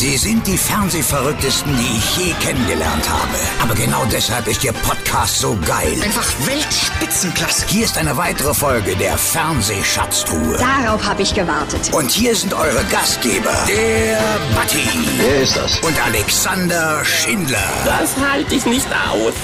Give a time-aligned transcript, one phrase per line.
[0.00, 3.36] Sie sind die Fernsehverrücktesten, die ich je kennengelernt habe.
[3.62, 5.92] Aber genau deshalb ist Ihr Podcast so geil.
[6.02, 7.66] Einfach Weltspitzenklasse.
[7.68, 10.56] Hier ist eine weitere Folge der Fernsehschatztruhe.
[10.56, 11.92] Darauf habe ich gewartet.
[11.92, 14.16] Und hier sind eure Gastgeber, der
[14.54, 14.78] Batti
[15.18, 15.78] Wer ist das?
[15.80, 17.58] und Alexander Schindler.
[17.84, 19.34] Das halte ich nicht aus.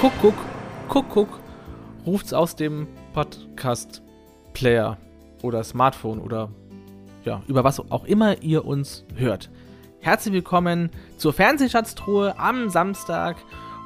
[0.00, 0.34] Guck, guck,
[0.88, 1.40] guck, guck,
[2.06, 4.96] ruft's aus dem Podcast-Player
[5.42, 6.48] oder Smartphone oder
[7.26, 9.50] ja, über was auch immer ihr uns hört.
[10.00, 13.36] Herzlich willkommen zur Fernsehschatztruhe am Samstag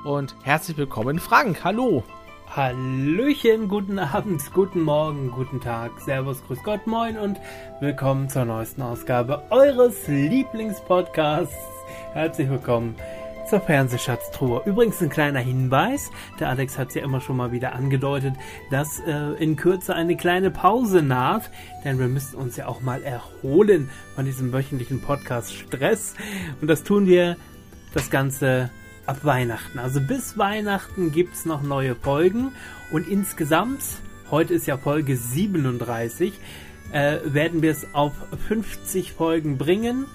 [0.05, 2.05] und herzlich willkommen Frank, hallo.
[2.55, 7.39] Hallöchen, guten Abend, guten Morgen, guten Tag, Servus, Grüß Gott, Moin und
[7.81, 11.57] willkommen zur neuesten Ausgabe eures Lieblingspodcasts.
[12.13, 12.95] Herzlich willkommen
[13.53, 14.63] zur Fernsehschatztruhe.
[14.65, 18.33] Übrigens ein kleiner Hinweis, der Alex hat es ja immer schon mal wieder angedeutet,
[18.71, 21.51] dass äh, in Kürze eine kleine Pause naht,
[21.85, 26.15] denn wir müssen uns ja auch mal erholen von diesem wöchentlichen Podcast-Stress
[26.63, 27.37] und das tun wir
[27.93, 28.71] das Ganze
[29.05, 29.79] ab Weihnachten.
[29.79, 32.53] Also bis Weihnachten gibt's noch neue Folgen
[32.91, 33.83] und insgesamt,
[34.31, 36.33] heute ist ja Folge 37,
[36.91, 38.15] äh, werden wir es auf
[38.49, 40.07] 50 Folgen bringen,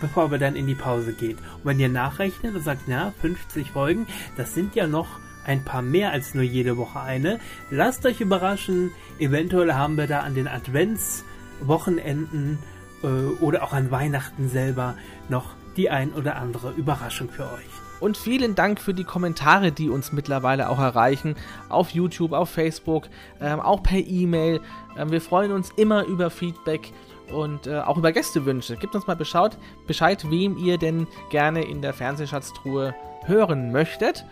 [0.00, 1.38] bevor wir dann in die Pause gehen.
[1.38, 5.08] Und wenn ihr nachrechnet und sagt, na, 50 Folgen, das sind ja noch
[5.44, 7.40] ein paar mehr als nur jede Woche eine.
[7.70, 12.58] Lasst euch überraschen, eventuell haben wir da an den Adventswochenenden
[13.02, 13.06] äh,
[13.42, 14.96] oder auch an Weihnachten selber
[15.28, 17.88] noch die ein oder andere Überraschung für euch.
[18.00, 21.34] Und vielen Dank für die Kommentare, die uns mittlerweile auch erreichen.
[21.68, 23.08] Auf YouTube, auf Facebook,
[23.40, 24.60] ähm, auch per E-Mail.
[24.96, 26.92] Ähm, wir freuen uns immer über Feedback
[27.30, 28.76] und äh, auch über Gästewünsche.
[28.76, 34.24] Gebt uns mal Bescheid, Bescheid, wem ihr denn gerne in der Fernsehschatztruhe hören möchtet.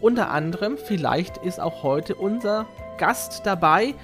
[0.00, 2.66] Unter anderem, vielleicht ist auch heute unser
[2.98, 3.94] Gast dabei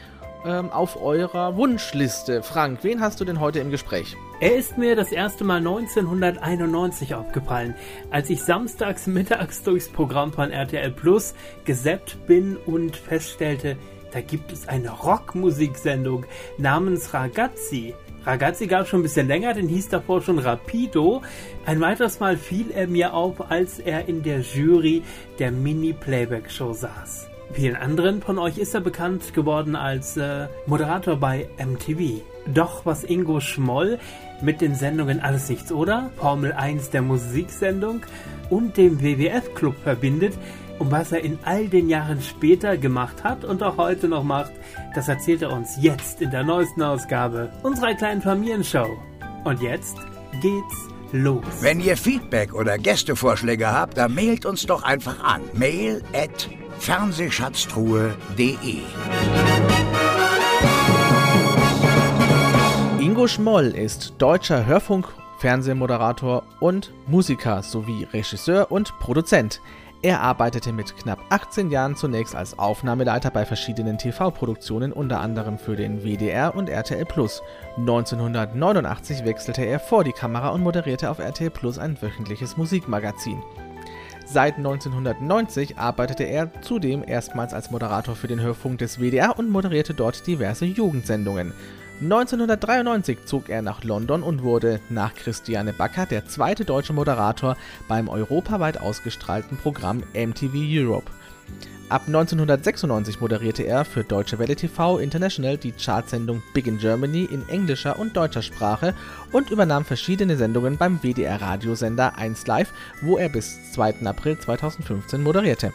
[0.44, 2.42] ähm, auf eurer Wunschliste.
[2.42, 4.16] Frank, wen hast du denn heute im Gespräch?
[4.40, 7.74] Er ist mir das erste Mal 1991 aufgefallen,
[8.10, 13.76] als ich samstags mittags durchs Programm von RTL Plus gesäppt bin und feststellte,
[14.12, 16.26] da gibt es eine Rockmusiksendung
[16.58, 17.94] namens Ragazzi.
[18.24, 21.22] Ragazzi gab es schon ein bisschen länger, den hieß davor schon Rapido.
[21.66, 25.02] Ein weiteres Mal fiel er mir auf, als er in der Jury
[25.40, 27.28] der Mini-Playback-Show saß.
[27.52, 32.22] Vielen anderen von euch ist er bekannt geworden als äh, Moderator bei MTV.
[32.46, 33.98] Doch was Ingo Schmoll
[34.40, 38.02] mit den Sendungen Alles Nichts oder, Formel 1 der Musiksendung
[38.50, 40.34] und dem WWF Club verbindet,
[40.82, 44.50] und was er in all den Jahren später gemacht hat und auch heute noch macht,
[44.96, 48.88] das erzählt er uns jetzt in der neuesten Ausgabe unserer kleinen Familienshow.
[49.44, 49.96] Und jetzt
[50.40, 51.44] geht's los.
[51.60, 55.42] Wenn ihr Feedback oder Gästevorschläge habt, dann mailt uns doch einfach an.
[55.52, 56.50] Mail at
[56.80, 58.78] fernsehschatztruhe.de
[62.98, 65.06] Ingo Schmoll ist deutscher Hörfunk,
[65.38, 69.60] Fernsehmoderator und Musiker sowie Regisseur und Produzent.
[70.04, 75.76] Er arbeitete mit knapp 18 Jahren zunächst als Aufnahmeleiter bei verschiedenen TV-Produktionen, unter anderem für
[75.76, 77.40] den WDR und RTL Plus.
[77.76, 83.40] 1989 wechselte er vor die Kamera und moderierte auf RTL Plus ein wöchentliches Musikmagazin.
[84.26, 89.94] Seit 1990 arbeitete er zudem erstmals als Moderator für den Hörfunk des WDR und moderierte
[89.94, 91.52] dort diverse Jugendsendungen.
[92.02, 98.08] 1993 zog er nach London und wurde nach Christiane Backer der zweite deutsche Moderator beim
[98.08, 101.12] europaweit ausgestrahlten Programm MTV Europe.
[101.90, 107.48] Ab 1996 moderierte er für Deutsche Welle TV International die Chartsendung Big in Germany in
[107.48, 108.94] englischer und deutscher Sprache
[109.30, 114.06] und übernahm verschiedene Sendungen beim WDR Radiosender 1 Live, wo er bis 2.
[114.06, 115.72] April 2015 moderierte.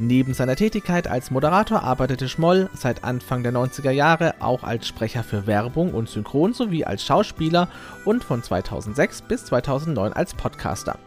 [0.00, 5.22] Neben seiner Tätigkeit als Moderator arbeitete Schmoll seit Anfang der 90er Jahre auch als Sprecher
[5.22, 7.68] für Werbung und Synchron sowie als Schauspieler
[8.04, 10.98] und von 2006 bis 2009 als Podcaster.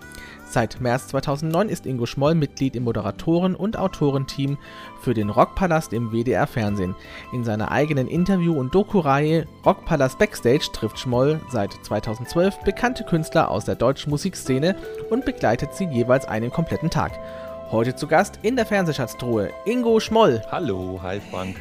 [0.50, 4.58] Seit März 2009 ist Ingo Schmoll Mitglied im Moderatoren- und Autorenteam
[5.02, 6.96] für den Rockpalast im WDR Fernsehen.
[7.34, 13.66] In seiner eigenen Interview- und Doku-Reihe Rockpalast Backstage trifft Schmoll seit 2012 bekannte Künstler aus
[13.66, 14.78] der deutschen Musikszene
[15.10, 17.19] und begleitet sie jeweils einen kompletten Tag.
[17.69, 20.42] Heute zu Gast in der Fernsehschatztruhe Ingo Schmoll.
[20.50, 21.58] Hallo, hi Frank.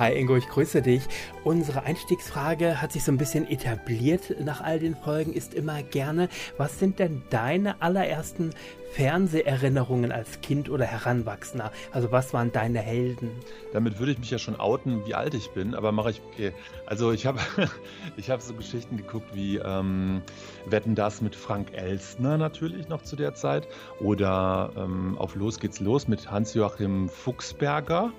[0.00, 1.02] Hi Ingo, ich grüße dich.
[1.44, 6.30] Unsere Einstiegsfrage hat sich so ein bisschen etabliert nach all den Folgen, ist immer gerne,
[6.56, 8.54] was sind denn deine allerersten
[8.92, 11.70] Fernseherinnerungen als Kind oder Heranwachsender?
[11.92, 13.30] Also was waren deine Helden?
[13.74, 16.54] Damit würde ich mich ja schon outen, wie alt ich bin, aber mache ich okay.
[16.86, 17.40] Also ich habe
[18.16, 20.22] ich hab so Geschichten geguckt wie ähm,
[20.64, 23.68] Wetten das mit Frank Elstner natürlich noch zu der Zeit
[24.00, 28.14] oder ähm, auf Los geht's los mit Hans-Joachim Fuchsberger.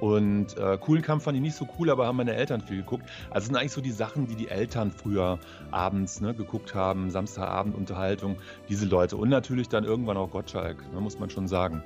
[0.00, 3.06] Und äh, Kuhlenkampf fand ich nicht so cool, aber haben meine Eltern viel geguckt.
[3.30, 5.38] Also sind eigentlich so die Sachen, die die Eltern früher
[5.70, 8.36] abends ne, geguckt haben, Samstagabendunterhaltung,
[8.68, 9.16] diese Leute.
[9.16, 11.82] Und natürlich dann irgendwann auch Gottschalk, ne, muss man schon sagen.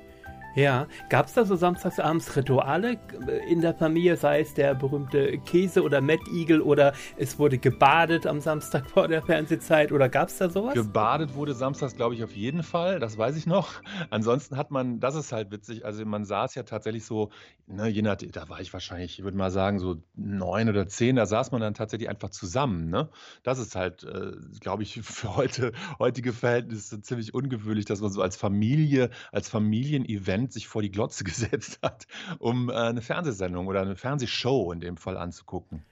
[0.53, 2.99] Ja, gab es da so samstagsabends Rituale
[3.47, 8.41] in der Familie, sei es der berühmte Käse oder Mettigel oder es wurde gebadet am
[8.41, 10.73] Samstag vor der Fernsehzeit oder gab es da sowas?
[10.73, 13.81] Gebadet wurde samstags, glaube ich, auf jeden Fall, das weiß ich noch.
[14.09, 17.29] Ansonsten hat man, das ist halt witzig, also man saß ja tatsächlich so,
[17.67, 21.15] ne, je nach, da war ich wahrscheinlich, ich würde mal sagen, so neun oder zehn,
[21.15, 22.89] da saß man dann tatsächlich einfach zusammen.
[22.89, 23.09] Ne?
[23.43, 28.21] Das ist halt, äh, glaube ich, für heute, heutige Verhältnisse ziemlich ungewöhnlich, dass man so
[28.21, 32.07] als Familie, als Familienevent Moment sich vor die Glotze gesetzt hat,
[32.39, 35.83] um äh, eine Fernsehsendung oder eine Fernsehshow in dem Fall anzugucken.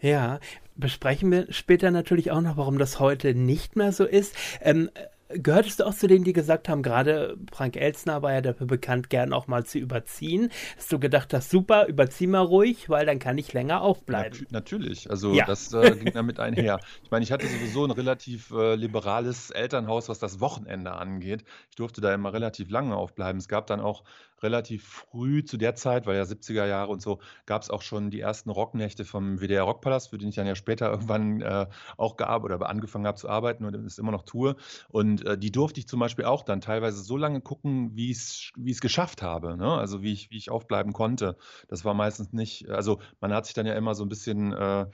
[0.00, 0.40] Ja,
[0.76, 4.34] besprechen wir später natürlich auch noch, warum das heute nicht mehr so ist.
[4.62, 4.88] Ähm,
[5.34, 9.10] Gehörtest du auch zu denen, die gesagt haben, gerade Frank Elsner war ja dafür bekannt,
[9.10, 13.18] gern auch mal zu überziehen, dass du gedacht hast, super, überzieh mal ruhig, weil dann
[13.18, 14.40] kann ich länger aufbleiben.
[14.40, 15.44] Nat natürlich, also ja.
[15.46, 16.80] das äh, ging damit einher.
[17.02, 21.44] Ich meine, ich hatte sowieso ein relativ äh, liberales Elternhaus, was das Wochenende angeht.
[21.70, 23.38] Ich durfte da immer relativ lange aufbleiben.
[23.38, 24.04] Es gab dann auch
[24.42, 28.10] relativ früh zu der Zeit, weil ja 70er Jahre und so, gab es auch schon
[28.10, 31.66] die ersten Rocknächte vom WDR Rockpalast, für den ich dann ja später irgendwann äh,
[31.96, 34.56] auch gearbeitet oder angefangen habe zu arbeiten und es immer noch tue.
[34.88, 38.52] Und äh, die durfte ich zum Beispiel auch dann teilweise so lange gucken, wie ich
[38.66, 39.56] es geschafft habe.
[39.56, 39.72] Ne?
[39.72, 41.36] Also wie ich, wie ich aufbleiben konnte.
[41.68, 44.86] Das war meistens nicht, also man hat sich dann ja immer so ein bisschen äh,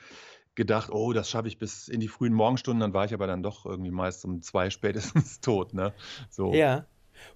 [0.54, 3.42] gedacht, oh, das schaffe ich bis in die frühen Morgenstunden, dann war ich aber dann
[3.42, 5.74] doch irgendwie meist um zwei spätestens tot.
[5.74, 5.92] Ne?
[6.30, 6.52] So.
[6.54, 6.86] Ja.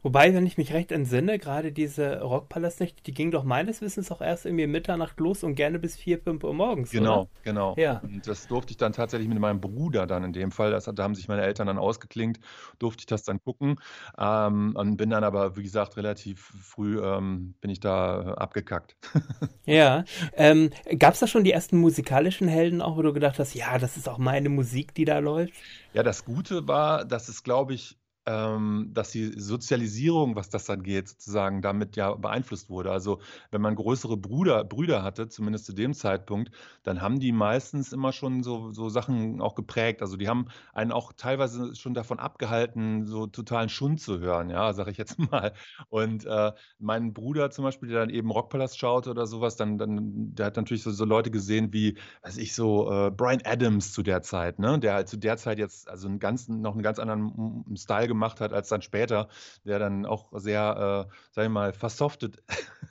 [0.02, 4.20] Wobei, wenn ich mich recht entsinne, gerade diese Rockpalastnächte, die gingen doch meines Wissens auch
[4.20, 6.90] erst irgendwie Mitternacht los und gerne bis 4, 5 Uhr morgens.
[6.90, 7.30] Genau, oder?
[7.42, 7.74] genau.
[7.76, 8.00] Ja.
[8.02, 10.70] Und das durfte ich dann tatsächlich mit meinem Bruder dann in dem Fall.
[10.70, 12.40] Das, da haben sich meine Eltern dann ausgeklingt,
[12.78, 13.76] durfte ich das dann gucken.
[14.18, 18.96] Ähm, und bin dann aber, wie gesagt, relativ früh ähm, bin ich da abgekackt.
[19.66, 20.04] ja.
[20.34, 23.78] Ähm, Gab es da schon die ersten musikalischen Helden auch, wo du gedacht hast, ja,
[23.78, 25.54] das ist auch meine Musik, die da läuft?
[25.92, 31.62] Ja, das Gute war, dass es, glaube ich, dass die Sozialisierung, was das angeht, sozusagen
[31.62, 32.92] damit ja beeinflusst wurde.
[32.92, 33.20] Also
[33.50, 36.50] wenn man größere Brüder, Brüder hatte, zumindest zu dem Zeitpunkt,
[36.82, 40.02] dann haben die meistens immer schon so, so Sachen auch geprägt.
[40.02, 44.72] Also die haben einen auch teilweise schon davon abgehalten, so totalen Schund zu hören, ja,
[44.74, 45.52] sage ich jetzt mal.
[45.88, 50.34] Und äh, mein Bruder zum Beispiel, der dann eben Rockpalast schaute oder sowas, dann, dann
[50.34, 54.02] der hat natürlich so, so Leute gesehen wie, weiß ich, so äh, Brian Adams zu
[54.02, 54.78] der Zeit, ne?
[54.78, 58.40] Der halt zu der Zeit jetzt also einen ganz, noch einen ganz anderen Style gemacht
[58.40, 59.28] hat als dann später,
[59.64, 62.42] der dann auch sehr, äh, sag ich mal, versoftet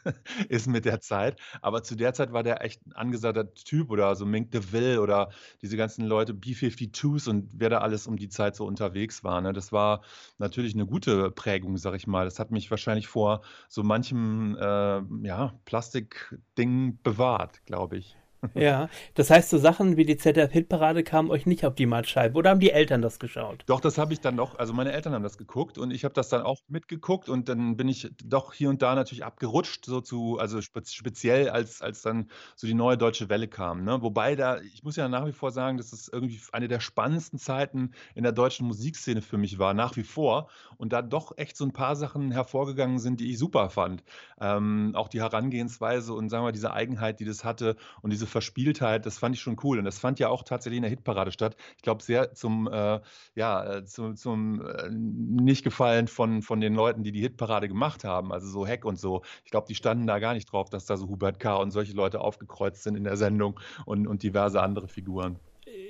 [0.50, 1.40] ist mit der Zeit.
[1.62, 5.30] Aber zu der Zeit war der echt ein angesagter Typ oder so Mink DeVille oder
[5.62, 9.42] diese ganzen Leute, B-52s und wer da alles um die Zeit so unterwegs war.
[9.42, 9.54] Ne?
[9.54, 10.02] Das war
[10.38, 12.26] natürlich eine gute Prägung, sag ich mal.
[12.26, 18.16] Das hat mich wahrscheinlich vor so manchem äh, ja, Plastikding bewahrt, glaube ich.
[18.56, 22.50] Ja, das heißt, so Sachen wie die ZDF-Hitparade kamen euch nicht auf die Mattscheibe oder
[22.50, 23.64] haben die Eltern das geschaut?
[23.68, 26.14] Doch, das habe ich dann noch, also meine Eltern haben das geguckt und ich habe
[26.14, 30.02] das dann auch mitgeguckt und dann bin ich doch hier und da natürlich abgerutscht, so
[30.02, 33.84] zu, also speziell als, als dann so die neue deutsche Welle kam.
[33.84, 34.02] Ne?
[34.02, 37.40] Wobei da, ich muss ja nach wie vor sagen, dass es irgendwie eine der spannendsten
[37.40, 40.50] Zeiten in der deutschen Musikszene für mich war, nach wie vor.
[40.78, 44.04] Und da doch echt so ein paar Sachen hervorgegangen sind, die ich super fand.
[44.40, 49.06] Ähm, auch die Herangehensweise und sagen wir diese Eigenheit, die das hatte und diese Verspieltheit,
[49.06, 49.80] das fand ich schon cool.
[49.80, 51.56] Und das fand ja auch tatsächlich in der Hitparade statt.
[51.78, 53.00] Ich glaube, sehr zum, äh,
[53.36, 58.32] ja, äh, zum, zum äh, Nicht-Gefallen von, von den Leuten, die die Hitparade gemacht haben.
[58.32, 59.24] Also so Heck und so.
[59.46, 61.56] Ich glaube, die standen da gar nicht drauf, dass da so Hubert K.
[61.58, 65.40] und solche Leute aufgekreuzt sind in der Sendung und, und diverse andere Figuren.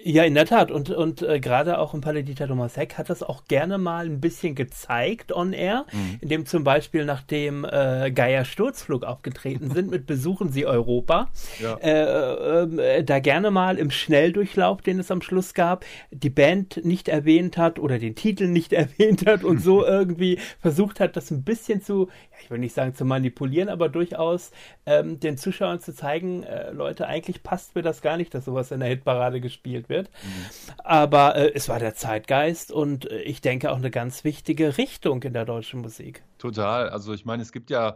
[0.03, 0.71] Ja, in der Tat.
[0.71, 4.21] Und, und äh, gerade auch im Dieter Thomas Heck hat das auch gerne mal ein
[4.21, 6.19] bisschen gezeigt on air, mhm.
[6.21, 11.29] indem zum Beispiel nachdem äh, Geier Sturzflug aufgetreten sind mit Besuchen Sie Europa,
[11.59, 11.75] ja.
[11.75, 17.09] äh, äh, da gerne mal im Schnelldurchlauf, den es am Schluss gab, die Band nicht
[17.09, 21.43] erwähnt hat oder den Titel nicht erwähnt hat und so irgendwie versucht hat, das ein
[21.43, 24.51] bisschen zu, ja, ich will nicht sagen zu manipulieren, aber durchaus
[24.85, 28.71] ähm, den Zuschauern zu zeigen, äh, Leute, eigentlich passt mir das gar nicht, dass sowas
[28.71, 30.09] in der Hitparade gespielt wird.
[30.23, 30.45] Mhm.
[30.83, 35.23] Aber äh, es war der Zeitgeist und äh, ich denke auch eine ganz wichtige Richtung
[35.23, 36.23] in der deutschen Musik.
[36.37, 36.89] Total.
[36.89, 37.95] Also ich meine, es gibt ja,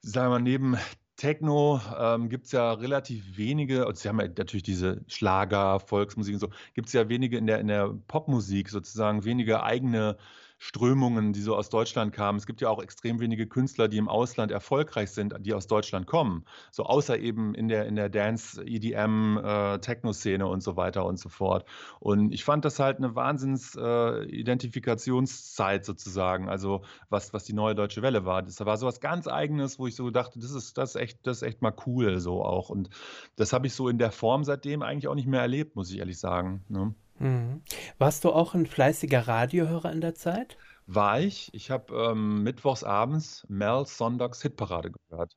[0.00, 0.78] sagen wir mal, neben
[1.16, 6.34] Techno ähm, gibt es ja relativ wenige, also sie haben ja natürlich diese Schlager, Volksmusik
[6.34, 10.16] und so, gibt es ja wenige in der, in der Popmusik sozusagen, wenige eigene
[10.58, 12.36] Strömungen, die so aus Deutschland kamen.
[12.36, 16.08] Es gibt ja auch extrem wenige Künstler, die im Ausland erfolgreich sind, die aus Deutschland
[16.08, 16.44] kommen.
[16.72, 21.20] So außer eben in der, in der Dance, EDM, äh, Techno-Szene und so weiter und
[21.20, 21.64] so fort.
[22.00, 28.02] Und ich fand das halt eine Wahnsinns-Identifikationszeit äh, sozusagen, also was, was die neue deutsche
[28.02, 28.42] Welle war.
[28.42, 31.24] Das war so was ganz Eigenes, wo ich so dachte, das ist, das ist echt,
[31.26, 32.68] das ist echt mal cool so auch.
[32.68, 32.90] Und
[33.36, 35.98] das habe ich so in der Form seitdem eigentlich auch nicht mehr erlebt, muss ich
[35.98, 36.64] ehrlich sagen.
[36.68, 36.94] Ne?
[37.18, 37.62] Mhm.
[37.98, 40.56] Warst du auch ein fleißiger Radiohörer in der Zeit?
[40.86, 41.50] War ich.
[41.52, 45.36] Ich habe ähm, mittwochs abends Mel Sonntags Hitparade gehört.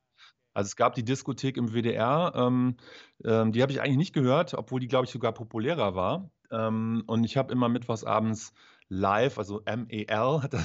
[0.54, 2.76] Also es gab die Diskothek im WDR, ähm,
[3.24, 6.30] ähm, die habe ich eigentlich nicht gehört, obwohl die, glaube ich, sogar populärer war.
[6.52, 8.54] Ähm, und ich habe immer mittwochs abends
[8.90, 10.56] live, also M-E-L, hat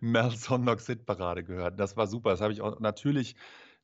[0.00, 1.78] Mel Sonntags Hitparade gehört.
[1.78, 2.30] Das war super.
[2.30, 3.36] Das habe ich auch natürlich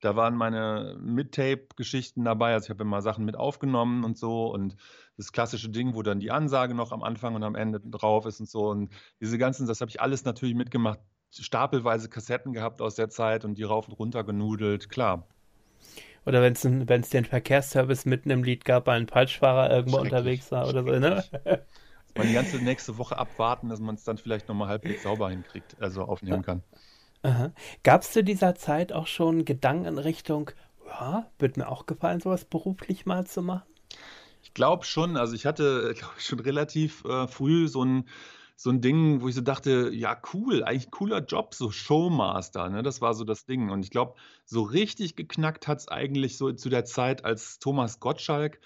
[0.03, 2.55] da waren meine Mid-Tape-Geschichten dabei.
[2.55, 4.53] Also ich habe immer Sachen mit aufgenommen und so.
[4.53, 4.75] Und
[5.17, 8.41] das klassische Ding, wo dann die Ansage noch am Anfang und am Ende drauf ist
[8.41, 8.69] und so.
[8.69, 11.01] Und diese ganzen, das habe ich alles natürlich mitgemacht.
[11.31, 15.27] Stapelweise Kassetten gehabt aus der Zeit und die rauf und runter genudelt, klar.
[16.25, 20.69] Oder wenn es den Verkehrsservice mitten im Lied gab, weil ein Falschfahrer irgendwo unterwegs war
[20.69, 21.25] oder so, ne?
[22.17, 25.77] man die ganze nächste Woche abwarten, dass man es dann vielleicht nochmal halbwegs sauber hinkriegt,
[25.81, 26.63] also aufnehmen kann.
[27.83, 30.51] Gab es zu dieser Zeit auch schon Gedanken in Richtung,
[30.87, 33.72] ja, wird mir auch gefallen, sowas beruflich mal zu machen?
[34.43, 35.17] Ich glaube schon.
[35.17, 38.09] Also ich hatte, glaube ich, schon relativ äh, früh so ein,
[38.57, 42.83] so ein Ding, wo ich so dachte, ja, cool, eigentlich cooler Job, so Showmaster, ne?
[42.83, 43.71] Das war so das Ding.
[43.71, 48.01] Und ich glaube, so richtig geknackt hat es eigentlich so zu der Zeit, als Thomas
[48.01, 48.61] Gottschalk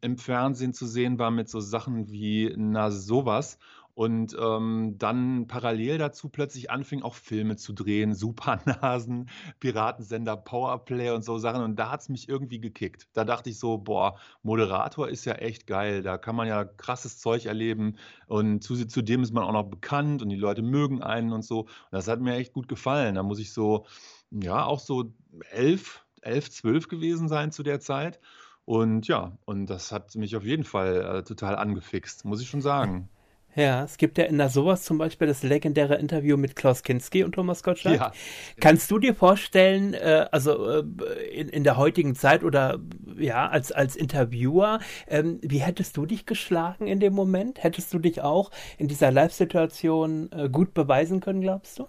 [0.00, 3.58] im Fernsehen zu sehen war mit so Sachen wie Na sowas
[3.94, 9.28] und ähm, dann parallel dazu plötzlich anfing, auch Filme zu drehen, Supernasen,
[9.60, 11.62] Piratensender, Powerplay und so Sachen.
[11.62, 13.08] Und da hat es mich irgendwie gekickt.
[13.12, 16.02] Da dachte ich so, boah, Moderator ist ja echt geil.
[16.02, 17.96] Da kann man ja krasses Zeug erleben.
[18.26, 21.60] Und zu, zudem ist man auch noch bekannt und die Leute mögen einen und so.
[21.60, 23.16] Und das hat mir echt gut gefallen.
[23.16, 23.84] Da muss ich so,
[24.30, 25.12] ja, auch so
[25.50, 28.20] elf, elf, zwölf gewesen sein zu der Zeit.
[28.64, 32.62] Und ja, und das hat mich auf jeden Fall äh, total angefixt, muss ich schon
[32.62, 33.10] sagen.
[33.54, 37.22] Ja, es gibt ja in der sowas zum Beispiel das legendäre Interview mit Klaus Kinski
[37.22, 37.96] und Thomas Gottschalk.
[37.96, 38.12] Ja.
[38.60, 40.84] Kannst du dir vorstellen, äh, also äh,
[41.32, 42.78] in, in der heutigen Zeit oder
[43.18, 47.62] ja, als, als Interviewer, ähm, wie hättest du dich geschlagen in dem Moment?
[47.62, 51.86] Hättest du dich auch in dieser Live-Situation äh, gut beweisen können, glaubst du?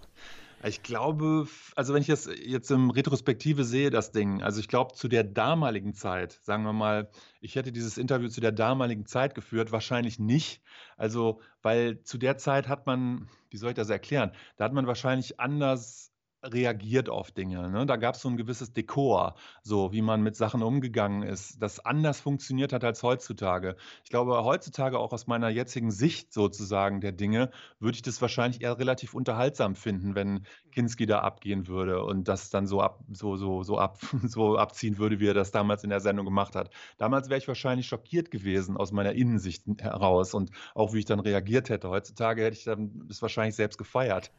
[0.66, 4.94] Ich glaube, also wenn ich das jetzt im Retrospektive sehe, das Ding, also ich glaube,
[4.94, 7.10] zu der damaligen Zeit, sagen wir mal,
[7.42, 10.62] ich hätte dieses Interview zu der damaligen Zeit geführt, wahrscheinlich nicht.
[10.96, 14.86] Also, weil zu der Zeit hat man, wie soll ich das erklären, da hat man
[14.86, 16.13] wahrscheinlich anders
[16.44, 17.70] reagiert auf Dinge.
[17.70, 17.86] Ne?
[17.86, 21.84] Da gab es so ein gewisses Dekor, so wie man mit Sachen umgegangen ist, das
[21.84, 23.76] anders funktioniert hat als heutzutage.
[24.04, 28.62] Ich glaube, heutzutage auch aus meiner jetzigen Sicht sozusagen der Dinge, würde ich das wahrscheinlich
[28.62, 33.36] eher relativ unterhaltsam finden, wenn Kinski da abgehen würde und das dann so ab, so,
[33.36, 36.70] so, so, ab, so abziehen würde, wie er das damals in der Sendung gemacht hat.
[36.98, 41.20] Damals wäre ich wahrscheinlich schockiert gewesen aus meiner Innensicht heraus und auch wie ich dann
[41.20, 41.88] reagiert hätte.
[41.88, 44.30] Heutzutage hätte ich dann das wahrscheinlich selbst gefeiert.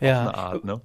[0.00, 0.22] Ja.
[0.22, 0.80] Auf eine Art, ne?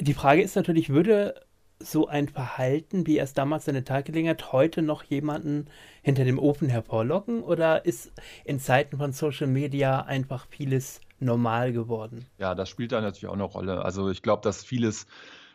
[0.00, 1.34] Die Frage ist natürlich, würde
[1.78, 5.66] so ein Verhalten, wie er es damals seine Tag gelegen hat, heute noch jemanden
[6.02, 7.42] hinter dem Ofen hervorlocken?
[7.42, 8.10] Oder ist
[8.44, 12.24] in Zeiten von Social Media einfach vieles normal geworden?
[12.38, 13.84] Ja, das spielt da natürlich auch eine Rolle.
[13.84, 15.06] Also ich glaube, dass vieles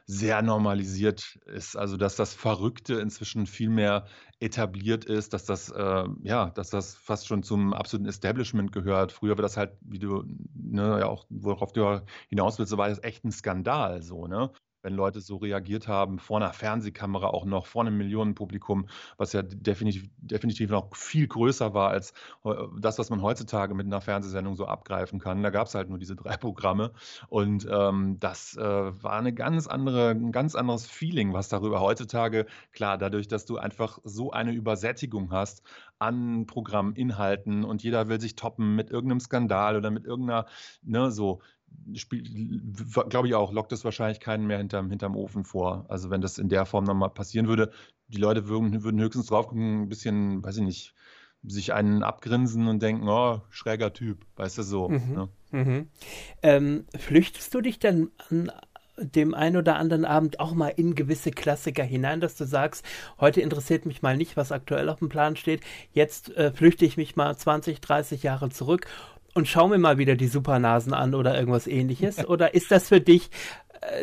[0.07, 1.75] sehr normalisiert ist.
[1.75, 4.05] Also dass das Verrückte inzwischen viel mehr
[4.39, 9.11] etabliert ist, dass das, äh, ja, dass das fast schon zum absoluten Establishment gehört.
[9.11, 12.89] Früher war das halt, wie du, ne, ja auch, worauf du hinaus willst, so war
[12.89, 14.51] das echt ein Skandal, so, ne?
[14.85, 18.87] Wenn Leute so reagiert haben, vor einer Fernsehkamera auch noch, vor einem Millionenpublikum,
[19.17, 22.13] was ja definitiv, definitiv noch viel größer war als
[22.79, 25.41] das, was man heutzutage mit einer Fernsehsendung so abgreifen kann.
[25.41, 26.91] Da gab es halt nur diese drei Programme
[27.29, 32.45] und ähm, das äh, war eine ganz andere, ein ganz anderes Feeling, was darüber heutzutage,
[32.71, 35.63] klar, dadurch, dass du einfach so eine Übersättigung hast
[35.97, 40.45] an Programminhalten und jeder will sich toppen mit irgendeinem Skandal oder mit irgendeiner,
[40.83, 41.41] ne, so,
[43.09, 45.85] glaube ich auch, lockt es wahrscheinlich keinen mehr hinterm, hinterm Ofen vor.
[45.89, 47.71] Also wenn das in der Form nochmal passieren würde,
[48.07, 50.95] die Leute würden, würden höchstens drauf gucken, ein bisschen, weiß ich nicht,
[51.47, 54.89] sich einen abgrinsen und denken, oh, schräger Typ, weißt du so.
[54.89, 55.29] Mhm, ne?
[55.51, 55.89] mhm.
[56.41, 58.51] Ähm, flüchtest du dich dann an
[58.97, 62.85] dem einen oder anderen Abend auch mal in gewisse Klassiker hinein, dass du sagst,
[63.19, 66.95] heute interessiert mich mal nicht, was aktuell auf dem Plan steht, jetzt äh, flüchte ich
[66.95, 68.87] mich mal 20, 30 Jahre zurück
[69.35, 72.25] und schau mir mal wieder die Supernasen an oder irgendwas ähnliches?
[72.27, 73.29] Oder ist das für dich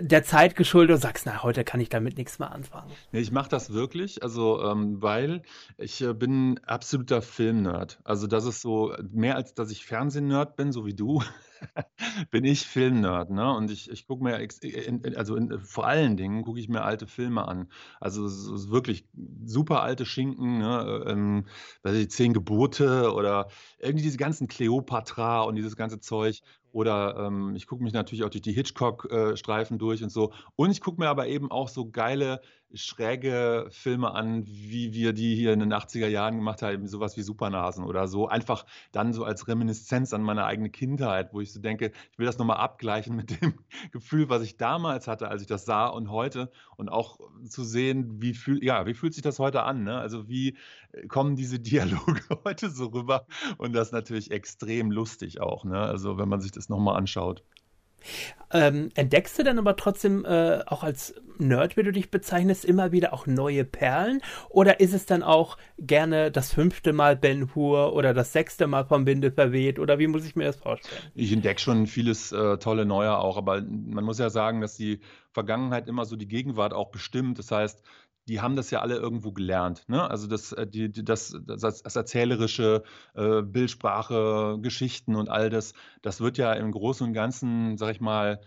[0.00, 2.90] der Zeit geschuldet und sagst, na, heute kann ich damit nichts mehr anfangen?
[3.12, 5.42] Nee, ich mache das wirklich, also ähm, weil
[5.78, 8.00] ich äh, bin absoluter Filmnerd.
[8.04, 11.22] Also das ist so mehr als dass ich Fernsehnerd bin, so wie du,
[12.30, 13.52] bin ich Filmnerd, ne?
[13.54, 17.06] Und ich, ich gucke mir, in, also in, vor allen Dingen gucke ich mir alte
[17.06, 17.68] Filme an.
[18.00, 19.06] Also so wirklich
[19.44, 21.04] super alte Schinken, ne?
[21.06, 21.46] Ähm,
[21.82, 23.48] weiß ich, Zehn Gebote oder
[23.78, 26.42] irgendwie diese ganzen Cleopatra und dieses ganze Zeug.
[26.72, 30.32] Oder ähm, ich gucke mich natürlich auch durch die Hitchcock-Streifen äh, durch und so.
[30.56, 32.40] Und ich gucke mir aber eben auch so geile
[32.74, 37.22] schräge Filme an, wie wir die hier in den 80er Jahren gemacht haben, sowas wie
[37.22, 38.28] Supernasen oder so.
[38.28, 42.26] Einfach dann so als Reminiszenz an meine eigene Kindheit, wo ich so denke, ich will
[42.26, 43.54] das nochmal abgleichen mit dem
[43.92, 46.50] Gefühl, was ich damals hatte, als ich das sah und heute.
[46.76, 49.84] Und auch zu sehen, wie, fühl, ja, wie fühlt sich das heute an?
[49.84, 49.98] Ne?
[49.98, 50.56] Also wie
[50.92, 53.26] äh, kommen diese Dialoge heute so rüber?
[53.58, 55.78] Und das ist natürlich extrem lustig auch, ne?
[55.78, 57.42] also wenn man sich das nochmal anschaut.
[58.52, 62.92] Ähm, entdeckst du dann aber trotzdem äh, auch als Nerd, wie du dich bezeichnest, immer
[62.92, 64.20] wieder auch neue Perlen?
[64.50, 68.84] Oder ist es dann auch gerne das fünfte Mal Ben Hur oder das sechste Mal
[68.84, 69.78] vom Winde verweht?
[69.78, 71.00] Oder wie muss ich mir das vorstellen?
[71.14, 75.00] Ich entdecke schon vieles äh, tolle Neue auch, aber man muss ja sagen, dass die
[75.32, 77.38] Vergangenheit immer so die Gegenwart auch bestimmt.
[77.38, 77.82] Das heißt,
[78.28, 79.84] die haben das ja alle irgendwo gelernt.
[79.88, 80.08] Ne?
[80.08, 82.82] Also das, äh, die, das, das, das Erzählerische,
[83.14, 88.00] äh, Bildsprache, Geschichten und all das, das wird ja im Großen und Ganzen, sag ich
[88.00, 88.40] mal,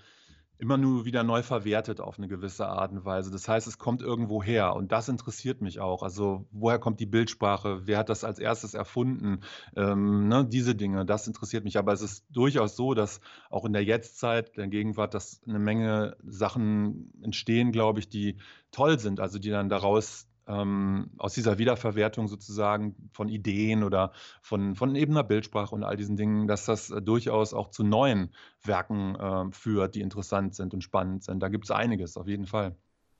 [0.57, 3.31] immer nur wieder neu verwertet auf eine gewisse Art und Weise.
[3.31, 6.03] Das heißt, es kommt irgendwo her und das interessiert mich auch.
[6.03, 7.81] Also woher kommt die Bildsprache?
[7.85, 9.41] Wer hat das als erstes erfunden?
[9.75, 11.77] Ähm, ne, diese Dinge, das interessiert mich.
[11.77, 13.19] Aber es ist durchaus so, dass
[13.49, 18.37] auch in der Jetztzeit, der Gegenwart, dass eine Menge Sachen entstehen, glaube ich, die
[18.71, 24.11] toll sind, also die dann daraus ähm, aus dieser Wiederverwertung sozusagen von Ideen oder
[24.41, 27.83] von, von eben einer Bildsprache und all diesen Dingen, dass das äh, durchaus auch zu
[27.83, 28.31] neuen
[28.63, 31.39] Werken äh, führt, die interessant sind und spannend sind.
[31.41, 32.75] Da gibt es einiges, auf jeden Fall.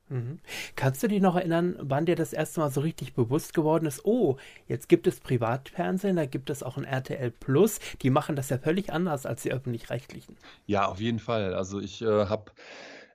[0.10, 0.40] Mhm.
[0.76, 4.06] Kannst du dich noch erinnern, wann dir das erste Mal so richtig bewusst geworden ist,
[4.06, 8.50] oh, jetzt gibt es Privatfernsehen, da gibt es auch ein RTL Plus, die machen das
[8.50, 10.38] ja völlig anders als die öffentlich-rechtlichen.
[10.68, 11.56] Ja, auf jeden Fall.
[11.56, 12.52] Also ich äh, habe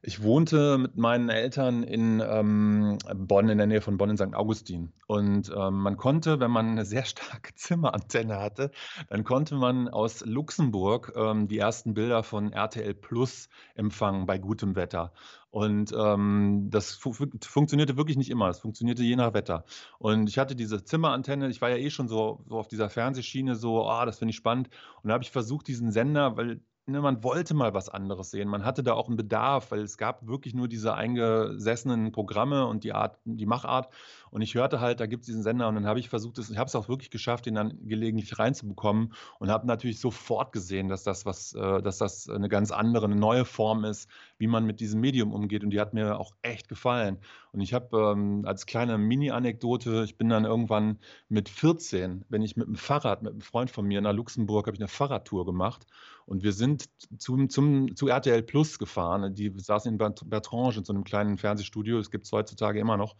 [0.03, 4.35] ich wohnte mit meinen Eltern in ähm, Bonn, in der Nähe von Bonn in St.
[4.35, 4.93] Augustin.
[5.07, 8.71] Und ähm, man konnte, wenn man eine sehr starke Zimmerantenne hatte,
[9.09, 14.75] dann konnte man aus Luxemburg ähm, die ersten Bilder von RTL Plus empfangen bei gutem
[14.75, 15.13] Wetter.
[15.51, 18.47] Und ähm, das fu funktionierte wirklich nicht immer.
[18.47, 19.65] Das funktionierte je nach Wetter.
[19.99, 21.49] Und ich hatte diese Zimmerantenne.
[21.51, 24.37] Ich war ja eh schon so, so auf dieser Fernsehschiene, so, oh, das finde ich
[24.37, 24.71] spannend.
[25.03, 28.49] Und da habe ich versucht, diesen Sender, weil ne, man wollte mal was anderes sehen.
[28.49, 32.85] Man hatte da auch einen Bedarf, weil es gab wirklich nur diese eingesessenen Programme und
[32.85, 33.93] die Art, die Machart.
[34.31, 36.57] Und ich hörte halt, da gibt es diesen Sender und dann habe ich versucht, ich
[36.57, 41.03] habe es auch wirklich geschafft, ihn dann gelegentlich reinzubekommen und habe natürlich sofort gesehen, dass
[41.03, 44.81] das was, äh, dass das eine ganz andere, eine neue Form ist, wie man mit
[44.81, 45.65] diesem Medium umgeht.
[45.65, 47.19] Und die hat mir auch echt gefallen.
[47.53, 52.57] Und ich habe ähm, als kleine Mini-Anekdote, ich bin dann irgendwann mit 14, wenn ich
[52.57, 55.87] mit dem Fahrrad, mit einem Freund von mir nach Luxemburg, habe ich eine Fahrradtour gemacht.
[56.31, 56.89] Und wir sind
[57.19, 59.35] zum, zum, zu RTL Plus gefahren.
[59.35, 61.99] Die saßen in Bertrange in so einem kleinen Fernsehstudio.
[61.99, 63.17] Das gibt es heutzutage immer noch.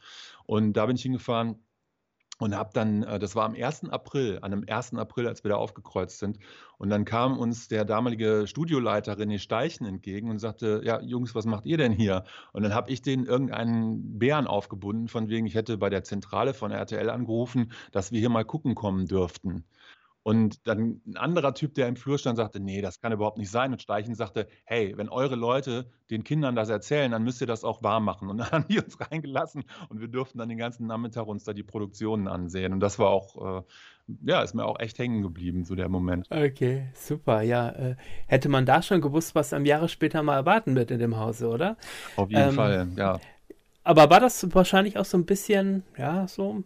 [0.47, 1.57] Und da bin ich hingefahren
[2.39, 3.91] und habe dann, äh, das war am 1.
[3.91, 4.95] April, an dem 1.
[4.95, 6.39] April, als wir da aufgekreuzt sind.
[6.79, 11.47] Und dann kam uns der damalige Studioleiter René Steichen entgegen und sagte, ja, Jungs, was
[11.47, 12.23] macht ihr denn hier?
[12.53, 16.55] Und dann habe ich den irgendeinen Bären aufgebunden, von wegen, ich hätte bei der Zentrale
[16.55, 19.65] von RTL angerufen, dass wir hier mal gucken kommen dürften.
[20.23, 23.51] Und dann ein anderer Typ, der im Flur stand, sagte, nee, das kann überhaupt nicht
[23.51, 23.73] sein.
[23.73, 27.65] Und Steichen sagte, hey, wenn eure Leute den Kindern das erzählen, dann müsst ihr das
[27.65, 28.29] auch wahr machen.
[28.29, 31.55] Und dann haben die uns reingelassen und wir durften dann den ganzen Nachmittag uns da
[31.55, 32.75] die Produktionen ansehen.
[32.75, 33.63] Und das war auch, äh,
[34.23, 36.27] ja, ist mir auch echt hängen geblieben, so der Moment.
[36.31, 37.41] Okay, super.
[37.41, 40.99] Ja, äh, hätte man da schon gewusst, was am Jahre später mal erwarten wird in
[40.99, 41.77] dem Hause, oder?
[42.17, 43.21] Auf jeden ähm, Fall, ja.
[43.83, 46.63] Aber war das wahrscheinlich auch so ein bisschen, ja, so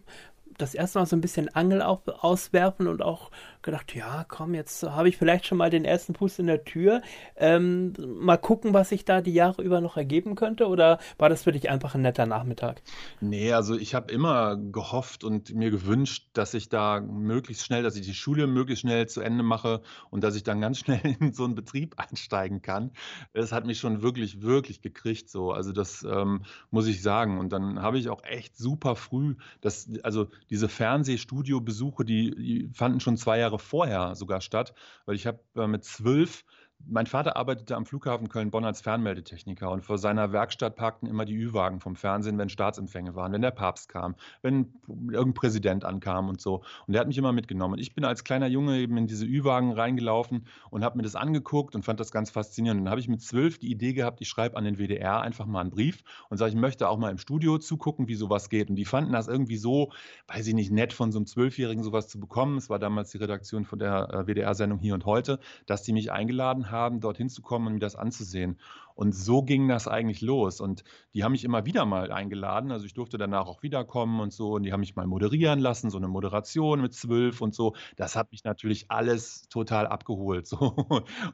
[0.57, 4.83] das erste Mal so ein bisschen Angel auf, auswerfen und auch gedacht, ja, komm, jetzt
[4.83, 7.01] habe ich vielleicht schon mal den ersten Fuß in der Tür.
[7.35, 10.67] Ähm, mal gucken, was sich da die Jahre über noch ergeben könnte.
[10.67, 12.81] Oder war das für dich einfach ein netter Nachmittag?
[13.19, 17.95] Nee, also ich habe immer gehofft und mir gewünscht, dass ich da möglichst schnell, dass
[17.95, 21.33] ich die Schule möglichst schnell zu Ende mache und dass ich dann ganz schnell in
[21.33, 22.91] so einen Betrieb einsteigen kann.
[23.33, 25.29] Das hat mich schon wirklich, wirklich gekriegt.
[25.29, 25.51] So.
[25.51, 27.39] Also das ähm, muss ich sagen.
[27.39, 32.99] Und dann habe ich auch echt super früh, das, also diese Fernsehstudio-Besuche, die, die fanden
[32.99, 34.73] schon zwei Jahre vorher sogar statt,
[35.05, 36.45] weil ich habe äh, mit zwölf
[36.87, 41.35] mein Vater arbeitete am Flughafen Köln-Bonn als Fernmeldetechniker und vor seiner Werkstatt parkten immer die
[41.35, 46.41] Ü-Wagen vom Fernsehen, wenn Staatsempfänge waren, wenn der Papst kam, wenn irgendein Präsident ankam und
[46.41, 46.63] so.
[46.87, 47.75] Und der hat mich immer mitgenommen.
[47.75, 51.15] Und ich bin als kleiner Junge eben in diese Ü-Wagen reingelaufen und habe mir das
[51.15, 52.79] angeguckt und fand das ganz faszinierend.
[52.79, 55.45] Und dann habe ich mit zwölf die Idee gehabt, ich schreibe an den WDR einfach
[55.45, 58.69] mal einen Brief und sage, ich möchte auch mal im Studio zugucken, wie sowas geht.
[58.69, 59.91] Und die fanden das irgendwie so,
[60.27, 62.57] weiß ich nicht, nett von so einem Zwölfjährigen sowas zu bekommen.
[62.57, 66.11] Es war damals die Redaktion von der äh, WDR-Sendung Hier und Heute, dass die mich
[66.11, 68.59] eingeladen haben, dorthin zu kommen und mir das anzusehen.
[68.95, 70.59] Und so ging das eigentlich los.
[70.61, 72.71] Und die haben mich immer wieder mal eingeladen.
[72.71, 74.53] Also ich durfte danach auch wiederkommen und so.
[74.53, 77.75] Und die haben mich mal moderieren lassen, so eine Moderation mit zwölf und so.
[77.97, 80.47] Das hat mich natürlich alles total abgeholt.
[80.55, 80.75] So.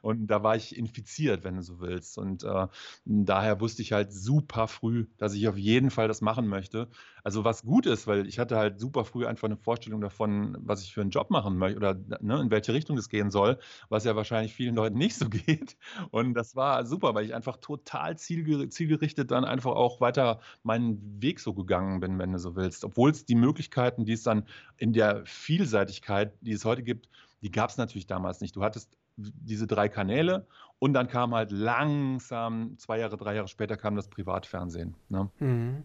[0.00, 2.18] Und da war ich infiziert, wenn du so willst.
[2.18, 2.66] Und äh,
[3.04, 6.88] daher wusste ich halt super früh, dass ich auf jeden Fall das machen möchte.
[7.24, 10.82] Also was gut ist, weil ich hatte halt super früh einfach eine Vorstellung davon, was
[10.82, 14.04] ich für einen Job machen möchte oder ne, in welche Richtung es gehen soll, was
[14.04, 15.76] ja wahrscheinlich vielen Leuten nicht so geht.
[16.10, 21.40] Und das war super, weil ich einfach total zielgerichtet dann einfach auch weiter meinen Weg
[21.40, 22.84] so gegangen bin, wenn du so willst.
[22.84, 24.44] Obwohl es die Möglichkeiten, die es dann
[24.76, 27.08] in der Vielseitigkeit, die es heute gibt,
[27.42, 28.56] die gab es natürlich damals nicht.
[28.56, 30.46] Du hattest diese drei Kanäle
[30.78, 34.94] und dann kam halt langsam, zwei Jahre, drei Jahre später kam das Privatfernsehen.
[35.08, 35.28] Ne?
[35.38, 35.82] Mhm.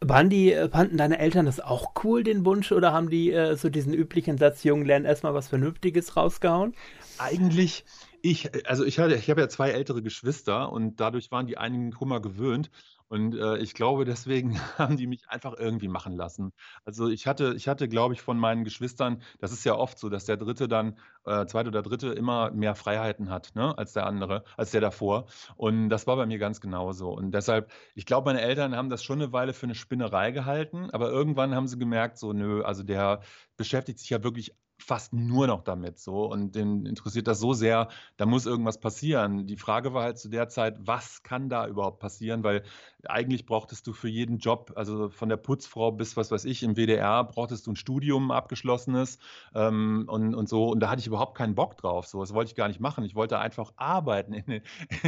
[0.00, 3.68] Waren die, fanden deine Eltern das auch cool, den Wunsch, oder haben die äh, so
[3.68, 6.74] diesen üblichen Satz, Jungen lernen erstmal was Vernünftiges rausgehauen?
[7.18, 7.84] Eigentlich,
[8.22, 12.20] ich, also ich ich habe ja zwei ältere Geschwister und dadurch waren die einigen Kummer
[12.20, 12.70] gewöhnt.
[13.08, 16.52] Und äh, ich glaube, deswegen haben die mich einfach irgendwie machen lassen.
[16.84, 20.08] Also ich hatte, ich hatte, glaube ich, von meinen Geschwistern, das ist ja oft so,
[20.10, 24.06] dass der Dritte dann, äh, Zweite oder Dritte, immer mehr Freiheiten hat, ne, als der
[24.06, 25.26] andere, als der davor.
[25.56, 27.10] Und das war bei mir ganz genauso.
[27.10, 30.90] Und deshalb, ich glaube, meine Eltern haben das schon eine Weile für eine Spinnerei gehalten,
[30.90, 33.22] aber irgendwann haben sie gemerkt, so, nö, also der
[33.56, 37.88] beschäftigt sich ja wirklich fast nur noch damit so und den interessiert das so sehr,
[38.16, 39.46] da muss irgendwas passieren.
[39.46, 42.62] Die Frage war halt zu der Zeit, was kann da überhaupt passieren, weil
[43.08, 46.76] eigentlich brauchtest du für jeden Job, also von der Putzfrau bis was weiß ich im
[46.76, 49.18] WDR, brauchtest du ein Studium abgeschlossenes
[49.54, 52.50] ähm, und, und so und da hatte ich überhaupt keinen Bock drauf, so das wollte
[52.50, 53.04] ich gar nicht machen.
[53.04, 54.62] Ich wollte einfach arbeiten in,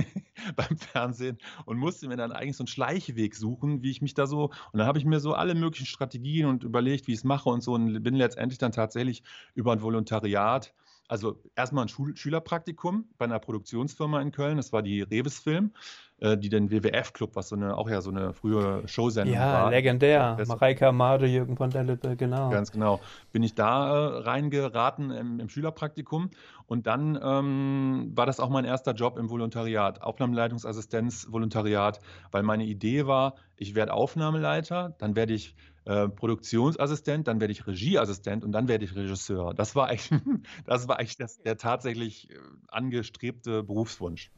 [0.56, 4.26] beim Fernsehen und musste mir dann eigentlich so einen Schleichweg suchen, wie ich mich da
[4.26, 7.24] so und dann habe ich mir so alle möglichen Strategien und überlegt, wie ich es
[7.24, 9.22] mache und so und bin letztendlich dann tatsächlich
[9.54, 10.74] über ein Volontariat.
[11.10, 15.72] Also erstmal ein Schul Schülerpraktikum bei einer Produktionsfirma in Köln, das war die Reves Film,
[16.20, 19.64] äh, die den WWF-Club, was so eine, auch ja so eine frühe Showsendung ja, war.
[19.64, 20.38] Ja, legendär.
[20.46, 22.50] Mareike Amade, Jürgen von der Lippe, genau.
[22.50, 23.00] Ganz genau.
[23.32, 26.30] Bin ich da äh, reingeraten im, im, Schülerpraktikum
[26.68, 31.98] und dann ähm, war das auch mein erster Job im Volontariat, Aufnahmeleitungsassistenz, Volontariat,
[32.30, 35.56] weil meine Idee war, ich werde Aufnahmeleiter, dann werde ich
[35.90, 39.54] äh, Produktionsassistent, dann werde ich Regieassistent und dann werde ich Regisseur.
[39.54, 40.10] Das war eigentlich,
[40.64, 42.34] das war eigentlich das, der tatsächlich äh,
[42.68, 44.30] angestrebte Berufswunsch.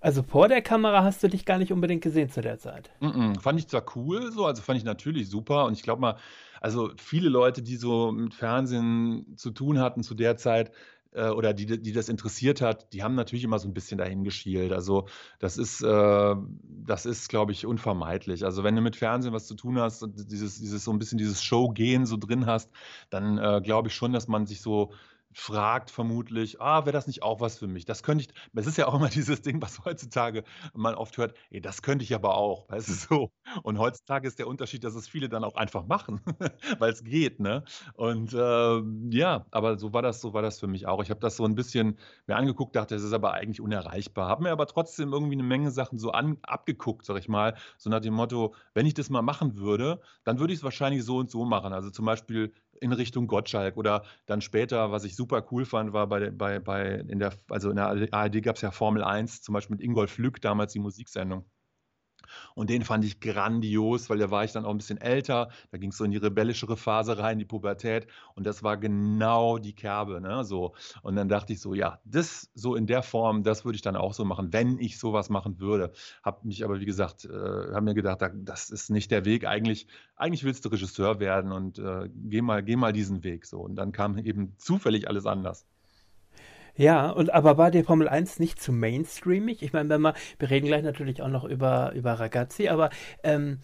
[0.00, 2.90] Also vor der Kamera hast du dich gar nicht unbedingt gesehen zu der Zeit.
[3.00, 6.00] Mm -mm, fand ich zwar cool, so, also fand ich natürlich super und ich glaube
[6.00, 6.16] mal,
[6.58, 10.72] also viele Leute, die so mit Fernsehen zu tun hatten zu der Zeit,
[11.12, 14.24] äh, oder die, die das interessiert hat, die haben natürlich immer so ein bisschen dahin
[14.24, 14.72] geschielt.
[14.72, 15.06] Also
[15.38, 16.34] das ist, äh,
[16.84, 18.44] das ist, glaube ich, unvermeidlich.
[18.44, 21.18] Also wenn du mit Fernsehen was zu tun hast und dieses, dieses so ein bisschen
[21.18, 22.70] dieses Show-Gehen so drin hast,
[23.10, 24.92] dann äh, glaube ich schon, dass man sich so
[25.32, 27.84] fragt vermutlich, ah, wäre das nicht auch was für mich?
[27.84, 31.36] Das könnte ich, es ist ja auch immer dieses Ding, was heutzutage man oft hört,
[31.50, 33.32] ey, das könnte ich aber auch, weißt du so.
[33.62, 36.20] Und heutzutage ist der Unterschied, dass es viele dann auch einfach machen,
[36.78, 37.64] weil es geht, ne?
[37.94, 41.02] Und äh, ja, aber so war das, so war das für mich auch.
[41.02, 44.28] Ich habe das so ein bisschen mir angeguckt, dachte, es ist aber eigentlich unerreichbar.
[44.28, 47.90] Habe mir aber trotzdem irgendwie eine Menge Sachen so an, abgeguckt, sag ich mal, so
[47.90, 51.18] nach dem Motto, wenn ich das mal machen würde, dann würde ich es wahrscheinlich so
[51.18, 51.72] und so machen.
[51.72, 56.06] Also zum Beispiel in Richtung Gottschalk oder dann später, was ich super cool fand, war
[56.06, 59.52] bei, bei, bei in der, also in der ARD gab es ja Formel 1, zum
[59.52, 61.44] Beispiel mit Ingolf Lück, damals die Musiksendung.
[62.54, 65.50] Und den fand ich grandios, weil da war ich dann auch ein bisschen älter.
[65.70, 68.06] Da ging es so in die rebellischere Phase rein, die Pubertät.
[68.34, 70.20] Und das war genau die Kerbe.
[70.20, 70.44] Ne?
[70.44, 70.74] So.
[71.02, 73.96] Und dann dachte ich so, ja, das so in der Form, das würde ich dann
[73.96, 75.92] auch so machen, wenn ich sowas machen würde.
[76.22, 79.46] Habe mich aber, wie gesagt, äh, habe mir gedacht, das ist nicht der Weg.
[79.46, 83.46] Eigentlich, eigentlich willst du Regisseur werden und äh, geh, mal, geh mal diesen Weg.
[83.46, 83.60] So.
[83.60, 85.66] Und dann kam eben zufällig alles anders.
[86.78, 89.62] Ja, und aber war die Formel 1 nicht zu mainstreamig?
[89.64, 92.90] Ich meine, wenn wir, wir reden gleich natürlich auch noch über, über Ragazzi, aber
[93.24, 93.58] ähm,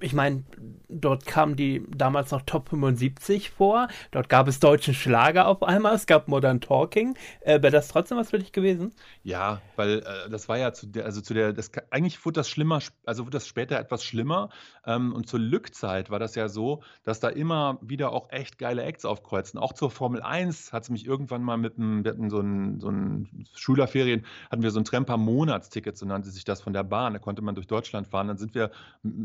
[0.00, 0.44] ich meine,
[0.88, 3.88] dort kam die damals noch Top 75 vor.
[4.10, 5.94] Dort gab es deutschen Schlager auf einmal.
[5.94, 7.16] Es gab Modern Talking.
[7.40, 8.92] Äh, Wäre das trotzdem was für dich gewesen?
[9.22, 12.48] Ja, weil äh, das war ja zu der, also zu der, das, eigentlich wurde das
[12.48, 14.50] schlimmer, also wurde das später etwas schlimmer.
[14.84, 18.82] Ähm, und zur Lückzeit war das ja so, dass da immer wieder auch echt geile
[18.82, 19.58] Acts aufkreuzen.
[19.58, 22.80] Auch zur Formel 1 hat es mich irgendwann mal mit einem, wir hatten so ein,
[22.80, 27.14] so ein Schülerferien, hatten wir so ein Tremper-Monatsticket, so nannte sich das von der Bahn.
[27.14, 28.28] Da konnte man durch Deutschland fahren.
[28.28, 28.70] Dann sind wir,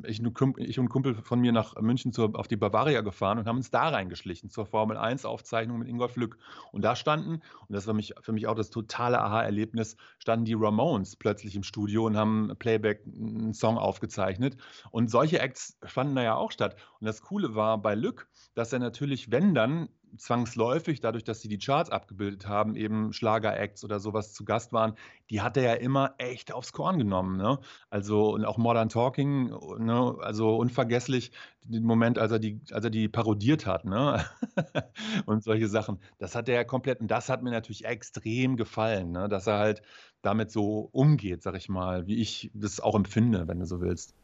[0.07, 0.21] ich,
[0.57, 3.57] ich und ein Kumpel von mir nach München zur, auf die Bavaria gefahren und haben
[3.57, 6.37] uns da reingeschlichen zur Formel 1-Aufzeichnung mit Ingolf Lück.
[6.71, 10.53] Und da standen, und das war mich, für mich auch das totale Aha-Erlebnis, standen die
[10.53, 14.57] Ramones plötzlich im Studio und haben Playback einen Song aufgezeichnet.
[14.91, 16.75] Und solche Acts fanden da ja auch statt.
[16.99, 21.47] Und das Coole war bei Lück, dass er natürlich, wenn dann zwangsläufig, dadurch, dass sie
[21.47, 24.93] die Charts abgebildet haben, eben Schlager-Acts oder sowas zu Gast waren,
[25.29, 27.37] die hat er ja immer echt aufs Korn genommen.
[27.37, 27.59] Ne?
[27.89, 30.15] Also und auch Modern Talking, ne?
[30.21, 31.31] also unvergesslich
[31.63, 34.25] den Moment, als er die, als er die parodiert hat, ne?
[35.25, 35.99] und solche Sachen.
[36.17, 39.29] Das hat er ja komplett, und das hat mir natürlich extrem gefallen, ne?
[39.29, 39.81] dass er halt
[40.21, 44.15] damit so umgeht, sag ich mal, wie ich das auch empfinde, wenn du so willst.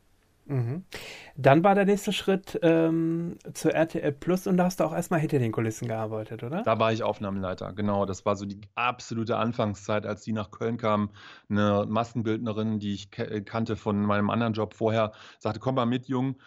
[0.48, 0.86] Mhm.
[1.36, 5.20] Dann war der nächste Schritt ähm, zur RTL Plus und da hast du auch erstmal
[5.20, 6.64] hinter den Kulissen gearbeitet, oder?
[6.64, 8.06] Da war ich Aufnahmeleiter, genau.
[8.06, 11.12] Das war so die absolute Anfangszeit, als die nach Köln kam.
[11.50, 16.38] Eine Maskenbildnerin, die ich kannte von meinem anderen Job vorher, sagte: Komm mal mit, Jung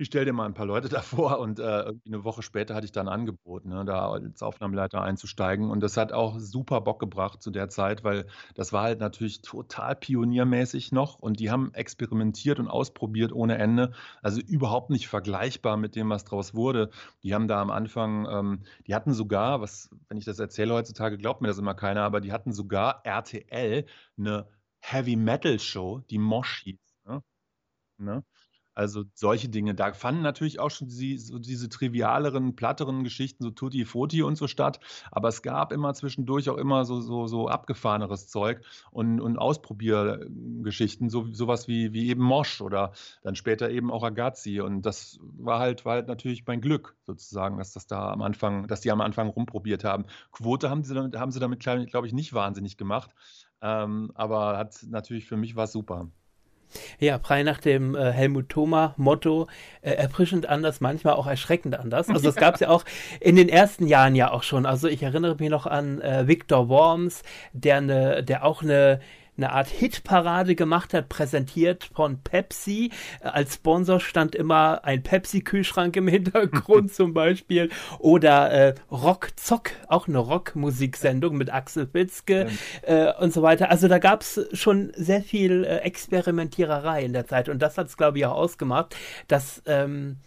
[0.00, 2.92] ich stelle dir mal ein paar Leute davor und äh, eine Woche später hatte ich
[2.92, 5.70] dann ein Angebot, ne, da als Aufnahmeleiter einzusteigen.
[5.70, 9.42] Und das hat auch super Bock gebracht zu der Zeit, weil das war halt natürlich
[9.42, 13.92] total pioniermäßig noch und die haben experimentiert und ausprobiert ohne Ende.
[14.22, 16.90] Also überhaupt nicht vergleichbar mit dem, was draus wurde.
[17.22, 21.18] Die haben da am Anfang, ähm, die hatten sogar, was, wenn ich das erzähle heutzutage,
[21.18, 23.84] glaubt mir das immer keiner, aber die hatten sogar RTL
[24.18, 24.48] eine
[24.80, 26.80] Heavy Metal Show, die Mosh hieß.
[27.04, 27.22] Ne?
[27.98, 28.24] Ne?
[28.80, 29.74] Also solche Dinge.
[29.74, 34.36] Da fanden natürlich auch schon die, so diese trivialeren, platteren Geschichten, so Tutti Frutti und
[34.36, 34.80] so statt.
[35.10, 41.10] Aber es gab immer zwischendurch auch immer so, so, so abgefahreneres Zeug und, und Ausprobiergeschichten,
[41.10, 44.62] so, sowas wie, wie eben Mosch oder dann später eben auch Agazzi.
[44.62, 48.66] Und das war halt, war halt natürlich mein Glück sozusagen, dass das da am Anfang,
[48.66, 50.06] dass die am Anfang rumprobiert haben.
[50.32, 53.10] Quote haben sie damit, haben sie damit glaube ich, nicht wahnsinnig gemacht.
[53.60, 56.08] Ähm, aber hat natürlich für mich war super.
[56.98, 59.48] Ja, frei nach dem äh, Helmut Thoma Motto,
[59.82, 62.08] äh, erfrischend anders, manchmal auch erschreckend anders.
[62.08, 62.84] Also das gab es ja auch
[63.20, 64.66] in den ersten Jahren ja auch schon.
[64.66, 69.00] Also ich erinnere mich noch an äh, Victor Worms, der, ne, der auch eine
[69.40, 72.90] eine Art Hitparade gemacht hat, präsentiert von Pepsi.
[73.20, 77.70] Als Sponsor stand immer ein Pepsi-Kühlschrank im Hintergrund zum Beispiel.
[77.98, 82.48] Oder äh, Rock Zock, auch eine Rockmusiksendung mit Axel Witzke
[82.82, 83.70] äh, und so weiter.
[83.70, 87.48] Also da gab es schon sehr viel äh, Experimentiererei in der Zeit.
[87.48, 88.94] Und das hat es, glaube ich, auch ausgemacht,
[89.26, 90.18] dass ähm,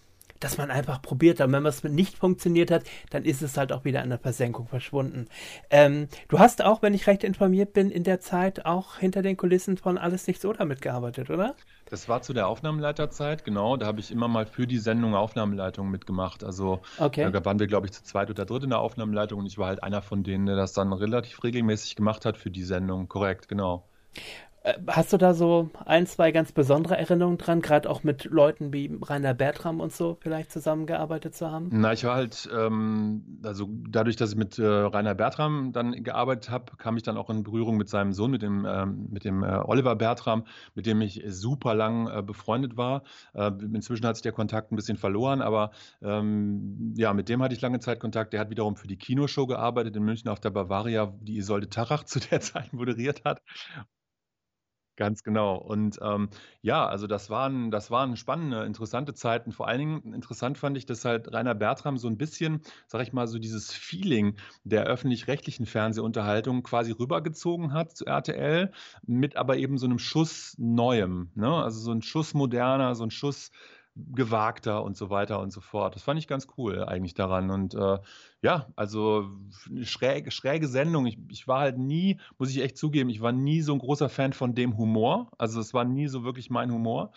[0.44, 1.48] dass man einfach probiert hat.
[1.48, 4.68] Und wenn es nicht funktioniert hat, dann ist es halt auch wieder in der Versenkung
[4.68, 5.28] verschwunden.
[5.70, 9.38] Ähm, du hast auch, wenn ich recht informiert bin, in der Zeit auch hinter den
[9.38, 11.56] Kulissen von Alles Nichts oder mitgearbeitet, oder?
[11.90, 13.78] Das war zu der Aufnahmeleiterzeit, genau.
[13.78, 16.44] Da habe ich immer mal für die Sendung Aufnahmeleitung mitgemacht.
[16.44, 17.30] Also okay.
[17.32, 19.68] da waren wir, glaube ich, zu zweit oder dritt in der Aufnahmeleitung und ich war
[19.68, 23.08] halt einer von denen, der das dann relativ regelmäßig gemacht hat für die Sendung.
[23.08, 23.84] Korrekt, genau.
[24.64, 28.72] Äh, hast du da so ein, zwei ganz besondere Erinnerungen dran, gerade auch mit Leuten
[28.72, 31.70] wie Rainer Bertram und so vielleicht zusammengearbeitet zu haben?
[31.72, 36.50] Na, ich war halt, ähm, also dadurch, dass ich mit äh, Rainer Bertram dann gearbeitet
[36.50, 39.44] habe, kam ich dann auch in Berührung mit seinem Sohn, mit dem, ähm, mit dem
[39.44, 40.46] äh, Oliver Bertram,
[40.76, 43.04] mit dem ich super lang äh, befreundet war.
[43.34, 45.72] Äh, inzwischen hat sich der Kontakt ein bisschen verloren, aber
[46.02, 48.32] ähm, ja, mit dem hatte ich lange Zeit Kontakt.
[48.32, 52.04] Der hat wiederum für die Kinoshow gearbeitet in München auf der Bavaria, die Isolde Tarach
[52.06, 53.42] zu der Zeit moderiert hat.
[54.96, 55.56] Ganz genau.
[55.58, 56.30] Und ähm,
[56.62, 59.52] ja, also das waren, das waren spannende, interessante Zeiten.
[59.52, 63.12] Vor allen Dingen interessant fand ich, dass halt Rainer Bertram so ein bisschen, sag ich
[63.12, 69.80] mal, so dieses Feeling der öffentlich-rechtlichen Fernsehunterhaltung quasi rübergezogen hat zu RTL, mit aber eben
[69.80, 71.32] so einem Schuss Neuem.
[71.34, 71.48] Ne?
[71.64, 73.50] Also so ein Schuss moderner, so ein Schuss
[73.96, 75.96] gewagter und so weiter und so fort.
[75.96, 77.52] Das fand ich ganz cool eigentlich daran.
[77.52, 78.00] Und äh,
[78.42, 79.30] ja, also
[79.84, 81.06] schräge, schräge Sendung.
[81.06, 84.10] Ich, ich war halt nie, muss ich echt zugeben, ich war nie so ein großer
[84.10, 85.32] Fan von dem Humor.
[85.38, 87.12] Also es war nie so wirklich mein Humor.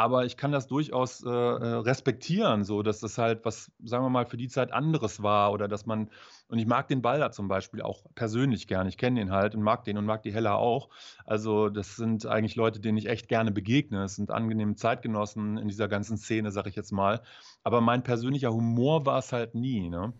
[0.00, 4.08] Aber ich kann das durchaus äh, äh, respektieren, so dass das halt was, sagen wir
[4.08, 6.08] mal, für die Zeit anderes war oder dass man,
[6.48, 8.86] und ich mag den Balder zum Beispiel auch persönlich gern.
[8.86, 10.88] Ich kenne den halt und mag den und mag die Hella auch.
[11.26, 14.02] Also das sind eigentlich Leute, denen ich echt gerne begegne.
[14.04, 17.20] Es sind angenehme Zeitgenossen in dieser ganzen Szene, sag ich jetzt mal.
[17.62, 19.90] Aber mein persönlicher Humor war es halt nie.
[19.90, 20.14] Ne?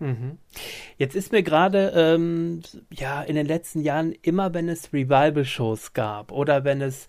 [0.00, 0.36] Mhm.
[0.98, 2.60] Jetzt ist mir gerade ähm,
[2.92, 7.08] ja in den letzten Jahren immer, wenn es Revival-Shows gab oder wenn es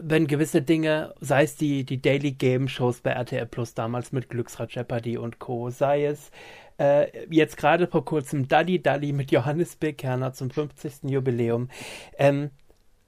[0.00, 4.28] wenn gewisse Dinge, sei es die, die Daily Game Shows bei RTL Plus damals mit
[4.28, 6.30] Glücksrad Jeopardy und Co., sei es
[6.78, 11.10] äh, jetzt gerade vor kurzem Dalli Dalli mit Johannes Bekerner zum 50.
[11.10, 11.68] Jubiläum.
[12.18, 12.50] Ähm,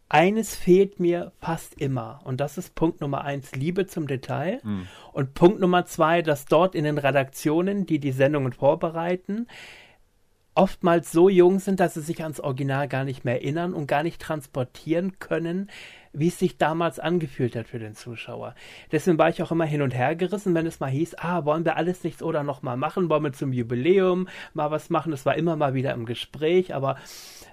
[0.09, 4.87] eines fehlt mir fast immer und das ist Punkt Nummer eins, Liebe zum Detail mhm.
[5.13, 9.49] und Punkt Nummer zwei, dass dort in den Redaktionen, die die Sendungen vorbereiten,
[10.55, 14.03] oftmals so jung sind, dass sie sich ans Original gar nicht mehr erinnern und gar
[14.03, 15.71] nicht transportieren können,
[16.17, 18.55] wie es sich damals angefühlt hat für den Zuschauer.
[18.91, 21.65] Deswegen war ich auch immer hin und her gerissen, wenn es mal hieß, ah, wollen
[21.65, 25.13] wir alles nichts oder noch mal machen, wollen wir zum Jubiläum mal was machen.
[25.13, 26.97] Es war immer mal wieder im Gespräch, aber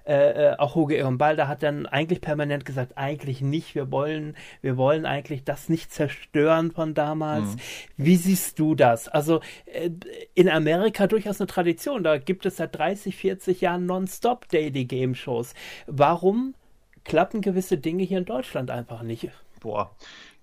[0.06, 4.78] äh, äh auch Hoge Ehrenbalder hat dann eigentlich permanent gesagt, eigentlich nicht, wir wollen, wir
[4.78, 7.56] wollen eigentlich das nicht zerstören von damals.
[7.56, 7.60] Mhm.
[7.98, 9.10] Wie siehst du das?
[9.10, 9.90] Also äh,
[10.36, 15.16] in Amerika durchaus eine Tradition, da gibt es seit 30, 40 Jahren nonstop Daily Game
[15.16, 15.54] Shows.
[15.88, 16.54] Warum
[17.04, 19.30] klappen gewisse Dinge hier in Deutschland einfach nicht.
[19.60, 19.96] Boah,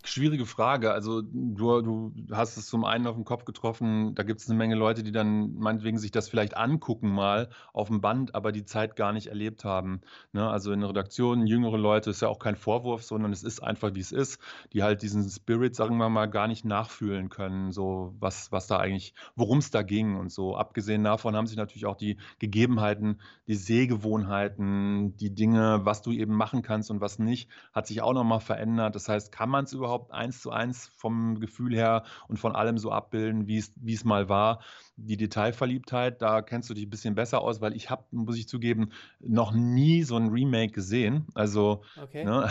[0.03, 0.93] Schwierige Frage.
[0.93, 4.57] Also du, du hast es zum einen auf den Kopf getroffen, da gibt es eine
[4.57, 8.65] Menge Leute, die dann meinetwegen sich das vielleicht angucken mal auf dem Band, aber die
[8.65, 10.01] Zeit gar nicht erlebt haben.
[10.33, 10.49] Ne?
[10.49, 13.95] Also in der Redaktion, jüngere Leute, ist ja auch kein Vorwurf, sondern es ist einfach,
[13.95, 14.41] wie es ist,
[14.73, 18.79] die halt diesen Spirit, sagen wir mal, gar nicht nachfühlen können, so was, was da
[18.79, 20.57] eigentlich, worum es da ging und so.
[20.57, 26.35] Abgesehen davon haben sich natürlich auch die Gegebenheiten, die Sehgewohnheiten, die Dinge, was du eben
[26.35, 28.95] machen kannst und was nicht, hat sich auch nochmal verändert.
[28.95, 32.55] Das heißt, kann man es überhaupt überhaupt eins zu eins vom Gefühl her und von
[32.55, 34.61] allem so abbilden, wie es mal war.
[34.97, 38.47] Die Detailverliebtheit, da kennst du dich ein bisschen besser aus, weil ich habe, muss ich
[38.47, 41.27] zugeben, noch nie so ein Remake gesehen.
[41.35, 42.25] Also, okay.
[42.25, 42.49] ne,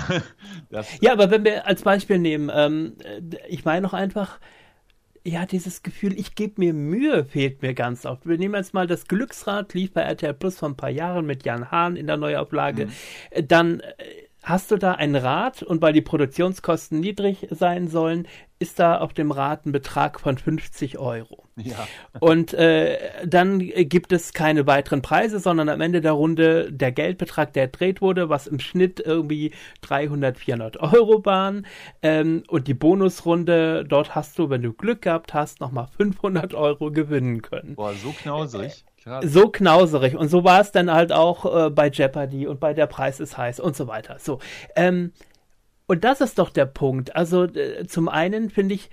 [1.02, 2.98] ja, aber wenn wir als Beispiel nehmen, ähm,
[3.48, 4.40] ich meine noch einfach,
[5.24, 8.26] ja, dieses Gefühl, ich gebe mir Mühe, fehlt mir ganz oft.
[8.28, 11.46] Wir nehmen jetzt mal das Glücksrad, lief bei RTL Plus vor ein paar Jahren mit
[11.46, 12.88] Jan Hahn in der Neuauflage.
[12.88, 13.48] Mhm.
[13.48, 13.94] Dann äh,
[14.42, 18.28] Hast du da ein Rad und weil die Produktionskosten niedrig sein sollen,
[18.60, 21.46] ist da auf dem Rad ein Betrag von 50 Euro.
[21.56, 21.88] Ja.
[22.20, 27.54] Und äh, dann gibt es keine weiteren Preise, sondern am Ende der Runde der Geldbetrag,
[27.54, 31.66] der gedreht wurde, was im Schnitt irgendwie 300, 400 Euro waren.
[32.02, 36.92] Ähm, und die Bonusrunde, dort hast du, wenn du Glück gehabt hast, nochmal 500 Euro
[36.92, 37.76] gewinnen können.
[37.76, 38.86] Boah, so knausrig.
[39.04, 39.26] Krass.
[39.28, 40.16] So knauserig.
[40.16, 43.38] Und so war es dann halt auch äh, bei Jeopardy und bei Der Preis ist
[43.38, 44.18] heiß und so weiter.
[44.20, 44.40] So.
[44.76, 45.14] Ähm,
[45.88, 47.16] und das ist doch der Punkt.
[47.16, 48.90] Also äh, zum einen finde ich,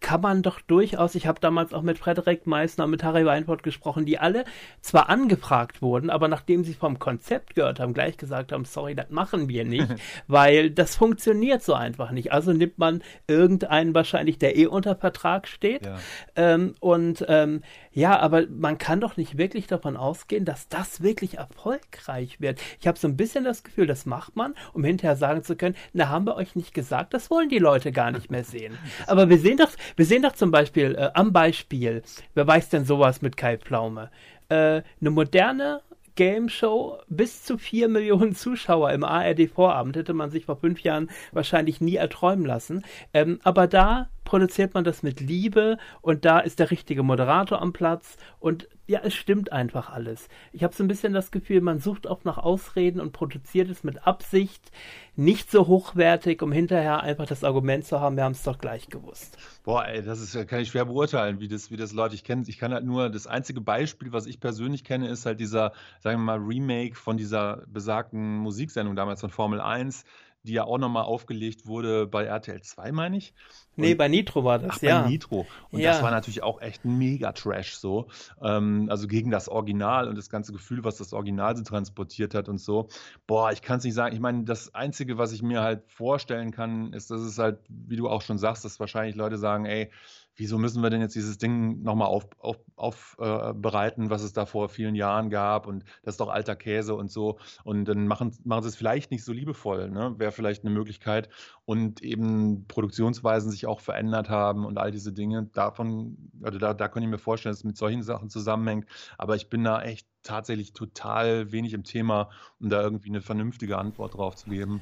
[0.00, 3.62] kann man doch durchaus, ich habe damals auch mit Frederik Meissner und mit Harry Weinfurt
[3.62, 4.44] gesprochen, die alle
[4.82, 9.08] zwar angefragt wurden, aber nachdem sie vom Konzept gehört haben, gleich gesagt haben, sorry, das
[9.08, 9.88] machen wir nicht,
[10.26, 12.32] weil das funktioniert so einfach nicht.
[12.32, 15.86] Also nimmt man irgendeinen wahrscheinlich, der eh unter Vertrag steht.
[15.86, 15.96] Ja.
[16.36, 17.62] Ähm, und ähm,
[17.98, 22.60] ja, aber man kann doch nicht wirklich davon ausgehen, dass das wirklich erfolgreich wird.
[22.78, 25.74] Ich habe so ein bisschen das Gefühl, das macht man, um hinterher sagen zu können,
[25.92, 28.78] na, haben wir euch nicht gesagt, das wollen die Leute gar nicht mehr sehen.
[29.08, 32.02] Aber wir sehen doch wir sehen doch zum Beispiel äh, am Beispiel,
[32.34, 34.12] wer weiß denn sowas mit Kai Pflaume?
[34.48, 35.80] Äh, eine moderne
[36.14, 41.10] Game Show bis zu vier Millionen Zuschauer im ARD-Vorabend hätte man sich vor fünf Jahren
[41.32, 42.84] wahrscheinlich nie erträumen lassen.
[43.12, 47.72] Ähm, aber da produziert man das mit Liebe und da ist der richtige Moderator am
[47.72, 50.28] Platz und ja, es stimmt einfach alles.
[50.52, 53.84] Ich habe so ein bisschen das Gefühl, man sucht auch nach Ausreden und produziert es
[53.84, 54.70] mit Absicht
[55.16, 58.88] nicht so hochwertig, um hinterher einfach das Argument zu haben, wir haben es doch gleich
[58.88, 59.38] gewusst.
[59.64, 62.44] Boah, ey, das ist, kann ich schwer beurteilen, wie das, wie das Leute ich kenne.
[62.48, 66.20] Ich kann halt nur, das einzige Beispiel, was ich persönlich kenne, ist halt dieser, sagen
[66.20, 70.04] wir mal, Remake von dieser besagten Musiksendung damals von Formel 1
[70.42, 73.34] die ja auch nochmal aufgelegt wurde bei RTL 2, meine ich.
[73.76, 75.02] Und, nee, bei Nitro war das, ach, ja.
[75.02, 75.46] Bei Nitro.
[75.70, 75.92] Und ja.
[75.92, 78.08] das war natürlich auch echt ein Mega-Trash so.
[78.42, 82.48] Ähm, also gegen das Original und das ganze Gefühl, was das Original so transportiert hat
[82.48, 82.88] und so.
[83.26, 84.14] Boah, ich kann es nicht sagen.
[84.14, 87.96] Ich meine, das Einzige, was ich mir halt vorstellen kann, ist, dass es halt, wie
[87.96, 89.90] du auch schon sagst, dass wahrscheinlich Leute sagen, ey,
[90.38, 94.46] wieso müssen wir denn jetzt dieses Ding nochmal aufbereiten, auf, auf äh, was es da
[94.46, 97.38] vor vielen Jahren gab und das ist doch alter Käse und so.
[97.64, 100.14] Und dann machen, machen sie es vielleicht nicht so liebevoll, ne?
[100.18, 101.28] wäre vielleicht eine Möglichkeit.
[101.64, 105.50] Und eben Produktionsweisen sich auch verändert haben und all diese Dinge.
[105.52, 108.86] Davon, also da, da kann ich mir vorstellen, dass es mit solchen Sachen zusammenhängt.
[109.18, 113.76] Aber ich bin da echt tatsächlich total wenig im Thema, um da irgendwie eine vernünftige
[113.76, 114.80] Antwort drauf zu geben.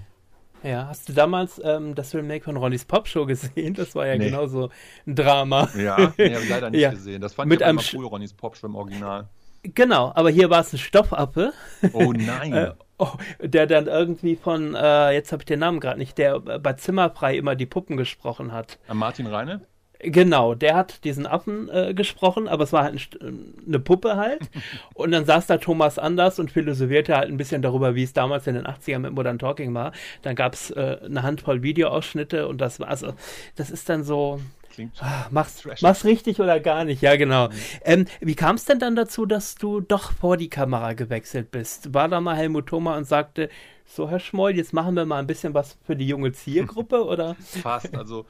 [0.62, 3.74] Ja, hast du damals ähm, das Remake von Ronnys Popshow gesehen?
[3.74, 4.26] Das war ja nee.
[4.26, 4.70] genauso
[5.06, 5.68] ein Drama.
[5.76, 6.90] Ja, nee, habe ich leider nicht ja.
[6.90, 7.20] gesehen.
[7.20, 9.28] Das fand Mit ich immer cool, Ronnys Popshow im Original.
[9.62, 11.52] Genau, aber hier war es ein Stoffappe.
[11.92, 12.52] Oh nein.
[12.52, 16.40] äh, oh, der dann irgendwie von, äh, jetzt habe ich den Namen gerade nicht, der
[16.40, 18.78] bei Zimmerfrei immer die Puppen gesprochen hat.
[18.92, 19.62] Martin Reine?
[20.00, 24.50] Genau, der hat diesen Affen äh, gesprochen, aber es war halt ein, eine Puppe halt.
[24.94, 28.46] und dann saß da Thomas Anders und philosophierte halt ein bisschen darüber, wie es damals
[28.46, 29.92] in den 80ern mit Modern Talking war.
[30.22, 33.14] Dann gab es äh, eine Handvoll Videoausschnitte und das war also,
[33.56, 34.40] das ist dann so.
[34.72, 37.48] Klingt ah, mach's, mach's richtig oder gar nicht, ja genau.
[37.48, 37.52] Mhm.
[37.84, 41.94] Ähm, wie kam es denn dann dazu, dass du doch vor die Kamera gewechselt bist?
[41.94, 43.48] War da mal Helmut Thoma und sagte,
[43.88, 47.36] so, Herr Schmoll, jetzt machen wir mal ein bisschen was für die junge Zielgruppe, oder?
[47.36, 47.96] Fast.
[47.96, 48.26] Also,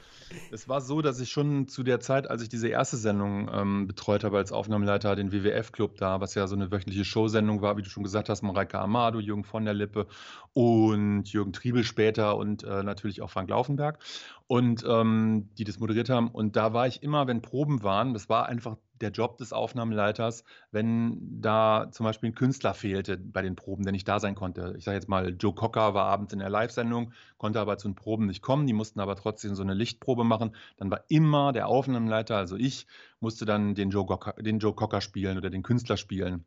[0.51, 3.87] es war so, dass ich schon zu der Zeit, als ich diese erste Sendung ähm,
[3.87, 7.81] betreut habe als Aufnahmeleiter, den WWF-Club da, was ja so eine wöchentliche Showsendung war, wie
[7.81, 10.07] du schon gesagt hast, Mareike Amado, Jürgen von der Lippe
[10.53, 13.99] und Jürgen Triebel später und äh, natürlich auch Frank Laufenberg
[14.47, 16.29] und ähm, die das moderiert haben.
[16.29, 20.43] Und da war ich immer, wenn Proben waren, das war einfach der Job des Aufnahmeleiters,
[20.71, 24.75] wenn da zum Beispiel ein Künstler fehlte bei den Proben, der nicht da sein konnte.
[24.77, 27.95] Ich sage jetzt mal, Joe Cocker war abends in der Live-Sendung, konnte aber zu den
[27.95, 28.67] Proben nicht kommen.
[28.67, 30.55] Die mussten aber trotzdem so eine Lichtprobe machen.
[30.77, 32.87] Dann war immer der Aufnahmeleiter, also ich,
[33.19, 36.45] musste dann den Joe Cocker, den Joe Cocker spielen oder den Künstler spielen.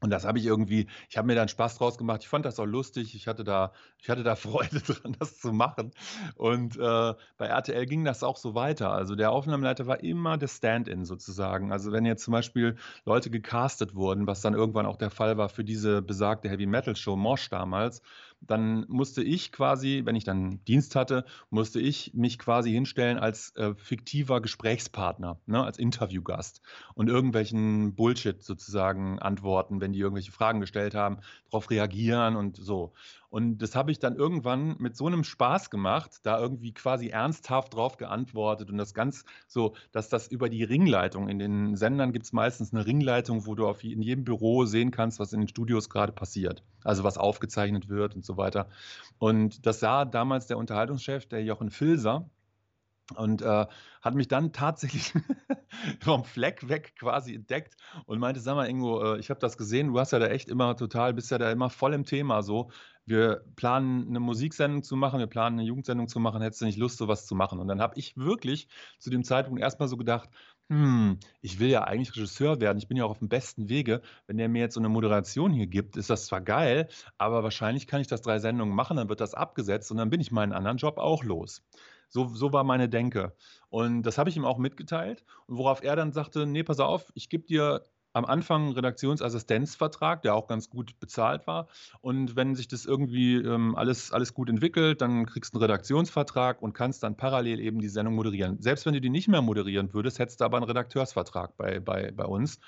[0.00, 2.22] Und das habe ich irgendwie, ich habe mir dann Spaß draus gemacht.
[2.22, 3.14] Ich fand das auch lustig.
[3.14, 5.92] Ich hatte da, ich hatte da Freude dran, das zu machen.
[6.34, 8.92] Und äh, bei RTL ging das auch so weiter.
[8.92, 11.72] Also der Aufnahmeleiter war immer der Stand-in sozusagen.
[11.72, 15.48] Also wenn jetzt zum Beispiel Leute gecastet wurden, was dann irgendwann auch der Fall war
[15.48, 18.02] für diese besagte Heavy Metal Show Mosh damals,
[18.40, 23.54] dann musste ich quasi, wenn ich dann Dienst hatte, musste ich mich quasi hinstellen als
[23.56, 26.62] äh, fiktiver Gesprächspartner, ne, als Interviewgast
[26.94, 31.18] und irgendwelchen Bullshit sozusagen antworten, wenn die irgendwelche Fragen gestellt haben,
[31.50, 32.92] darauf reagieren und so.
[33.30, 37.74] Und das habe ich dann irgendwann mit so einem Spaß gemacht, da irgendwie quasi ernsthaft
[37.74, 42.26] drauf geantwortet und das ganz so, dass das über die Ringleitung, in den Sendern gibt
[42.26, 45.48] es meistens eine Ringleitung, wo du auf, in jedem Büro sehen kannst, was in den
[45.48, 48.68] Studios gerade passiert, also was aufgezeichnet wird und so weiter.
[49.18, 52.28] Und das sah damals der Unterhaltungschef, der Jochen Filser,
[53.14, 53.66] und äh,
[54.02, 55.12] hat mich dann tatsächlich
[56.00, 57.76] vom Fleck weg quasi entdeckt
[58.06, 60.48] und meinte, sag mal, Ingo, äh, ich habe das gesehen, du hast ja da echt
[60.48, 62.70] immer total, bist ja da immer voll im Thema so.
[63.04, 66.78] Wir planen eine Musiksendung zu machen, wir planen eine Jugendsendung zu machen, hättest du nicht
[66.78, 67.60] Lust, sowas zu machen?
[67.60, 68.66] Und dann habe ich wirklich
[68.98, 70.28] zu dem Zeitpunkt erstmal so gedacht,
[70.68, 74.02] hm, ich will ja eigentlich Regisseur werden, ich bin ja auch auf dem besten Wege.
[74.26, 76.88] Wenn der mir jetzt so eine Moderation hier gibt, ist das zwar geil,
[77.18, 80.20] aber wahrscheinlich kann ich das drei Sendungen machen, dann wird das abgesetzt und dann bin
[80.20, 81.62] ich meinen anderen Job auch los.
[82.08, 83.34] So, so war meine Denke.
[83.68, 85.24] Und das habe ich ihm auch mitgeteilt.
[85.46, 87.82] Und worauf er dann sagte: Nee, pass auf, ich gebe dir
[88.16, 91.68] am Anfang einen Redaktionsassistenzvertrag, der auch ganz gut bezahlt war.
[92.00, 96.62] Und wenn sich das irgendwie ähm, alles, alles gut entwickelt, dann kriegst du einen Redaktionsvertrag
[96.62, 98.56] und kannst dann parallel eben die Sendung moderieren.
[98.62, 102.10] Selbst wenn du die nicht mehr moderieren würdest, hättest du aber einen Redakteursvertrag bei, bei,
[102.10, 102.58] bei uns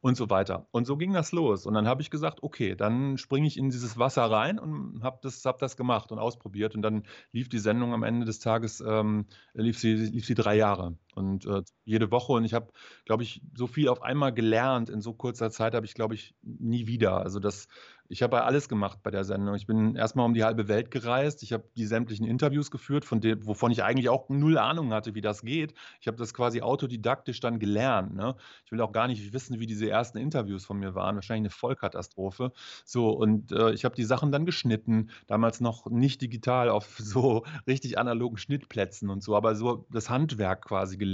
[0.00, 0.66] und so weiter.
[0.70, 1.66] Und so ging das los.
[1.66, 5.18] Und dann habe ich gesagt, okay, dann springe ich in dieses Wasser rein und habe
[5.22, 6.74] das, hab das gemacht und ausprobiert.
[6.74, 10.56] Und dann lief die Sendung am Ende des Tages, ähm, lief, sie, lief sie drei
[10.56, 12.32] Jahre und äh, jede Woche.
[12.32, 12.68] Und ich habe,
[13.04, 16.34] glaube ich, so viel auf einmal gelernt in so kurzer Zeit habe ich, glaube ich,
[16.42, 17.20] nie wieder.
[17.20, 17.68] Also das
[18.10, 19.54] ich habe alles gemacht bei der Sendung.
[19.54, 21.42] Ich bin erstmal um die halbe Welt gereist.
[21.42, 25.14] Ich habe die sämtlichen Interviews geführt, von dem, wovon ich eigentlich auch null Ahnung hatte,
[25.14, 25.74] wie das geht.
[26.00, 28.14] Ich habe das quasi autodidaktisch dann gelernt.
[28.14, 28.34] Ne?
[28.64, 31.16] Ich will auch gar nicht wissen, wie diese ersten Interviews von mir waren.
[31.16, 32.52] Wahrscheinlich eine Vollkatastrophe.
[32.86, 35.10] So, und äh, ich habe die Sachen dann geschnitten.
[35.26, 40.64] Damals noch nicht digital auf so richtig analogen Schnittplätzen und so, aber so das Handwerk
[40.64, 41.07] quasi gelernt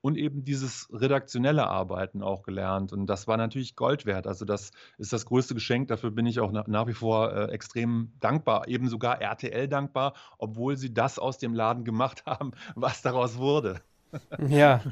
[0.00, 2.92] und eben dieses redaktionelle Arbeiten auch gelernt.
[2.92, 4.26] Und das war natürlich Gold wert.
[4.26, 5.88] Also das ist das größte Geschenk.
[5.88, 8.68] Dafür bin ich auch nach, nach wie vor äh, extrem dankbar.
[8.68, 13.80] Eben sogar RTL dankbar, obwohl sie das aus dem Laden gemacht haben, was daraus wurde.
[14.48, 14.82] Ja,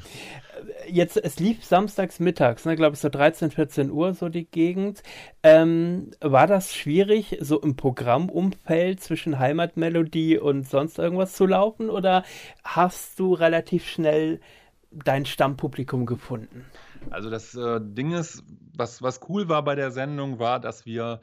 [0.87, 5.03] jetzt, es lief samstags mittags, ne, glaube ich, so 13, 14 Uhr, so die Gegend.
[5.43, 12.23] Ähm, war das schwierig, so im Programmumfeld zwischen Heimatmelodie und sonst irgendwas zu laufen oder
[12.63, 14.39] hast du relativ schnell
[14.91, 16.65] dein Stammpublikum gefunden?
[17.09, 18.43] Also das äh, Ding ist,
[18.75, 21.21] was, was cool war bei der Sendung, war, dass wir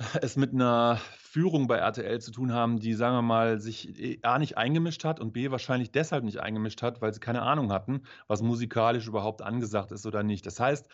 [0.22, 4.38] es mit einer Führung bei RTL zu tun haben, die, sagen wir mal, sich A
[4.38, 8.02] nicht eingemischt hat und B wahrscheinlich deshalb nicht eingemischt hat, weil sie keine Ahnung hatten,
[8.26, 10.46] was musikalisch überhaupt angesagt ist oder nicht.
[10.46, 10.88] Das heißt,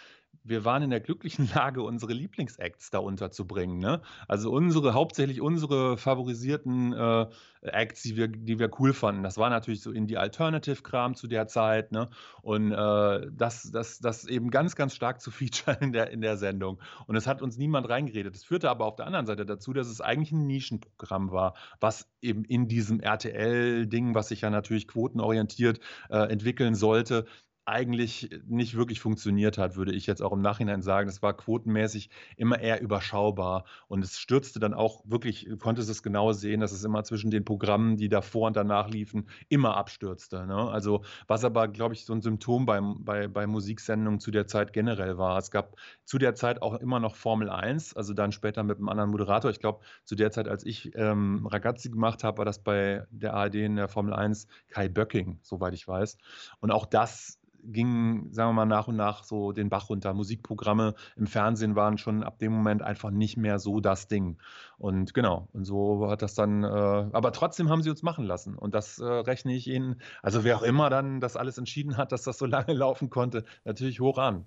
[0.45, 3.78] wir waren in der glücklichen Lage, unsere Lieblingsacts da unterzubringen.
[3.78, 4.01] Ne?
[4.28, 7.26] Also unsere, hauptsächlich unsere favorisierten äh,
[7.62, 9.22] Acts, die wir, die wir cool fanden.
[9.22, 11.93] Das war natürlich so in die Alternative-Kram zu der Zeit.
[11.93, 12.09] Ne?
[12.43, 16.37] Und äh, das, das, das eben ganz, ganz stark zu featuren in der, in der
[16.37, 16.80] Sendung.
[17.07, 18.34] Und es hat uns niemand reingeredet.
[18.34, 22.09] Das führte aber auf der anderen Seite dazu, dass es eigentlich ein Nischenprogramm war, was
[22.20, 25.80] eben in diesem RTL-Ding, was sich ja natürlich quotenorientiert
[26.11, 27.26] äh, entwickeln sollte,
[27.67, 31.09] eigentlich nicht wirklich funktioniert hat, würde ich jetzt auch im Nachhinein sagen.
[31.09, 36.33] Es war quotenmäßig immer eher überschaubar und es stürzte dann auch wirklich, konntest es genau
[36.33, 40.47] sehen, dass es immer zwischen den Programmen, die davor und danach liefen, immer abstürzte.
[40.47, 40.55] Ne?
[40.71, 44.73] Also was aber, glaube ich, so ein Symptom bei, bei, bei Musiksendungen zu der Zeit
[44.73, 45.37] generell war.
[45.37, 48.89] Es gab zu der Zeit auch immer noch Formel 1, also dann später mit einem
[48.89, 49.51] anderen Moderator.
[49.51, 53.35] Ich glaube, zu der Zeit, als ich ähm, Ragazzi gemacht habe, war das bei der
[53.35, 56.17] ARD in der Formel 1 Kai Böcking, soweit ich weiß.
[56.61, 57.41] Und auch das
[57.73, 60.14] ging, sagen wir mal, nach und nach so den Bach runter.
[60.14, 64.39] Musikprogramme im Fernsehen waren schon ab dem Moment einfach nicht mehr so das Ding.
[64.79, 68.57] Und genau, und so hat das dann, äh, aber trotzdem haben sie uns machen lassen.
[68.57, 72.12] Und das äh, rechne ich ihnen, also wer auch immer dann das alles entschieden hat,
[72.12, 74.47] dass das so lange laufen konnte, natürlich hoch an.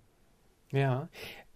[0.72, 1.10] Ja.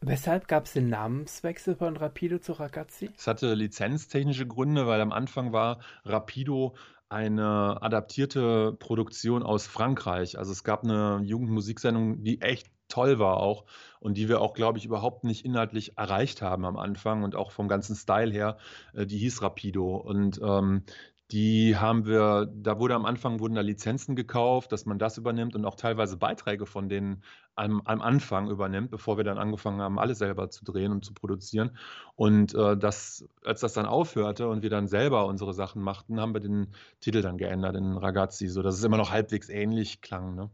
[0.06, 3.10] Weshalb gab es den Namenswechsel von Rapido zu Ragazzi?
[3.16, 6.76] Es hatte lizenztechnische Gründe, weil am Anfang war Rapido
[7.14, 10.38] eine adaptierte Produktion aus Frankreich.
[10.38, 13.66] Also es gab eine Jugendmusiksendung, die echt toll war auch
[14.00, 17.52] und die wir auch, glaube ich, überhaupt nicht inhaltlich erreicht haben am Anfang und auch
[17.52, 18.58] vom ganzen Style her,
[18.94, 19.96] äh, die hieß Rapido.
[19.96, 20.84] Und ähm,
[21.32, 25.56] die haben wir, da wurde am Anfang wurden da Lizenzen gekauft, dass man das übernimmt
[25.56, 27.24] und auch teilweise Beiträge von denen
[27.56, 31.14] am, am Anfang übernimmt, bevor wir dann angefangen haben, alles selber zu drehen und zu
[31.14, 31.78] produzieren.
[32.16, 36.34] Und äh, das, als das dann aufhörte und wir dann selber unsere Sachen machten, haben
[36.34, 36.68] wir den
[37.00, 40.36] Titel dann geändert in Ragazzi, sodass es immer noch halbwegs ähnlich klang.
[40.36, 40.50] Ne?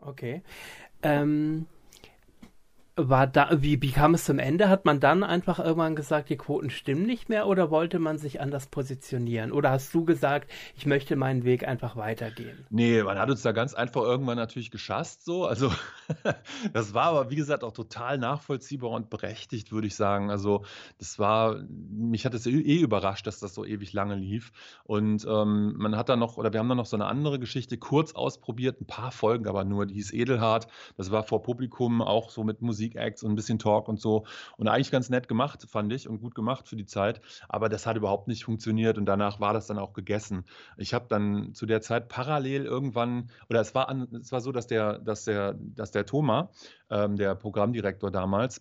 [0.00, 0.42] Okay.
[1.02, 1.66] Ähm,
[2.96, 4.68] war da, wie, wie kam es zum Ende?
[4.68, 8.40] Hat man dann einfach irgendwann gesagt, die Quoten stimmen nicht mehr oder wollte man sich
[8.40, 9.50] anders positionieren?
[9.50, 12.66] Oder hast du gesagt, ich möchte meinen Weg einfach weitergehen?
[12.68, 15.46] Nee, man hat uns da ganz einfach irgendwann natürlich geschasst so.
[15.46, 15.72] Also
[16.74, 20.30] das war aber, wie gesagt, auch total nachvollziehbar und berechtigt, würde ich sagen.
[20.30, 20.64] Also
[20.98, 24.52] das war, mich hat es eh, eh überrascht, dass das so ewig lange lief.
[24.84, 27.78] Und ähm, man hat dann noch, oder wir haben dann noch so eine andere Geschichte
[27.78, 30.66] kurz ausprobiert, ein paar Folgen aber nur, die hieß Edelhard.
[30.98, 34.24] Das war vor Publikum auch so mit Musik Musik-Acts und ein bisschen Talk und so.
[34.56, 37.20] Und eigentlich ganz nett gemacht, fand ich, und gut gemacht für die Zeit.
[37.48, 40.44] Aber das hat überhaupt nicht funktioniert und danach war das dann auch gegessen.
[40.76, 44.52] Ich habe dann zu der Zeit parallel irgendwann, oder es war, an, es war so,
[44.52, 46.48] dass der, dass der, dass der Thomas,
[46.90, 48.60] ähm, der Programmdirektor damals,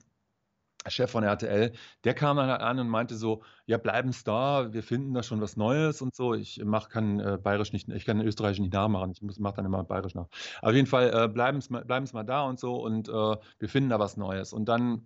[0.87, 1.73] Chef von RTL,
[2.03, 5.41] der kam dann halt an und meinte so, ja, bleiben's da, wir finden da schon
[5.41, 6.33] was Neues und so.
[6.33, 9.83] Ich mache kann äh, bayerisch nicht, ich kann österreichisch nicht nachmachen, ich mache dann immer
[9.83, 10.27] bayerisch nach.
[10.61, 13.99] Auf jeden Fall äh, bleiben's, bleiben's mal da und so und äh, wir finden da
[13.99, 14.53] was Neues.
[14.53, 15.05] Und dann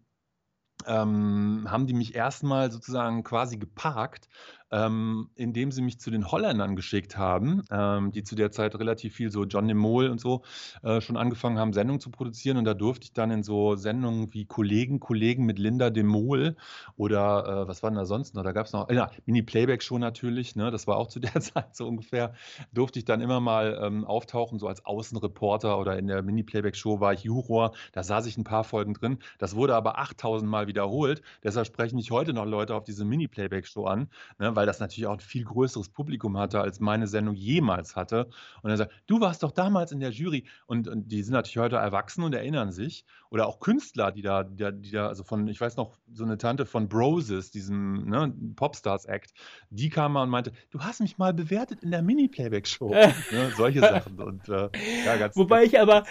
[0.87, 4.29] ähm, haben die mich erstmal sozusagen quasi geparkt
[4.71, 9.15] ähm, indem sie mich zu den Holländern geschickt haben, ähm, die zu der Zeit relativ
[9.15, 10.43] viel so John de Mol und so
[10.83, 12.57] äh, schon angefangen haben, Sendungen zu produzieren.
[12.57, 16.55] Und da durfte ich dann in so Sendungen wie Kollegen, Kollegen mit Linda de Mol
[16.97, 18.43] oder äh, was denn da sonst noch?
[18.43, 20.71] Da gab es noch, ja, Mini-Playback-Show natürlich, ne?
[20.71, 22.33] das war auch zu der Zeit so ungefähr,
[22.73, 27.13] durfte ich dann immer mal ähm, auftauchen, so als Außenreporter oder in der Mini-Playback-Show war
[27.13, 29.19] ich Juror, da saß ich ein paar Folgen drin.
[29.37, 31.21] Das wurde aber 8000 Mal wiederholt.
[31.43, 34.09] Deshalb sprechen mich heute noch Leute auf diese Mini-Playback-Show an,
[34.39, 34.54] ne?
[34.55, 38.29] Weil das natürlich auch ein viel größeres Publikum hatte, als meine Sendung jemals hatte.
[38.61, 40.45] Und er sagt, du warst doch damals in der Jury.
[40.65, 43.05] Und, und die sind natürlich heute erwachsen und erinnern sich.
[43.29, 46.23] Oder auch Künstler, die da, die da, die da, also von, ich weiß noch, so
[46.23, 49.33] eine Tante von Broses, diesem ne, Popstars-Act,
[49.69, 52.89] die kam mal und meinte, du hast mich mal bewertet in der Mini-Playback-Show.
[53.31, 54.19] ne, solche Sachen.
[54.19, 54.69] Und, äh,
[55.05, 56.03] ja, ganz, Wobei ganz ich aber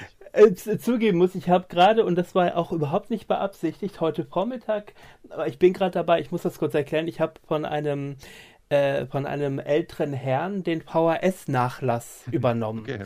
[0.78, 4.94] zugeben muss, ich habe gerade, und das war auch überhaupt nicht beabsichtigt, heute Vormittag,
[5.30, 8.16] aber ich bin gerade dabei, ich muss das kurz erklären, ich habe von einem
[8.70, 12.80] äh, von einem älteren Herrn den VHS-Nachlass übernommen.
[12.80, 13.04] Okay.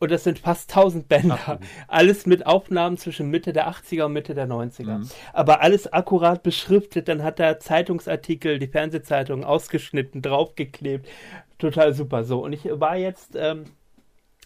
[0.00, 1.38] Und das sind fast 1000 Bänder.
[1.44, 4.98] Ach, alles mit Aufnahmen zwischen Mitte der 80er und Mitte der 90er.
[4.98, 5.08] Mhm.
[5.32, 7.08] Aber alles akkurat beschriftet.
[7.08, 11.08] Dann hat er Zeitungsartikel, die Fernsehzeitung ausgeschnitten, draufgeklebt.
[11.58, 12.22] Total super.
[12.22, 12.44] So.
[12.44, 13.64] Und ich war jetzt ähm,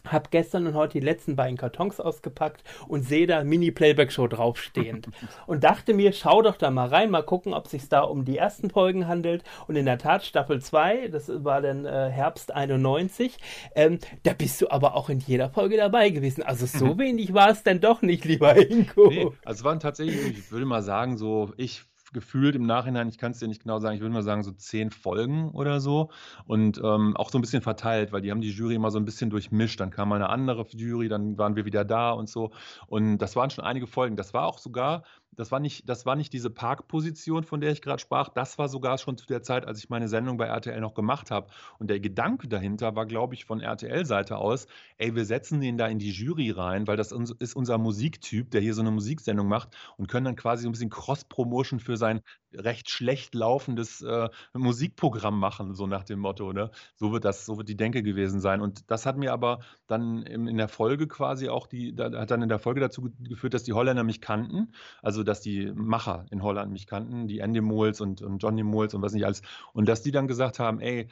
[0.07, 5.09] hab gestern und heute die letzten beiden Kartons ausgepackt und sehe da Mini-Playback-Show draufstehend.
[5.47, 8.39] und dachte mir, schau doch da mal rein, mal gucken, ob sich da um die
[8.39, 9.45] ersten Folgen handelt.
[9.67, 13.37] Und in der Tat, Staffel 2, das war dann äh, Herbst 91,
[13.75, 16.43] ähm, da bist du aber auch in jeder Folge dabei gewesen.
[16.43, 19.09] Also so wenig war es denn doch nicht, lieber Inko.
[19.09, 23.19] Nee, also es waren tatsächlich, ich würde mal sagen, so, ich gefühlt im Nachhinein, ich
[23.19, 26.11] kann es dir nicht genau sagen, ich würde mal sagen so zehn Folgen oder so
[26.47, 29.05] und ähm, auch so ein bisschen verteilt, weil die haben die Jury immer so ein
[29.05, 29.81] bisschen durchmischt.
[29.81, 32.53] Dann kam mal eine andere Jury, dann waren wir wieder da und so
[32.87, 34.17] und das waren schon einige Folgen.
[34.17, 37.83] Das war auch sogar das war nicht, das war nicht diese Parkposition, von der ich
[37.83, 38.29] gerade sprach.
[38.29, 41.31] Das war sogar schon zu der Zeit, als ich meine Sendung bei RTL noch gemacht
[41.31, 41.49] habe.
[41.79, 44.67] Und der Gedanke dahinter war, glaube ich, von RTL-Seite aus,
[44.99, 48.61] ey, wir setzen den da in die Jury rein, weil das ist unser Musiktyp, der
[48.61, 52.21] hier so eine Musiksendung macht und können dann quasi so ein bisschen Cross-Promotion für sein
[52.55, 56.53] recht schlecht laufendes äh, Musikprogramm machen, so nach dem Motto.
[56.53, 56.71] Ne?
[56.97, 58.61] So wird das, so wird die Denke gewesen sein.
[58.61, 62.49] Und das hat mir aber dann in, der Folge quasi auch die, hat dann in
[62.49, 64.73] der Folge dazu geführt, dass die Holländer mich kannten,
[65.03, 68.95] also dass die Macher in Holland mich kannten, die Andy Moles und, und Johnny Moles
[68.95, 69.43] und was nicht alles.
[69.73, 71.09] Und dass die dann gesagt haben, ey,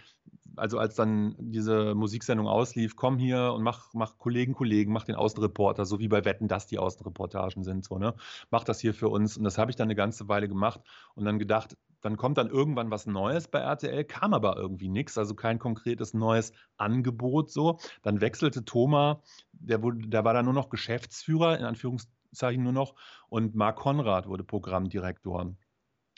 [0.57, 5.15] also als dann diese Musiksendung auslief, komm hier und mach, mach Kollegen, Kollegen, mach den
[5.15, 8.15] Außenreporter, so wie bei Wetten, dass die Außenreportagen sind, so, ne?
[8.51, 9.37] Mach das hier für uns.
[9.37, 10.81] Und das habe ich dann eine ganze Weile gemacht
[11.15, 15.19] und dann gedacht, dann kommt dann irgendwann was Neues bei RTL, kam aber irgendwie nichts,
[15.19, 17.79] also kein konkretes neues Angebot so.
[18.03, 19.19] Dann wechselte Thomas,
[19.53, 22.95] der, wurde, der war dann nur noch Geschäftsführer, in Anführungszeichen nur noch,
[23.29, 25.55] und Marc Konrad wurde Programmdirektor.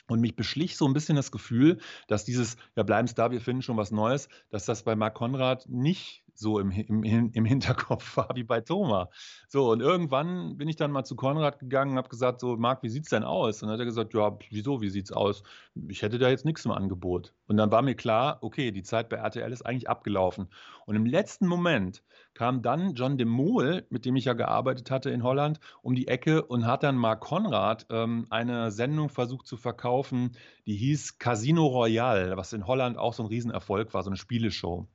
[0.07, 3.61] Und mich beschlich so ein bisschen das Gefühl, dass dieses, ja, bleiben da, wir finden
[3.61, 8.29] schon was Neues, dass das bei Marc Konrad nicht so im, im, im Hinterkopf war
[8.35, 9.07] wie bei Thomas.
[9.47, 12.83] So, und irgendwann bin ich dann mal zu Konrad gegangen und habe gesagt, so, Marc,
[12.83, 13.61] wie sieht es denn aus?
[13.61, 15.43] Und dann hat er gesagt, ja, wieso, wie sieht es aus?
[15.87, 17.33] Ich hätte da jetzt nichts im Angebot.
[17.47, 20.47] Und dann war mir klar, okay, die Zeit bei RTL ist eigentlich abgelaufen.
[20.85, 22.03] Und im letzten Moment
[22.33, 26.07] kam dann John de Mol, mit dem ich ja gearbeitet hatte in Holland, um die
[26.07, 31.67] Ecke und hat dann Marc Konrad ähm, eine Sendung versucht zu verkaufen, die hieß Casino
[31.67, 34.87] Royale, was in Holland auch so ein Riesenerfolg war, so eine Spieleshow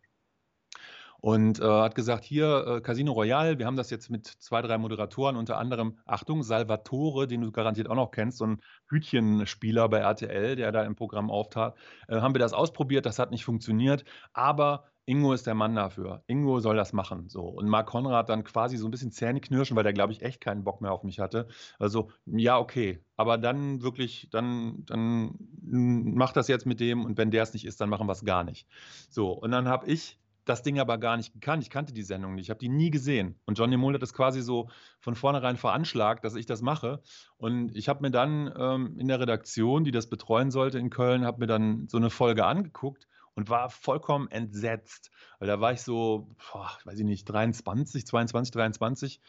[1.20, 4.78] und äh, hat gesagt, hier äh, Casino Royale, wir haben das jetzt mit zwei, drei
[4.78, 9.98] Moderatoren, unter anderem, Achtung, Salvatore, den du garantiert auch noch kennst, so ein Hütchenspieler bei
[9.98, 11.76] RTL, der da im Programm auftrat,
[12.08, 16.22] äh, haben wir das ausprobiert, das hat nicht funktioniert, aber Ingo ist der Mann dafür.
[16.26, 17.30] Ingo soll das machen.
[17.30, 17.44] So.
[17.44, 20.38] Und Marc Konrad dann quasi so ein bisschen Zähne knirschen, weil der, glaube ich, echt
[20.42, 21.48] keinen Bock mehr auf mich hatte.
[21.78, 23.02] Also, ja, okay.
[23.16, 27.64] Aber dann wirklich, dann, dann mach das jetzt mit dem und wenn der es nicht
[27.64, 28.68] ist, dann machen wir es gar nicht.
[29.08, 31.62] So, und dann habe ich das Ding aber gar nicht gekannt.
[31.62, 32.46] Ich kannte die Sendung nicht.
[32.46, 33.38] Ich habe die nie gesehen.
[33.46, 34.68] Und Johnny Moll hat das quasi so
[35.00, 37.02] von vornherein veranschlagt, dass ich das mache.
[37.36, 41.24] Und ich habe mir dann ähm, in der Redaktion, die das betreuen sollte in Köln,
[41.24, 45.10] habe mir dann so eine Folge angeguckt und war vollkommen entsetzt.
[45.38, 49.20] Weil da war ich so, boah, weiß ich nicht, 23, 22, 23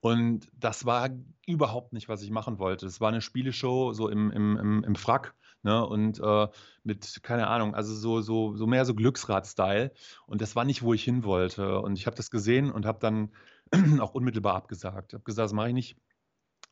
[0.00, 1.10] und das war
[1.46, 2.86] überhaupt nicht, was ich machen wollte.
[2.86, 5.34] Es war eine Spieleshow so im, im, im, im Frack
[5.66, 5.86] ne?
[5.86, 6.48] und äh,
[6.84, 9.92] mit, keine Ahnung, also so, so, so mehr so Glücksrad-Style.
[10.26, 11.80] Und das war nicht, wo ich hin wollte.
[11.80, 13.32] Und ich habe das gesehen und habe dann
[14.00, 15.12] auch unmittelbar abgesagt.
[15.12, 15.96] Ich habe gesagt, das mache ich nicht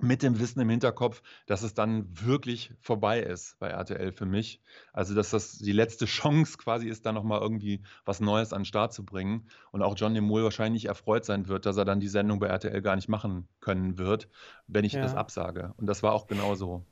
[0.01, 4.61] mit dem Wissen im Hinterkopf, dass es dann wirklich vorbei ist bei RTL für mich.
[4.93, 8.67] Also, dass das die letzte Chance quasi ist, da nochmal irgendwie was Neues an den
[8.67, 9.49] Start zu bringen.
[9.73, 12.83] Und auch John Demol wahrscheinlich erfreut sein wird, dass er dann die Sendung bei RTL
[12.83, 14.29] gar nicht machen können wird,
[14.67, 15.03] wenn ich ja.
[15.03, 15.75] das absage.
[15.77, 16.85] Und das war auch genau so.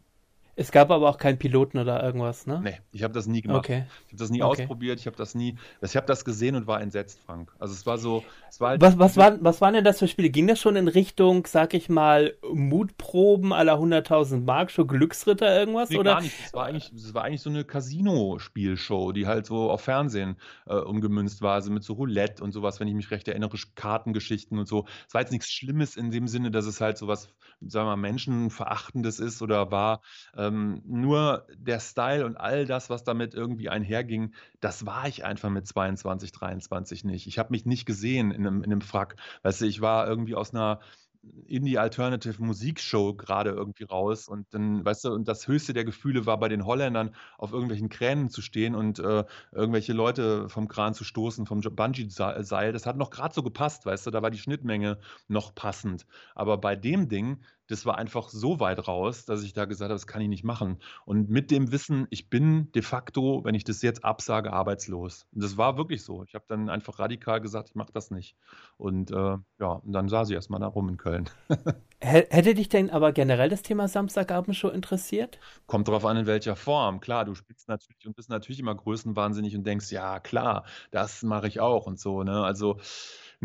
[0.55, 2.61] Es gab aber auch keinen Piloten oder irgendwas, ne?
[2.63, 3.61] Nee, ich habe das nie gemacht.
[3.61, 3.85] Okay.
[4.07, 4.63] Ich habe das nie okay.
[4.63, 5.57] ausprobiert, ich habe das nie.
[5.81, 7.51] Ich habe das gesehen und war entsetzt, Frank.
[7.59, 8.23] Also es war so.
[8.51, 10.29] Es war halt was, was, war, was waren denn das für Spiele?
[10.29, 15.89] Ging das schon in Richtung, sag ich mal, Mutproben aller 100.000 Mark, schon Glücksritter irgendwas?
[15.89, 16.15] Nee, oder?
[16.15, 16.37] gar nicht.
[16.45, 20.37] Es war eigentlich, es war eigentlich so eine Casino-Spielshow, die halt so auf Fernsehen
[20.67, 24.59] äh, umgemünzt war, also mit so Roulette und sowas, wenn ich mich recht erinnere, Kartengeschichten
[24.59, 24.85] und so.
[25.09, 27.29] Es war jetzt nichts Schlimmes in dem Sinne, dass es halt so was,
[27.61, 30.03] sagen wir mal, Menschenverachtendes ist oder war.
[30.35, 35.25] Äh, ähm, nur der Style und all das, was damit irgendwie einherging, das war ich
[35.25, 37.27] einfach mit 22, 23 nicht.
[37.27, 39.17] Ich habe mich nicht gesehen in einem, in einem Frack.
[39.43, 40.81] Weißt du, ich war irgendwie aus einer
[41.47, 46.39] Indie-Alternative Musikshow gerade irgendwie raus und dann, weißt du, und das höchste der Gefühle war
[46.39, 51.05] bei den Holländern auf irgendwelchen Kränen zu stehen und äh, irgendwelche Leute vom Kran zu
[51.05, 52.73] stoßen, vom Bungee-Seil.
[52.73, 56.07] Das hat noch gerade so gepasst, weißt du, da war die Schnittmenge noch passend.
[56.35, 59.95] Aber bei dem Ding, das war einfach so weit raus, dass ich da gesagt habe,
[59.95, 60.77] das kann ich nicht machen.
[61.07, 65.27] Und mit dem Wissen, ich bin de facto, wenn ich das jetzt absage, arbeitslos.
[65.33, 66.23] Und das war wirklich so.
[66.25, 68.37] Ich habe dann einfach radikal gesagt, ich mache das nicht.
[68.77, 69.15] Und äh,
[69.59, 71.31] ja, und dann saß ich erstmal da rum in Köln.
[72.01, 75.39] Hätte dich denn aber generell das Thema Samstagabendshow interessiert?
[75.67, 77.01] Kommt drauf an, in welcher Form.
[77.01, 81.49] Klar, du spielst natürlich und bist natürlich immer größenwahnsinnig und denkst, ja, klar, das mache
[81.49, 82.23] ich auch und so.
[82.23, 82.45] Ne?
[82.45, 82.79] Also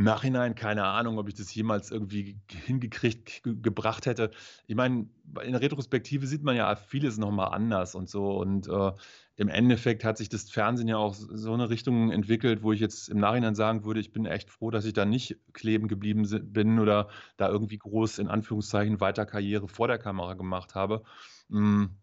[0.04, 4.30] Nachhinein keine Ahnung, ob ich das jemals irgendwie hingekriegt, ge gebracht hätte.
[4.68, 5.08] Ich meine,
[5.44, 8.38] in der Retrospektive sieht man ja vieles nochmal anders und so.
[8.38, 8.92] Und äh,
[9.38, 13.10] im Endeffekt hat sich das Fernsehen ja auch so eine Richtung entwickelt, wo ich jetzt
[13.10, 16.80] im Nachhinein sagen würde, ich bin echt froh, dass ich da nicht kleben geblieben bin
[16.80, 21.02] oder da irgendwie groß in Anführungszeichen weiter Karriere vor der Kamera gemacht habe.
[21.50, 21.98] Hm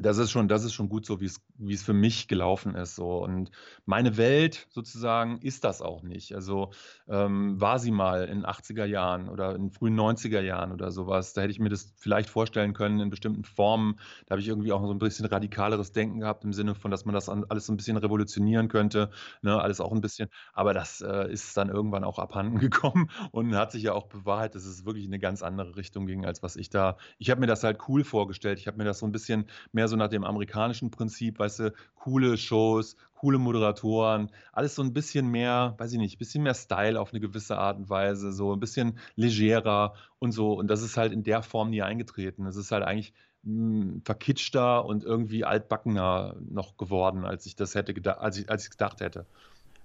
[0.00, 2.96] das ist schon, das ist schon gut so, wie es, für mich gelaufen ist.
[2.96, 3.22] So.
[3.22, 3.50] Und
[3.86, 6.34] meine Welt sozusagen ist das auch nicht.
[6.34, 6.70] Also
[7.08, 11.32] ähm, war sie mal in 80er Jahren oder in frühen 90er Jahren oder sowas.
[11.32, 14.00] Da hätte ich mir das vielleicht vorstellen können in bestimmten Formen.
[14.26, 17.04] Da habe ich irgendwie auch so ein bisschen radikaleres Denken gehabt im Sinne von, dass
[17.04, 19.10] man das alles so ein bisschen revolutionieren könnte.
[19.42, 19.60] Ne?
[19.60, 20.28] Alles auch ein bisschen.
[20.54, 24.56] Aber das äh, ist dann irgendwann auch abhanden gekommen und hat sich ja auch bewahrheitet,
[24.56, 26.96] dass es wirklich in eine ganz andere Richtung ging, als was ich da.
[27.18, 28.58] Ich habe mir das halt cool vorgestellt.
[28.58, 31.58] Ich habe mir das so ein bisschen mehr mehr so nach dem amerikanischen Prinzip, weißt
[31.60, 36.42] du, coole Shows, coole Moderatoren, alles so ein bisschen mehr, weiß ich nicht, ein bisschen
[36.42, 40.54] mehr Style auf eine gewisse Art und Weise, so ein bisschen legerer und so.
[40.54, 42.46] Und das ist halt in der Form nie eingetreten.
[42.46, 43.12] Es ist halt eigentlich
[43.44, 48.70] hm, verkitschter und irgendwie altbackener noch geworden, als ich das hätte als ich, als ich
[48.70, 49.26] gedacht hätte.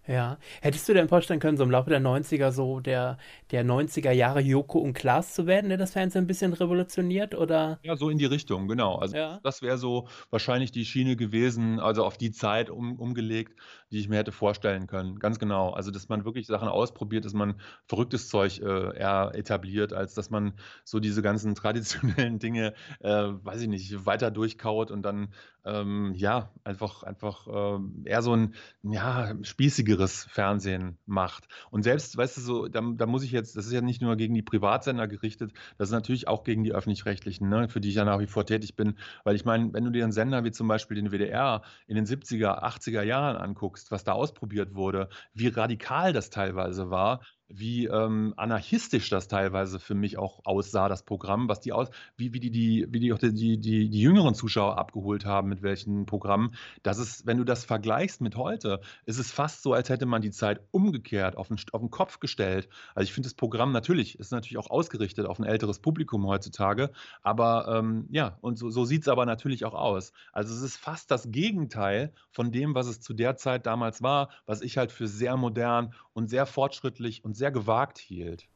[0.10, 0.39] Ja.
[0.64, 3.20] Hättest du dir vorstellen können, so im Laufe der 90er so der,
[3.51, 7.78] der 90er Jahre Joko und Klaas zu werden, der das Fernsehen ein bisschen revolutioniert oder?
[7.84, 8.95] Ja, so in die Richtung, genau.
[8.95, 9.39] Also Ja.
[9.43, 13.53] das wäre so wahrscheinlich die Schiene gewesen, also auf die Zeit um, umgelegt,
[13.91, 15.20] die ich mir hätte vorstellen können.
[15.20, 15.70] Ganz genau.
[15.74, 20.32] Also dass man wirklich Sachen ausprobiert, dass man verrücktes Zeug äh, eher etabliert, als dass
[20.32, 20.53] man
[20.86, 25.30] so diese ganzen traditionellen Dinge, äh, weiß ich nicht, weiter durchkaut und dann
[25.70, 31.47] ähm, ja einfach einfach ähm, eher so ein ja spießigeres Fernsehen macht.
[31.72, 34.15] Und selbst, weißt du, so, da, da muss ich jetzt, das ist ja nicht nur
[34.15, 37.95] gegen die Privatsender gerichtet, das ist natürlich auch gegen die öffentlich-rechtlichen, ne, für die ich
[37.95, 38.97] ja nach wie vor tätig bin.
[39.24, 42.05] Weil ich meine, wenn du dir einen Sender wie zum Beispiel den WDR in den
[42.05, 48.34] 70er, 80er Jahren anguckst, was da ausprobiert wurde, wie radikal das teilweise war, wie ähm,
[48.38, 52.52] anarchistisch das teilweise für mich auch aussah, das Programm, was die aus, wie, wie die,
[52.52, 56.54] die, wie die auch die, die, die, die jüngeren Zuschauer abgeholt haben, mit welchen Programmen.
[56.84, 60.22] Das ist, wenn du das vergleichst mit heute, ist es fast so, als hätte man
[60.22, 62.70] die Zeit umgekehrt, auf den, auf den Kopf gestellt.
[62.93, 66.91] Also ich finde das Programm natürlich, ist natürlich auch ausgerichtet auf ein älteres Publikum heutzutage,
[67.24, 70.14] aber ähm, ja, und so, so sieht es aber natürlich auch aus.
[70.32, 74.30] Also es ist fast das Gegenteil von dem, was es zu der Zeit damals war,
[74.45, 78.47] was ich halt für sehr modern und sehr fortschrittlich und sehr gewagt hielt.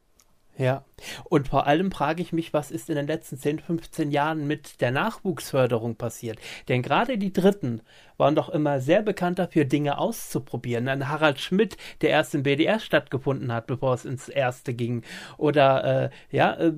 [0.56, 0.84] Ja,
[1.24, 4.80] und vor allem frage ich mich, was ist in den letzten 10, 15 Jahren mit
[4.80, 6.38] der Nachwuchsförderung passiert?
[6.68, 7.82] Denn gerade die Dritten
[8.16, 10.88] waren doch immer sehr bekannt dafür, Dinge auszuprobieren.
[10.88, 15.02] Ein Harald Schmidt, der erst im BDR stattgefunden hat, bevor es ins Erste ging.
[15.36, 16.72] Oder äh, ja, äh,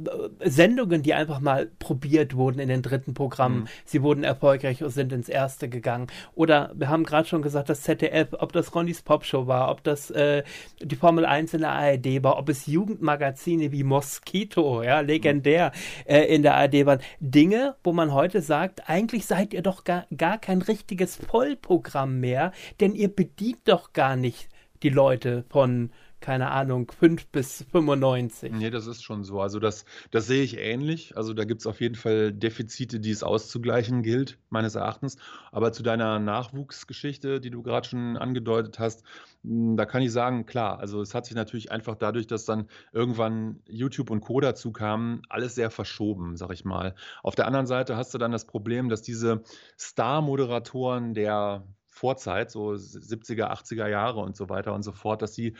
[0.45, 3.61] Sendungen, die einfach mal probiert wurden in den dritten Programmen.
[3.61, 3.69] Mhm.
[3.85, 6.07] Sie wurden erfolgreich und sind ins Erste gegangen.
[6.35, 10.11] Oder wir haben gerade schon gesagt, das ZDF, ob das Ronnys Popshow war, ob das
[10.11, 10.43] äh,
[10.81, 15.73] die Formel 1 in der ARD war, ob es Jugendmagazine wie Mosquito, ja, legendär
[16.05, 17.01] äh, in der ARD waren.
[17.21, 22.53] Dinge, wo man heute sagt, eigentlich seid ihr doch gar, gar kein richtiges Vollprogramm mehr,
[22.81, 24.49] denn ihr bedient doch gar nicht
[24.83, 25.91] die Leute von,
[26.27, 28.51] keine Ahnung, 5 bis 95.
[28.51, 29.41] Nee, das ist schon so.
[29.41, 31.17] Also das, das sehe ich ähnlich.
[31.17, 35.19] Also da gibt es auf jeden Fall Defizite, die es auszugleichen gilt, meines Erachtens.
[35.53, 39.05] Aber zu deiner Nachwuchsgeschichte, die du gerade schon angedeutet hast,
[39.45, 42.67] mh, da kann ich sagen, klar, also es hat sich natürlich einfach dadurch, dass dann
[42.91, 44.41] irgendwann YouTube und Co.
[44.41, 46.97] dazu kamen, alles sehr verschoben, sag ich mal.
[47.23, 49.45] Auf der anderen Seite hast du dann das Problem, dass diese
[49.79, 55.55] Star-Moderatoren der Vorzeit, so 70er, 80er Jahre und so weiter und so fort, dass sie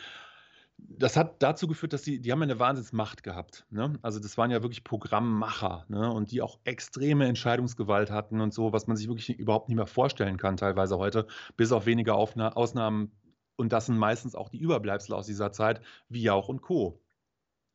[0.77, 3.65] das hat dazu geführt, dass die, die haben eine Wahnsinnsmacht gehabt.
[3.69, 3.97] Ne?
[4.01, 6.11] Also das waren ja wirklich Programmmacher ne?
[6.11, 9.87] und die auch extreme Entscheidungsgewalt hatten und so, was man sich wirklich überhaupt nicht mehr
[9.87, 13.11] vorstellen kann, teilweise heute, bis auf wenige Aufna Ausnahmen.
[13.55, 17.01] Und das sind meistens auch die Überbleibsel aus dieser Zeit, wie Jauch und Co.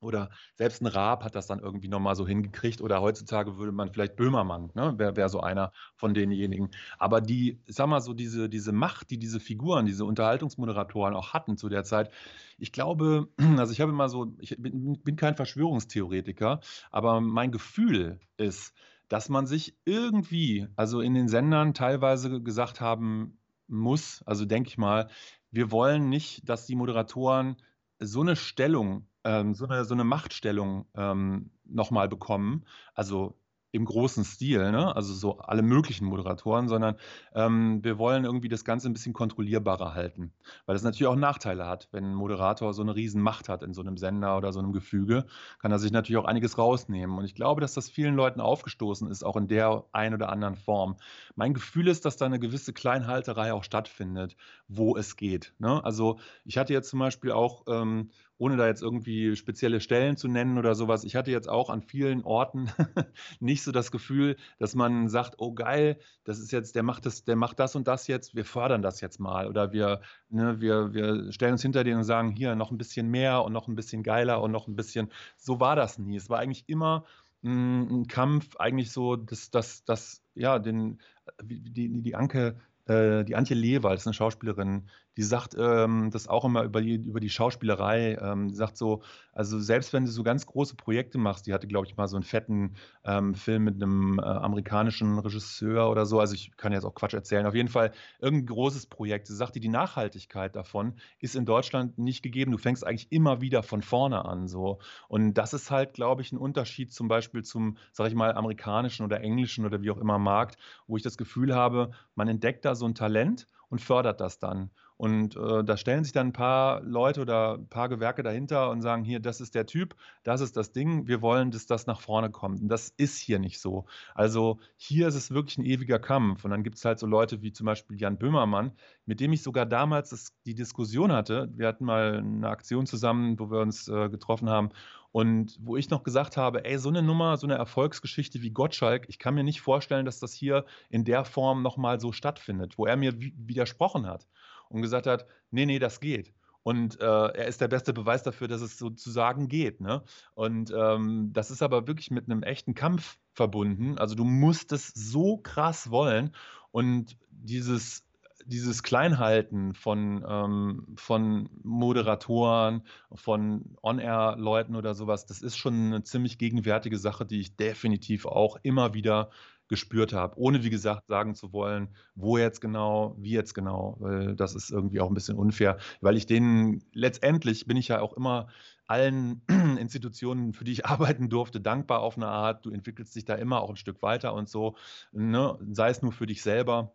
[0.03, 2.81] Oder selbst ein Raab hat das dann irgendwie nochmal so hingekriegt.
[2.81, 4.95] Oder heutzutage würde man vielleicht Böhmermann, ne?
[4.99, 6.71] wäre wär so einer von denjenigen.
[6.99, 11.33] Aber die, ich sag mal so, diese, diese Macht, die diese Figuren, diese Unterhaltungsmoderatoren auch
[11.33, 12.11] hatten zu der Zeit,
[12.59, 13.29] ich glaube,
[13.59, 18.75] also ich habe immer so, ich bin, bin kein Verschwörungstheoretiker, aber mein Gefühl ist,
[19.09, 23.39] dass man sich irgendwie, also in den Sendern teilweise gesagt haben
[23.69, 25.09] muss, also denke ich mal,
[25.51, 27.57] wir wollen nicht, dass die Moderatoren
[27.99, 32.65] so eine Stellung ähm, so eine, so eine Machtstellung ähm, nochmal bekommen,
[32.95, 33.37] also
[33.73, 34.95] im großen Stil, ne?
[34.95, 36.97] also so alle möglichen Moderatoren, sondern
[37.35, 40.33] ähm, wir wollen irgendwie das Ganze ein bisschen kontrollierbarer halten,
[40.67, 43.73] weil das natürlich auch Nachteile hat, wenn ein Moderator so eine riesen Macht hat in
[43.73, 45.25] so einem Sender oder so einem Gefüge,
[45.59, 49.11] kann er sich natürlich auch einiges rausnehmen und ich glaube, dass das vielen Leuten aufgestoßen
[49.11, 50.97] ist, auch in der ein oder anderen Form.
[51.35, 54.37] Mein Gefühl ist, dass da eine gewisse Kleinhalterei auch stattfindet,
[54.69, 55.55] wo es geht.
[55.59, 55.83] Ne?
[55.83, 58.11] Also ich hatte jetzt zum Beispiel auch ähm,
[58.43, 61.81] ohne da jetzt irgendwie spezielle Stellen zu nennen oder sowas, ich hatte jetzt auch an
[61.81, 62.69] vielen Orten
[63.41, 67.23] nicht so das Gefühl, dass man sagt, oh geil, das ist jetzt, der macht das,
[67.23, 69.47] der macht das und das jetzt, wir fördern das jetzt mal.
[69.47, 73.09] Oder wir, ne, wir, wir stellen uns hinter denen und sagen, hier noch ein bisschen
[73.09, 75.13] mehr und noch ein bisschen geiler und noch ein bisschen.
[75.37, 76.17] So war das nie.
[76.17, 77.05] Es war eigentlich immer
[77.45, 81.01] ein Kampf, eigentlich so, dass das, das, ja, den,
[81.41, 86.45] die, die Anke äh, die Antje Lewald, ist eine Schauspielerin, die sagt ähm, das auch
[86.45, 88.17] immer über die, über die Schauspielerei.
[88.21, 89.03] Ähm, die sagt so,
[89.33, 92.17] also selbst wenn du so ganz große Projekte machst, die hatte, glaube ich, mal so
[92.17, 96.85] einen fetten ähm, Film mit einem äh, amerikanischen Regisseur oder so, also ich kann jetzt
[96.85, 99.27] auch Quatsch erzählen, auf jeden Fall irgendein großes Projekt.
[99.27, 102.53] Sie sagte, die Nachhaltigkeit davon ist in Deutschland nicht gegeben.
[102.53, 104.49] Du fängst eigentlich immer wieder von vorne an.
[104.49, 104.79] So.
[105.09, 109.05] Und das ist halt, glaube ich, ein Unterschied zum Beispiel zum, sage ich mal, amerikanischen
[109.05, 110.57] oder englischen oder wie auch immer Markt,
[110.87, 114.71] wo ich das Gefühl habe, man entdeckt da so ein Talent und fördert das dann.
[114.99, 118.83] Und äh, da stellen sich dann ein paar Leute oder ein paar Gewerke dahinter und
[118.83, 122.03] sagen, hier, das ist der Typ, das ist das Ding, wir wollen, dass das nach
[122.03, 122.61] vorne kommt.
[122.61, 123.87] Und das ist hier nicht so.
[124.15, 126.45] Also hier ist es wirklich ein ewiger Kampf.
[126.45, 128.73] Und dann gibt es halt so Leute wie zum Beispiel Jan Böhmermann,
[129.07, 131.49] mit dem ich sogar damals das, die Diskussion hatte.
[131.57, 134.69] Wir hatten mal eine Aktion zusammen, wo wir uns äh, getroffen haben.
[135.13, 139.05] Und wo ich noch gesagt habe, ey, so eine Nummer, so eine Erfolgsgeschichte wie Gottschalk,
[139.09, 142.87] ich kann mir nicht vorstellen, dass das hier in der Form nochmal so stattfindet, wo
[142.87, 144.27] er mir widersprochen hat
[144.71, 146.33] und gesagt hat, nee, nee, das geht.
[146.63, 149.81] Und äh, er ist der beste Beweis dafür, dass es sozusagen geht.
[149.81, 150.03] Ne?
[150.35, 153.99] Und ähm, das ist aber wirklich mit einem echten Kampf verbunden.
[153.99, 156.35] Also du musst es so krass wollen.
[156.71, 158.05] Und dieses,
[158.47, 162.83] dieses Kleinhalten von, ähm, von Moderatoren,
[163.15, 168.57] von On-Air-Leuten oder sowas, das ist schon eine ziemlich gegenwärtige Sache, die ich definitiv auch
[168.63, 169.31] immer wieder
[169.69, 174.37] gespürt habe, ohne wie gesagt sagen zu wollen, wo jetzt genau, wie jetzt genau, weil
[174.37, 178.13] das ist irgendwie auch ein bisschen unfair, weil ich denen letztendlich bin ich ja auch
[178.13, 178.49] immer
[178.87, 179.41] allen
[179.79, 182.67] Institutionen, für die ich arbeiten durfte, dankbar auf eine Art.
[182.67, 184.77] Du entwickelst dich da immer auch ein Stück weiter und so,
[185.13, 185.59] ne?
[185.71, 186.93] sei es nur für dich selber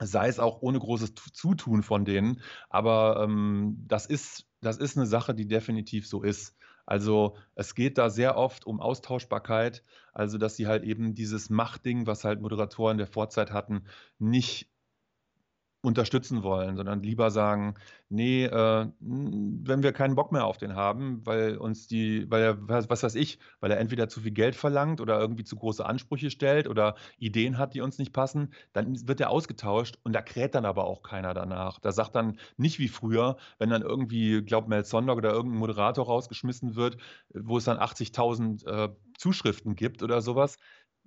[0.00, 2.40] sei es auch ohne großes Zutun von denen.
[2.68, 6.56] Aber ähm, das, ist, das ist eine Sache, die definitiv so ist.
[6.86, 12.06] Also es geht da sehr oft um Austauschbarkeit, also dass sie halt eben dieses Machtding,
[12.06, 13.84] was halt Moderatoren der Vorzeit hatten,
[14.18, 14.68] nicht
[15.84, 17.74] unterstützen wollen, sondern lieber sagen,
[18.08, 22.68] nee, äh, wenn wir keinen Bock mehr auf den haben, weil uns die, weil er,
[22.68, 26.30] was weiß ich, weil er entweder zu viel Geld verlangt oder irgendwie zu große Ansprüche
[26.30, 30.54] stellt oder Ideen hat, die uns nicht passen, dann wird er ausgetauscht und da kräht
[30.54, 31.78] dann aber auch keiner danach.
[31.80, 36.06] Da sagt dann nicht wie früher, wenn dann irgendwie, glaubt Mel Sondog oder irgendein Moderator
[36.06, 36.96] rausgeschmissen wird,
[37.34, 40.58] wo es dann 80.000 äh, Zuschriften gibt oder sowas,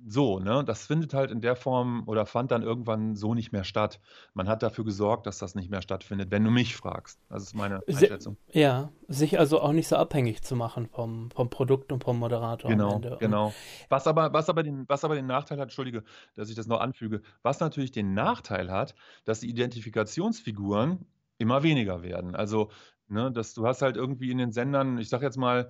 [0.06, 0.64] so, ne?
[0.64, 4.00] Das findet halt in der Form oder fand dann irgendwann so nicht mehr statt.
[4.34, 7.20] Man hat dafür gesorgt, dass das nicht mehr stattfindet, wenn du mich fragst.
[7.30, 8.38] Das ist meine Einschätzung.
[8.52, 12.70] ja, sich also auch nicht so abhängig zu machen vom, vom Produkt und vom Moderator.
[12.70, 13.54] Genau, genau.
[13.90, 16.04] Was aber, was, aber den, was aber den Nachteil hat, entschuldige,
[16.36, 18.94] dass ich das noch anfüge, was natürlich den Nachteil hat,
[19.26, 21.06] dass die Identifikationsfiguren
[21.40, 22.36] immer weniger werden.
[22.36, 22.70] Also,
[23.08, 25.70] ne, dass du hast halt irgendwie in den Sendern, ich sag jetzt mal,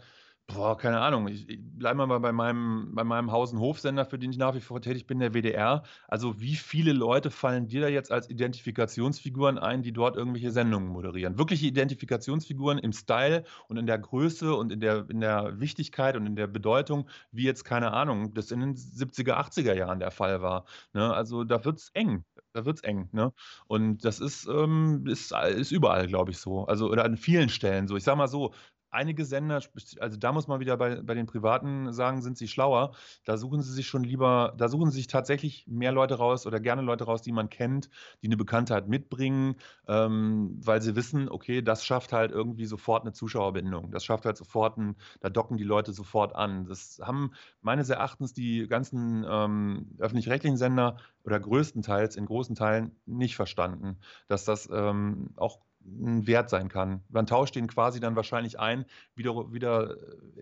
[0.50, 1.28] Boah, keine Ahnung.
[1.28, 4.56] Ich, ich bleibe mal bei meinem, bei meinem Haus- und Hofsender, für den ich nach
[4.56, 5.84] wie vor tätig bin, der WDR.
[6.08, 10.88] Also, wie viele Leute fallen dir da jetzt als Identifikationsfiguren ein, die dort irgendwelche Sendungen
[10.88, 11.38] moderieren?
[11.38, 16.26] Wirkliche Identifikationsfiguren im Style und in der Größe und in der, in der Wichtigkeit und
[16.26, 20.42] in der Bedeutung, wie jetzt, keine Ahnung, das in den 70er, 80er Jahren der Fall
[20.42, 20.64] war.
[20.94, 21.14] Ne?
[21.14, 22.24] Also, da wird es eng.
[22.54, 23.10] Da wird es eng.
[23.12, 23.34] Ne?
[23.68, 26.66] Und das ist, ähm, ist, ist überall, glaube ich, so.
[26.66, 27.98] Also, oder an vielen Stellen so.
[27.98, 28.54] Ich sage mal so,
[28.98, 29.62] einige Sender,
[30.00, 32.96] also da muss man wieder bei, bei den Privaten sagen, sind sie schlauer.
[33.26, 36.60] Da suchen sie sich schon lieber, da suchen sie sich tatsächlich mehr Leute raus oder
[36.60, 37.90] gerne Leute raus, die man kennt,
[38.22, 39.56] die eine Bekanntheit mitbringen,
[39.88, 43.92] ähm, weil sie wissen, okay, das schafft halt irgendwie sofort eine Zuschauerbindung.
[43.92, 46.66] Das schafft halt sofort, ein, da docken die Leute sofort an.
[46.66, 47.32] Das haben
[47.62, 54.44] meines Erachtens die ganzen ähm, öffentlich-rechtlichen Sender oder größtenteils in großen Teilen nicht verstanden, dass
[54.44, 57.02] das ähm, auch Wert sein kann.
[57.10, 58.86] Man tauscht ihn quasi dann wahrscheinlich ein,
[59.16, 59.96] wieder, wieder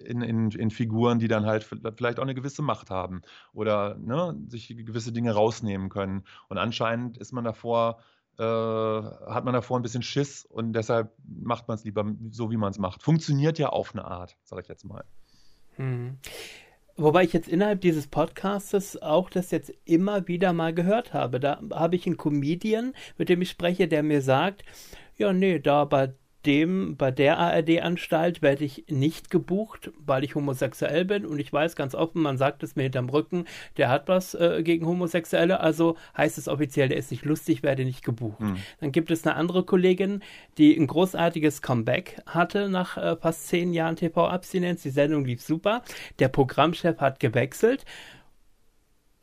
[0.04, 3.22] in, in, in Figuren, die dann halt vielleicht auch eine gewisse Macht haben
[3.54, 6.24] oder ne, sich gewisse Dinge rausnehmen können.
[6.50, 8.00] Und anscheinend ist man davor,
[8.38, 12.58] äh, hat man davor ein bisschen Schiss und deshalb macht man es lieber so, wie
[12.58, 13.04] man es macht.
[13.04, 15.04] Funktioniert ja auf eine Art, sage ich jetzt mal.
[15.76, 16.18] Hm.
[16.98, 21.42] Wobei ich jetzt innerhalb dieses Podcastes auch das jetzt immer wieder mal gehört habe.
[21.42, 24.64] Da habe ich einen Comedian, mit dem ich spreche, der mir sagt,
[25.18, 26.14] ja, nee, da bei
[26.46, 31.76] dem, bei der ARD-Anstalt werde ich nicht gebucht, weil ich homosexuell bin und ich weiß
[31.76, 33.46] ganz offen, man sagt es mir hinterm Rücken,
[33.78, 37.86] der hat was äh, gegen Homosexuelle, also heißt es offiziell, der ist nicht lustig, werde
[37.86, 38.40] nicht gebucht.
[38.40, 38.58] Mhm.
[38.80, 40.22] Dann gibt es eine andere Kollegin,
[40.58, 44.84] die ein großartiges Comeback hatte nach äh, fast zehn Jahren TV-Abstinenz.
[44.84, 45.82] Die Sendung lief super.
[46.20, 47.86] Der Programmchef hat gewechselt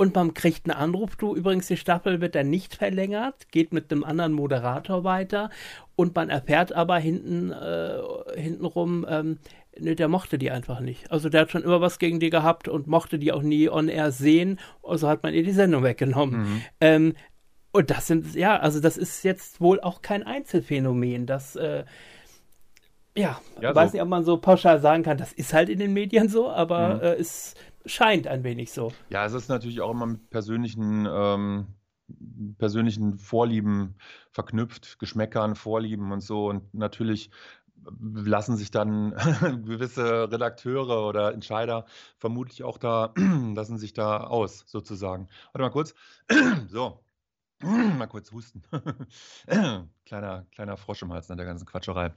[0.02, 3.92] und man kriegt einen Anruf, du übrigens, die Staffel wird dann nicht verlängert, geht mit
[3.92, 5.48] einem anderen Moderator weiter
[5.94, 8.00] und man erfährt aber hinten, äh,
[8.36, 9.38] hintenrum, ähm,
[9.78, 11.12] ne, der mochte die einfach nicht.
[11.12, 13.88] Also der hat schon immer was gegen die gehabt und mochte die auch nie on
[13.88, 16.40] air sehen, also hat man ihr die Sendung weggenommen.
[16.40, 16.62] Mhm.
[16.80, 17.14] Ähm,
[17.74, 21.26] Und das sind, ja, also das ist jetzt wohl auch kein Einzelfänomen.
[21.26, 21.84] Das, äh,
[23.16, 23.94] ja, ja weiß so.
[23.94, 26.96] nicht, ob man so pauschal sagen kann, das ist halt in den Medien so, aber
[26.96, 27.00] mhm.
[27.00, 27.54] äh, es
[27.86, 28.92] scheint ein wenig so.
[29.10, 31.66] Ja, es ist natürlich auch immer mit persönlichen, ähm,
[32.58, 33.96] persönlichen Vorlieben
[34.30, 36.48] verknüpft, Geschmäckern, Vorlieben und so.
[36.48, 37.30] Und natürlich
[38.00, 39.10] lassen sich dann
[39.66, 41.86] gewisse Redakteure oder Entscheider
[42.18, 43.12] vermutlich auch da,
[43.54, 45.28] lassen sich da aus, sozusagen.
[45.52, 45.94] Warte mal kurz.
[46.68, 47.00] so.
[47.60, 48.62] mal kurz husten.
[50.06, 52.12] kleiner, kleiner Frosch im Hals nach der ganzen Quatscherei.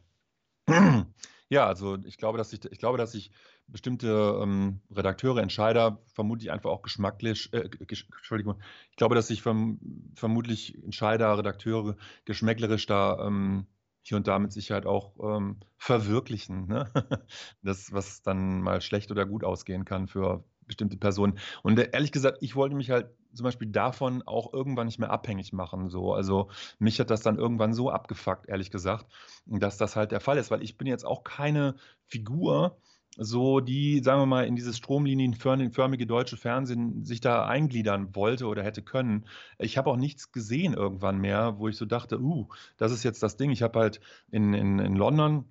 [1.50, 3.32] Ja, also ich glaube, dass ich, ich glaube, dass ich
[3.68, 8.60] bestimmte ähm, Redakteure, Entscheider vermutlich einfach auch geschmacklich, äh, gesch Entschuldigung,
[8.90, 9.80] ich glaube, dass sich verm
[10.16, 13.68] vermutlich Entscheider, Redakteure geschmäcklerisch da ähm,
[14.02, 16.68] hier und da mit Sicherheit auch ähm, verwirklichen.
[16.68, 16.92] Ne?
[17.62, 21.40] Das, was dann mal schlecht oder gut ausgehen kann für bestimmte Personen.
[21.64, 25.12] Und äh, ehrlich gesagt, ich wollte mich halt zum Beispiel davon auch irgendwann nicht mehr
[25.12, 25.90] abhängig machen.
[25.90, 26.14] So.
[26.14, 29.06] Also mich hat das dann irgendwann so abgefuckt, ehrlich gesagt,
[29.46, 31.76] dass das halt der Fall ist, weil ich bin jetzt auch keine
[32.08, 32.78] Figur,
[33.18, 38.64] so die, sagen wir mal, in dieses stromlinienförmige deutsche Fernsehen sich da eingliedern wollte oder
[38.64, 39.26] hätte können.
[39.58, 43.24] Ich habe auch nichts gesehen irgendwann mehr, wo ich so dachte, uh, das ist jetzt
[43.24, 43.52] das Ding.
[43.52, 45.46] Ich habe halt in, in, in London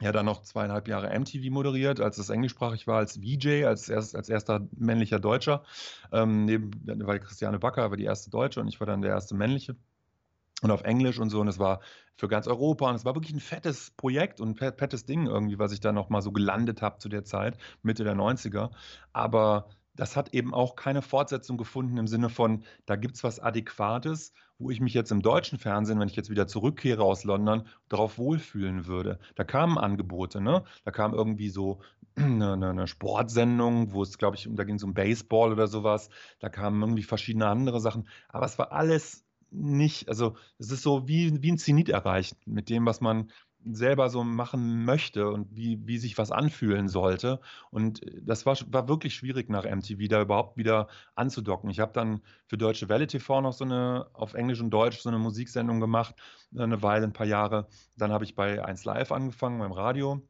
[0.00, 4.16] ja dann noch zweieinhalb Jahre MTV moderiert, als es englischsprachig war, als VJ, als, erst,
[4.16, 5.64] als erster männlicher Deutscher.
[6.12, 9.34] Ähm, neben, weil Christiane Backer war die erste Deutsche und ich war dann der erste
[9.34, 9.76] männliche.
[10.62, 11.40] Und auf Englisch und so.
[11.40, 11.80] Und es war
[12.16, 12.88] für ganz Europa.
[12.88, 15.92] Und es war wirklich ein fettes Projekt und ein fettes Ding irgendwie, was ich da
[15.92, 18.70] noch mal so gelandet habe zu der Zeit, Mitte der 90er.
[19.12, 23.40] Aber das hat eben auch keine Fortsetzung gefunden im Sinne von, da gibt es was
[23.40, 27.66] Adäquates, wo ich mich jetzt im deutschen Fernsehen, wenn ich jetzt wieder zurückkehre aus London,
[27.88, 29.18] darauf wohlfühlen würde.
[29.34, 30.64] Da kamen Angebote, ne?
[30.84, 31.80] Da kam irgendwie so
[32.16, 36.08] eine, eine Sportsendung, wo es, glaube ich, da ging es um Baseball oder sowas.
[36.38, 38.08] Da kamen irgendwie verschiedene andere Sachen.
[38.28, 42.68] Aber es war alles nicht, also es ist so wie, wie ein Zenit erreicht mit
[42.68, 43.30] dem, was man
[43.72, 47.40] selber so machen möchte und wie, wie sich was anfühlen sollte.
[47.70, 51.70] Und äh, das war, war wirklich schwierig nach MTV da überhaupt wieder anzudocken.
[51.70, 55.08] Ich habe dann für Deutsche Welle TV noch so eine, auf Englisch und Deutsch so
[55.08, 56.14] eine Musiksendung gemacht,
[56.54, 57.68] äh, eine Weile, ein paar Jahre.
[57.96, 60.22] Dann habe ich bei 1 Live angefangen, beim Radio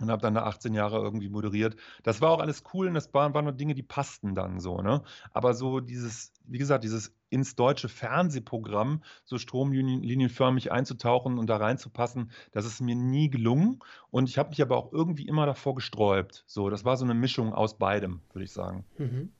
[0.00, 1.76] und habe dann da 18 Jahre irgendwie moderiert.
[2.02, 4.80] Das war auch alles cool und das waren, waren nur Dinge, die passten dann so,
[4.80, 5.02] ne?
[5.32, 12.30] Aber so dieses, wie gesagt, dieses ins deutsche Fernsehprogramm so stromlinienförmig einzutauchen und da reinzupassen,
[12.52, 13.80] das ist mir nie gelungen.
[14.10, 16.44] Und ich habe mich aber auch irgendwie immer davor gesträubt.
[16.46, 18.84] So, das war so eine Mischung aus beidem, würde ich sagen.
[18.96, 19.32] Mhm.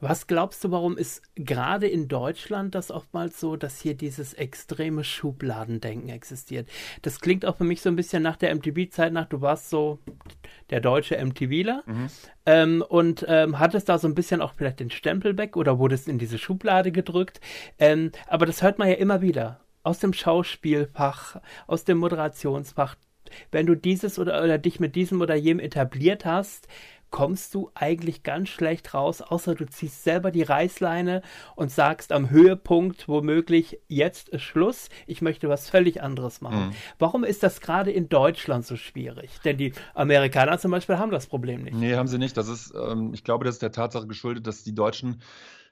[0.00, 5.04] Was glaubst du, warum ist gerade in Deutschland das oftmals so, dass hier dieses extreme
[5.04, 6.68] Schubladendenken existiert?
[7.02, 9.98] Das klingt auch für mich so ein bisschen nach der MTV-Zeit nach, du warst so
[10.70, 12.08] der deutsche MTVler mhm.
[12.46, 16.08] ähm, und ähm, hattest da so ein bisschen auch vielleicht den Stempel weg oder wurdest
[16.08, 17.40] in diese Schublade gedrückt.
[17.78, 22.96] Ähm, aber das hört man ja immer wieder aus dem Schauspielfach, aus dem Moderationsfach.
[23.50, 26.68] Wenn du dieses oder, oder dich mit diesem oder jenem etabliert hast,
[27.10, 31.22] kommst du eigentlich ganz schlecht raus, außer du ziehst selber die Reißleine
[31.56, 36.68] und sagst am Höhepunkt womöglich, jetzt ist Schluss, ich möchte was völlig anderes machen.
[36.68, 36.72] Mhm.
[36.98, 39.40] Warum ist das gerade in Deutschland so schwierig?
[39.44, 41.74] Denn die Amerikaner zum Beispiel haben das Problem nicht.
[41.74, 42.36] Nee, haben sie nicht.
[42.36, 45.22] Das ist, ähm, ich glaube, das ist der Tatsache geschuldet, dass die Deutschen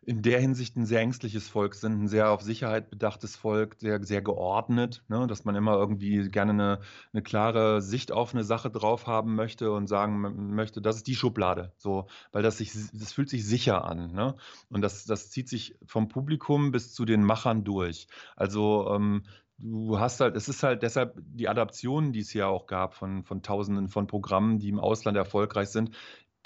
[0.07, 4.03] in der Hinsicht ein sehr ängstliches Volk sind, ein sehr auf Sicherheit bedachtes Volk, sehr,
[4.05, 5.27] sehr geordnet, ne?
[5.27, 6.81] dass man immer irgendwie gerne eine,
[7.13, 11.17] eine klare Sicht auf eine Sache drauf haben möchte und sagen möchte, das ist die
[11.17, 14.13] Schublade, so, weil das sich, das fühlt sich sicher an.
[14.13, 14.37] Ne?
[14.71, 18.07] Und das, das zieht sich vom Publikum bis zu den Machern durch.
[18.37, 19.25] Also ähm,
[19.59, 23.25] du hast halt, es ist halt deshalb die Adaptionen, die es ja auch gab von,
[23.25, 25.97] von Tausenden von Programmen, die im Ausland erfolgreich sind,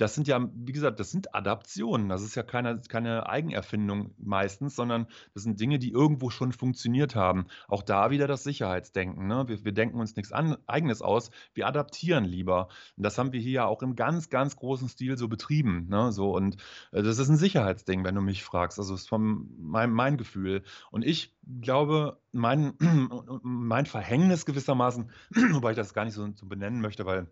[0.01, 2.09] das sind ja, wie gesagt, das sind Adaptionen.
[2.09, 7.14] Das ist ja keine, keine Eigenerfindung meistens, sondern das sind Dinge, die irgendwo schon funktioniert
[7.14, 7.46] haben.
[7.68, 9.26] Auch da wieder das Sicherheitsdenken.
[9.26, 9.46] Ne?
[9.46, 12.68] Wir, wir denken uns nichts an, Eigenes aus, wir adaptieren lieber.
[12.96, 15.86] Und das haben wir hier ja auch im ganz, ganz großen Stil so betrieben.
[15.88, 16.12] Ne?
[16.12, 16.57] So, und
[16.92, 18.78] äh, das ist ein Sicherheitsding, wenn du mich fragst.
[18.78, 20.62] Also ist von mein, mein Gefühl.
[20.90, 22.72] Und ich glaube, mein,
[23.42, 25.11] mein Verhängnis gewissermaßen,
[25.51, 27.30] wobei ich das gar nicht so, so benennen möchte, weil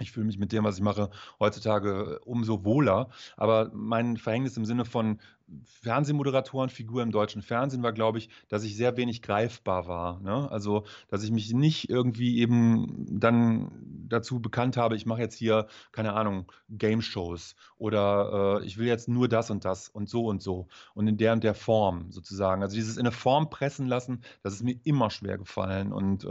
[0.00, 3.10] ich fühle mich mit dem, was ich mache, heutzutage umso wohler.
[3.36, 5.20] Aber mein Verhängnis im Sinne von
[5.64, 10.20] Fernsehmoderatoren, Figur im deutschen Fernsehen war, glaube ich, dass ich sehr wenig greifbar war.
[10.20, 10.50] Ne?
[10.50, 13.70] Also, dass ich mich nicht irgendwie eben dann
[14.08, 19.08] dazu bekannt habe, ich mache jetzt hier, keine Ahnung, Game-Shows oder äh, ich will jetzt
[19.08, 22.62] nur das und das und so und so und in der und der Form sozusagen.
[22.62, 26.28] Also dieses in eine Form pressen lassen, das ist mir immer schwer gefallen und äh,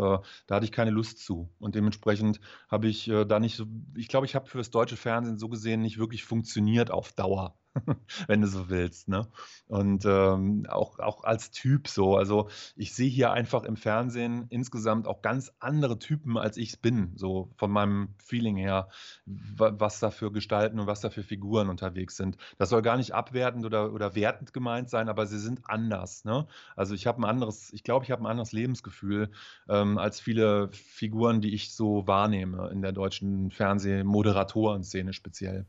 [0.48, 1.50] da hatte ich keine Lust zu.
[1.60, 2.40] Und dementsprechend
[2.70, 3.66] habe ich äh, da nicht so,
[3.96, 7.56] ich glaube, ich habe für das deutsche Fernsehen so gesehen nicht wirklich funktioniert auf Dauer.
[8.28, 9.08] wenn du so willst.
[9.08, 9.28] Ne?
[9.68, 12.18] Und ähm, auch, auch als Typ so.
[12.18, 17.12] Also ich sehe hier einfach im Fernsehen insgesamt auch ganz andere Typen, als ich bin,
[17.16, 18.90] so von meinem Feeling her,
[19.26, 22.38] was da für Gestalten und was da für Figuren unterwegs sind.
[22.58, 26.26] Das soll gar nicht abwertend oder, oder wertend gemeint sein, aber sie sind anders.
[26.26, 26.48] Ne?
[26.76, 29.32] Also ich habe ein anderes, ich glaube, ich habe ein anderes Lebensgefühl
[29.70, 35.66] ähm, als viele Figuren, die ich so wahrnehme in der deutschen Fernsehmoderatoren-Szene speziell.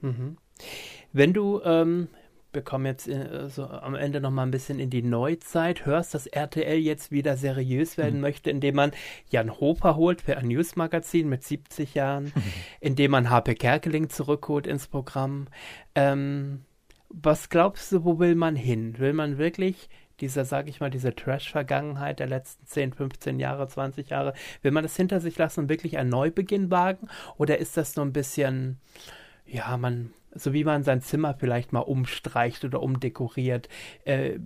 [0.00, 0.36] Mhm.
[1.12, 2.08] Wenn du, ähm,
[2.52, 6.14] wir kommen jetzt äh, so am Ende noch mal ein bisschen in die Neuzeit, hörst,
[6.14, 8.20] dass RTL jetzt wieder seriös werden mhm.
[8.22, 8.92] möchte, indem man
[9.30, 12.42] Jan Hoper holt für ein Newsmagazin mit 70 Jahren, mhm.
[12.80, 15.46] indem man HP Kerkeling zurückholt ins Programm.
[15.94, 16.64] Ähm,
[17.08, 18.98] was glaubst du, wo will man hin?
[18.98, 19.88] Will man wirklich
[20.20, 24.84] dieser, sag ich mal, diese Trash-Vergangenheit der letzten 10, 15 Jahre, 20 Jahre, will man
[24.84, 27.08] das hinter sich lassen und wirklich einen Neubeginn wagen?
[27.36, 28.78] Oder ist das nur ein bisschen,
[29.46, 33.68] ja, man so wie man sein Zimmer vielleicht mal umstreicht oder umdekoriert,
[34.04, 34.38] äh,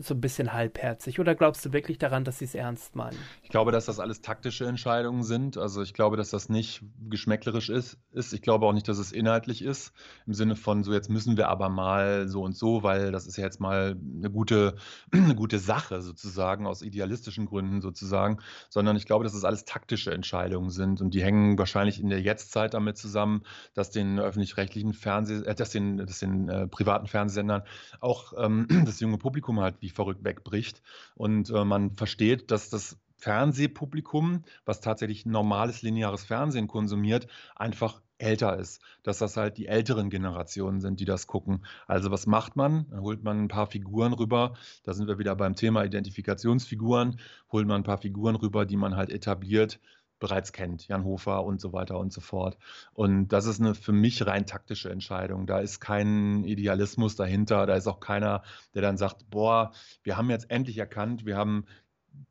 [0.00, 1.20] so ein bisschen halbherzig?
[1.20, 3.16] Oder glaubst du wirklich daran, dass sie es ernst meinen?
[3.42, 5.56] Ich glaube, dass das alles taktische Entscheidungen sind.
[5.56, 7.98] Also ich glaube, dass das nicht geschmäcklerisch ist.
[8.12, 8.32] ist.
[8.32, 9.92] Ich glaube auch nicht, dass es inhaltlich ist,
[10.26, 13.36] im Sinne von so, jetzt müssen wir aber mal so und so, weil das ist
[13.36, 14.76] ja jetzt mal eine gute,
[15.12, 18.38] eine gute Sache sozusagen, aus idealistischen Gründen sozusagen,
[18.68, 22.20] sondern ich glaube, dass es alles taktische Entscheidungen sind und die hängen wahrscheinlich in der
[22.20, 23.42] Jetztzeit damit zusammen,
[23.74, 27.62] dass den öffentlich-rechtlichen Fernsehen Fernseh, äh, dass den, dass den äh, privaten Fernsehsendern
[28.00, 30.82] auch ähm, das junge Publikum halt wie verrückt wegbricht.
[31.14, 38.56] Und äh, man versteht, dass das Fernsehpublikum, was tatsächlich normales lineares Fernsehen konsumiert, einfach älter
[38.56, 41.64] ist, dass das halt die älteren Generationen sind, die das gucken.
[41.86, 42.86] Also was macht man?
[42.90, 44.54] Da holt man ein paar Figuren rüber,
[44.84, 47.18] da sind wir wieder beim Thema Identifikationsfiguren,
[47.50, 49.80] holt man ein paar Figuren rüber, die man halt etabliert,
[50.22, 52.56] bereits kennt, Jan Hofer und so weiter und so fort.
[52.94, 55.46] Und das ist eine für mich rein taktische Entscheidung.
[55.46, 59.72] Da ist kein Idealismus dahinter, da ist auch keiner, der dann sagt, boah,
[60.04, 61.66] wir haben jetzt endlich erkannt, wir haben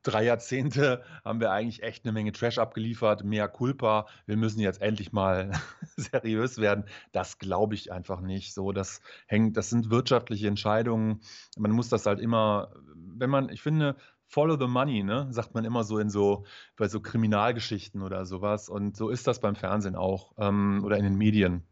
[0.03, 4.07] drei Jahrzehnte haben wir eigentlich echt eine Menge Trash abgeliefert, mehr Culpa.
[4.25, 5.51] Wir müssen jetzt endlich mal
[5.97, 6.85] seriös werden.
[7.11, 8.53] Das glaube ich einfach nicht.
[8.53, 11.19] So, das hängt, das sind wirtschaftliche Entscheidungen.
[11.57, 13.97] Man muss das halt immer, wenn man, ich finde,
[14.31, 15.27] Follow the money, ne?
[15.29, 16.45] Sagt man immer so in so,
[16.77, 18.69] bei so Kriminalgeschichten oder sowas.
[18.69, 21.67] Und so ist das beim Fernsehen auch ähm, oder in den Medien.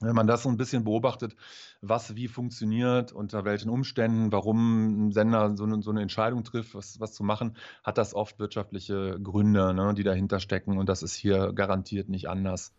[0.00, 1.34] Wenn man das so ein bisschen beobachtet,
[1.80, 6.74] was wie funktioniert, unter welchen Umständen, warum ein Sender so eine, so eine Entscheidung trifft,
[6.74, 10.76] was, was zu machen, hat das oft wirtschaftliche Gründe, ne, die dahinter stecken.
[10.76, 12.74] Und das ist hier garantiert nicht anders.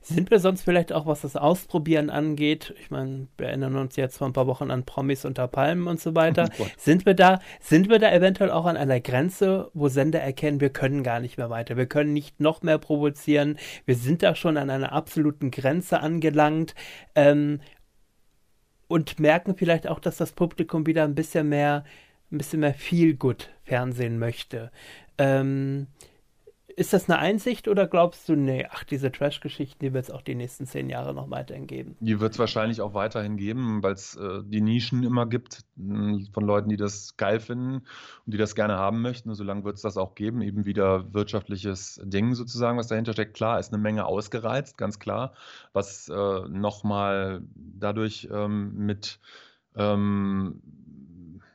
[0.00, 4.16] Sind wir sonst vielleicht auch, was das Ausprobieren angeht, ich meine, wir erinnern uns jetzt
[4.16, 6.48] vor ein paar Wochen an Promis unter Palmen und so weiter.
[6.58, 10.60] Oh sind wir da, sind wir da eventuell auch an einer Grenze, wo Sender erkennen,
[10.60, 14.34] wir können gar nicht mehr weiter, wir können nicht noch mehr provozieren, wir sind da
[14.34, 16.74] schon an einer absoluten Grenze angelangt
[17.14, 17.60] ähm,
[18.86, 21.84] und merken vielleicht auch, dass das Publikum wieder ein bisschen mehr,
[22.32, 24.70] ein bisschen mehr viel gut Fernsehen möchte.
[25.18, 25.88] Ähm,
[26.78, 30.22] ist das eine Einsicht oder glaubst du, nee, ach, diese Trash-Geschichten, die wird es auch
[30.22, 31.96] die nächsten zehn Jahre noch weiterhin geben?
[32.00, 36.26] Die wird es wahrscheinlich auch weiterhin geben, weil es äh, die Nischen immer gibt mh,
[36.32, 39.28] von Leuten, die das geil finden und die das gerne haben möchten.
[39.28, 43.34] Und solange wird es das auch geben, eben wieder wirtschaftliches Ding sozusagen, was dahinter steckt.
[43.34, 45.34] Klar, ist eine Menge ausgereizt, ganz klar,
[45.72, 49.18] was äh, nochmal dadurch ähm, mit
[49.74, 50.62] ähm,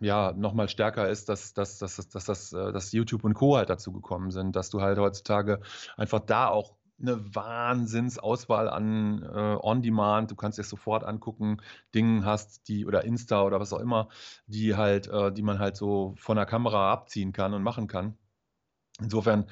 [0.04, 3.58] ja, nochmal stärker ist, dass, dass, dass, dass, dass, äh, dass YouTube und Co.
[3.58, 5.62] halt dazu gekommen sind, dass du halt heutzutage
[5.98, 11.58] einfach da auch eine Wahnsinnsauswahl an äh, On-Demand, du kannst dir sofort angucken,
[11.96, 14.10] Dingen hast, die oder Insta oder was auch immer,
[14.48, 18.18] die halt, äh, die man halt so von der Kamera abziehen kann und machen kann.
[19.02, 19.48] Insofern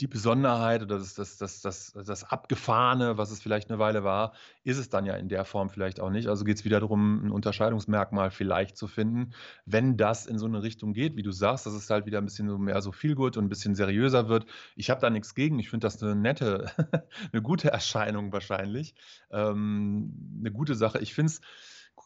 [0.00, 4.32] die Besonderheit oder das, das, das, das, das Abgefahrene, was es vielleicht eine Weile war,
[4.64, 6.26] ist es dann ja in der Form vielleicht auch nicht.
[6.28, 9.34] Also geht es wieder darum, ein Unterscheidungsmerkmal vielleicht zu finden.
[9.66, 12.24] Wenn das in so eine Richtung geht, wie du sagst, dass es halt wieder ein
[12.24, 14.46] bisschen mehr so viel gut und ein bisschen seriöser wird.
[14.74, 15.60] Ich habe da nichts gegen.
[15.60, 16.70] Ich finde das eine nette,
[17.32, 18.94] eine gute Erscheinung wahrscheinlich.
[19.30, 20.98] Ähm, eine gute Sache.
[20.98, 21.40] Ich finde es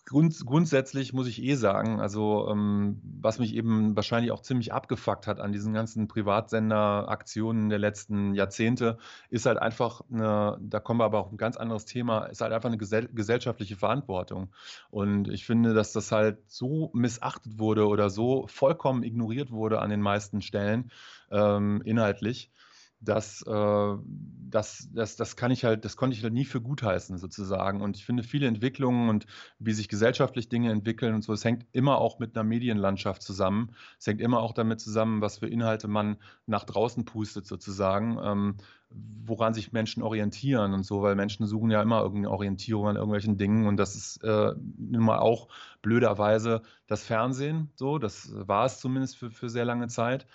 [0.09, 5.27] Grund, grundsätzlich muss ich eh sagen, also ähm, was mich eben wahrscheinlich auch ziemlich abgefuckt
[5.27, 8.97] hat an diesen ganzen Privatsender-Aktionen der letzten Jahrzehnte,
[9.29, 12.55] ist halt einfach eine, da kommen wir aber auch ein ganz anderes Thema, ist halt
[12.55, 14.49] einfach eine gesell gesellschaftliche Verantwortung.
[14.91, 19.91] Und ich finde, dass das halt so missachtet wurde oder so vollkommen ignoriert wurde an
[19.91, 20.91] den meisten Stellen
[21.31, 22.51] ähm, inhaltlich
[23.01, 23.97] das, äh,
[24.51, 27.81] das, das, das kann ich halt, das konnte ich halt nie für gut heißen, sozusagen.
[27.81, 29.27] Und ich finde viele Entwicklungen und
[29.59, 33.75] wie sich gesellschaftlich Dinge entwickeln und so, es hängt immer auch mit einer Medienlandschaft zusammen.
[33.99, 38.57] Es hängt immer auch damit zusammen, was für Inhalte man nach draußen pustet, sozusagen, ähm,
[38.91, 43.37] woran sich Menschen orientieren und so, weil Menschen suchen ja immer irgendeine Orientierung an irgendwelchen
[43.37, 45.49] Dingen und das ist äh, nun mal auch
[45.83, 50.27] blöderweise das Fernsehen, so, das war es zumindest für, für sehr lange Zeit.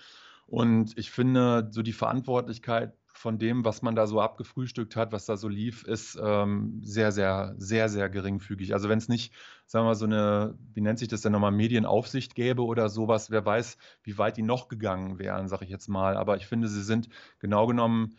[0.53, 5.25] Und ich finde, so die Verantwortlichkeit von dem, was man da so abgefrühstückt hat, was
[5.25, 8.71] da so lief, ist ähm, sehr, sehr, sehr, sehr geringfügig.
[8.75, 9.33] Also wenn es nicht,
[9.65, 13.31] sagen wir mal, so eine, wie nennt sich das denn nochmal, Medienaufsicht gäbe oder sowas,
[13.31, 16.17] wer weiß, wie weit die noch gegangen wären, sage ich jetzt mal.
[16.17, 18.15] Aber ich finde, sie sind genau genommen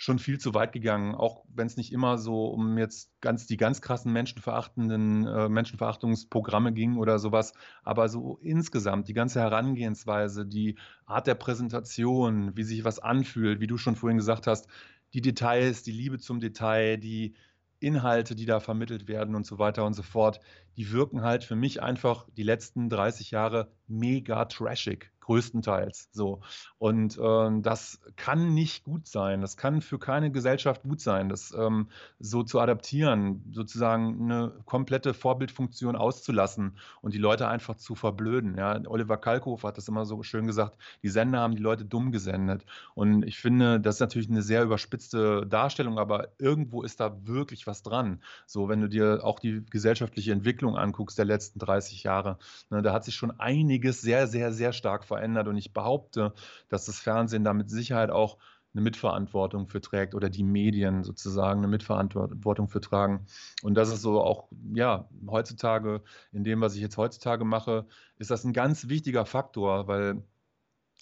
[0.00, 3.56] schon viel zu weit gegangen, auch wenn es nicht immer so um jetzt ganz die
[3.56, 10.78] ganz krassen menschenverachtenden äh, Menschenverachtungsprogramme ging oder sowas, aber so insgesamt die ganze Herangehensweise, die
[11.04, 14.68] Art der Präsentation, wie sich was anfühlt, wie du schon vorhin gesagt hast,
[15.14, 17.34] die Details, die Liebe zum Detail, die
[17.80, 20.38] Inhalte, die da vermittelt werden und so weiter und so fort,
[20.76, 26.40] die wirken halt für mich einfach die letzten 30 Jahre mega trashig größtenteils so.
[26.78, 29.42] Und äh, das kann nicht gut sein.
[29.42, 31.88] Das kann für keine Gesellschaft gut sein, das ähm,
[32.18, 38.56] so zu adaptieren, sozusagen eine komplette Vorbildfunktion auszulassen und die Leute einfach zu verblöden.
[38.56, 38.80] Ja?
[38.86, 42.64] Oliver Kalkofe hat das immer so schön gesagt, die Sender haben die Leute dumm gesendet.
[42.94, 47.66] Und ich finde, das ist natürlich eine sehr überspitzte Darstellung, aber irgendwo ist da wirklich
[47.66, 48.22] was dran.
[48.46, 52.38] So, wenn du dir auch die gesellschaftliche Entwicklung anguckst der letzten 30 Jahre,
[52.70, 55.48] ne, da hat sich schon einiges sehr, sehr, sehr stark verändert verändert.
[55.48, 56.32] Und ich behaupte,
[56.68, 58.38] dass das Fernsehen da mit Sicherheit auch
[58.74, 63.26] eine Mitverantwortung für trägt oder die Medien sozusagen eine Mitverantwortung für tragen.
[63.62, 67.86] Und das ist so auch, ja, heutzutage, in dem, was ich jetzt heutzutage mache,
[68.18, 70.22] ist das ein ganz wichtiger Faktor, weil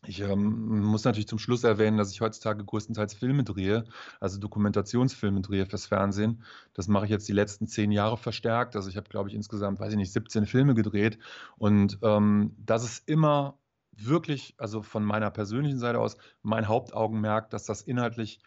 [0.07, 3.85] ich ähm, muss natürlich zum Schluss erwähnen, dass ich heutzutage größtenteils Filme drehe,
[4.21, 6.45] also Dokumentationsfilme drehe fürs Fernsehen.
[6.75, 8.77] Das mache ich jetzt die letzten zehn Jahre verstärkt.
[8.77, 11.19] Also ich habe, glaube ich, insgesamt, weiß ich nicht, 17 Filme gedreht.
[11.57, 13.59] Und ähm, das ist immer
[13.97, 18.41] wirklich, also von meiner persönlichen Seite aus, mein Hauptaugenmerk, dass das inhaltlich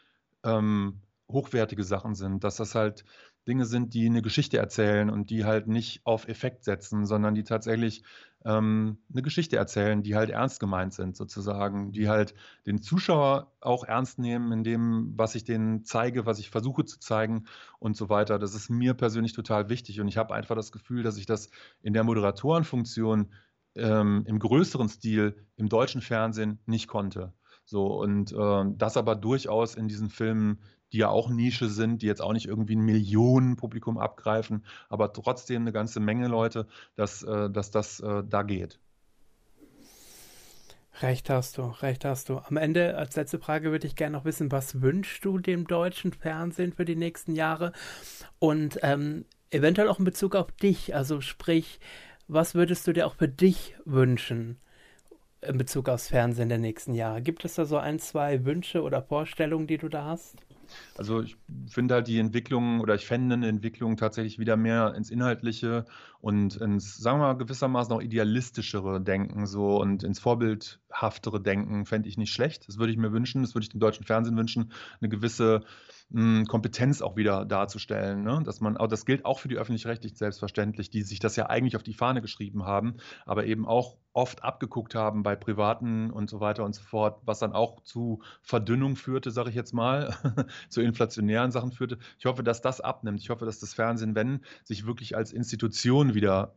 [0.43, 3.05] ähm, hochwertige Sachen sind, dass das halt
[3.47, 7.43] Dinge sind, die eine Geschichte erzählen und die halt nicht auf Effekt setzen, sondern die
[7.43, 8.03] tatsächlich
[8.45, 12.35] ähm, eine Geschichte erzählen, die halt ernst gemeint sind, sozusagen, die halt
[12.65, 16.99] den Zuschauer auch ernst nehmen in dem, was ich denen zeige, was ich versuche zu
[16.99, 17.45] zeigen
[17.79, 18.39] und so weiter.
[18.39, 21.49] Das ist mir persönlich total wichtig und ich habe einfach das Gefühl, dass ich das
[21.81, 23.29] in der Moderatorenfunktion
[23.79, 27.33] ähm, im größeren Stil im deutschen Fernsehen nicht konnte.
[27.65, 30.59] So, und äh, das aber durchaus in diesen Filmen,
[30.91, 35.61] die ja auch Nische sind, die jetzt auch nicht irgendwie ein Millionenpublikum abgreifen, aber trotzdem
[35.61, 38.79] eine ganze Menge Leute, dass, äh, dass das äh, da geht.
[41.01, 42.39] Recht hast du, recht hast du.
[42.39, 46.11] Am Ende als letzte Frage würde ich gerne noch wissen, was wünschst du dem deutschen
[46.11, 47.71] Fernsehen für die nächsten Jahre?
[48.39, 51.79] Und ähm, eventuell auch in Bezug auf dich, also sprich,
[52.29, 54.57] was würdest du dir auch für dich wünschen
[55.41, 57.21] in Bezug aufs Fernsehen der nächsten Jahre?
[57.21, 60.35] Gibt es da so ein, zwei Wünsche oder Vorstellungen, die du da hast?
[60.95, 61.35] Also ich
[61.67, 65.85] finde halt die Entwicklung oder ich fände eine Entwicklung tatsächlich wieder mehr ins Inhaltliche
[66.21, 72.07] und ins, sagen wir mal, gewissermaßen auch idealistischere Denken so und ins vorbildhaftere Denken fände
[72.07, 72.67] ich nicht schlecht.
[72.67, 75.61] Das würde ich mir wünschen, das würde ich dem deutschen Fernsehen wünschen, eine gewisse
[76.11, 78.23] Kompetenz auch wieder darzustellen.
[78.23, 78.41] Ne?
[78.43, 81.83] Dass man, das gilt auch für die öffentlich-rechtlichen selbstverständlich, die sich das ja eigentlich auf
[81.83, 82.95] die Fahne geschrieben haben,
[83.27, 87.39] aber eben auch oft abgeguckt haben bei Privaten und so weiter und so fort, was
[87.39, 90.15] dann auch zu Verdünnung führte, sage ich jetzt mal,
[90.69, 91.99] zu inflationären Sachen führte.
[92.17, 93.19] Ich hoffe, dass das abnimmt.
[93.19, 96.55] Ich hoffe, dass das Fernsehen, wenn sich wirklich als Institution wieder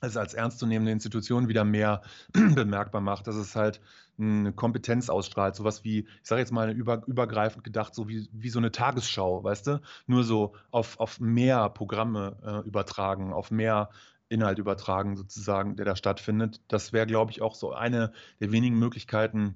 [0.00, 2.02] es als ernstzunehmende Institution wieder mehr
[2.32, 3.80] bemerkbar macht, dass es halt
[4.18, 8.50] eine Kompetenz ausstrahlt, sowas wie, ich sage jetzt mal über, übergreifend gedacht, so wie, wie
[8.50, 9.80] so eine Tagesschau, weißt du?
[10.06, 13.90] Nur so auf, auf mehr Programme äh, übertragen, auf mehr
[14.28, 16.60] Inhalt übertragen sozusagen, der da stattfindet.
[16.68, 19.54] Das wäre, glaube ich, auch so eine der wenigen Möglichkeiten,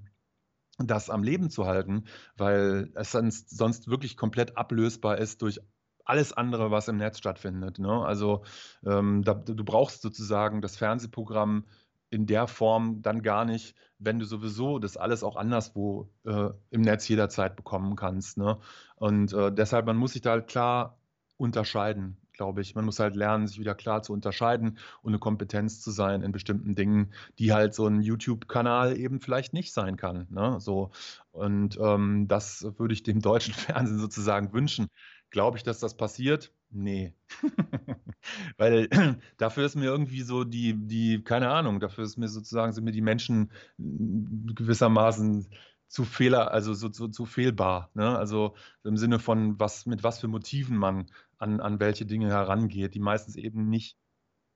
[0.78, 2.05] das am Leben zu halten,
[2.36, 5.60] weil es sonst, sonst wirklich komplett ablösbar ist durch
[6.04, 7.78] alles andere, was im Netz stattfindet.
[7.78, 8.04] Ne?
[8.04, 8.42] Also
[8.84, 11.64] ähm, da, du brauchst sozusagen das Fernsehprogramm
[12.10, 16.82] in der Form dann gar nicht, wenn du sowieso das alles auch anderswo äh, im
[16.82, 18.36] Netz jederzeit bekommen kannst.
[18.36, 18.58] Ne?
[18.96, 20.98] Und äh, deshalb, man muss sich da halt klar
[21.38, 22.74] unterscheiden, glaube ich.
[22.74, 26.32] Man muss halt lernen, sich wieder klar zu unterscheiden und eine Kompetenz zu sein in
[26.32, 30.26] bestimmten Dingen, die halt so ein YouTube-Kanal eben vielleicht nicht sein kann.
[30.30, 30.60] Ne?
[30.60, 30.90] So.
[31.30, 34.88] Und ähm, das würde ich dem deutschen Fernsehen sozusagen wünschen,
[35.32, 36.52] Glaube ich, dass das passiert?
[36.70, 37.14] Nee.
[38.59, 38.88] Weil
[39.38, 42.92] dafür ist mir irgendwie so die, die, keine Ahnung, dafür ist mir sozusagen, sind mir
[42.92, 45.48] die Menschen gewissermaßen
[45.88, 47.90] zu Fehler, also so, so, zu fehlbar.
[47.94, 48.16] Ne?
[48.16, 48.54] Also
[48.84, 51.06] im Sinne von, was, mit was für Motiven man
[51.38, 53.96] an, an welche Dinge herangeht, die meistens eben nicht,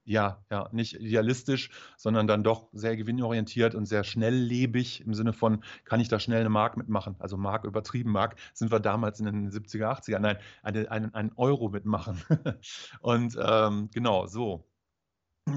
[0.07, 5.65] ja, ja, nicht idealistisch, sondern dann doch sehr gewinnorientiert und sehr schnelllebig im Sinne von,
[5.85, 7.17] kann ich da schnell eine Mark mitmachen?
[7.19, 11.33] Also Mark übertrieben, Mark sind wir damals in den 70er, 80er, nein, einen eine, ein
[11.37, 12.23] Euro mitmachen.
[13.01, 14.65] und ähm, genau, so.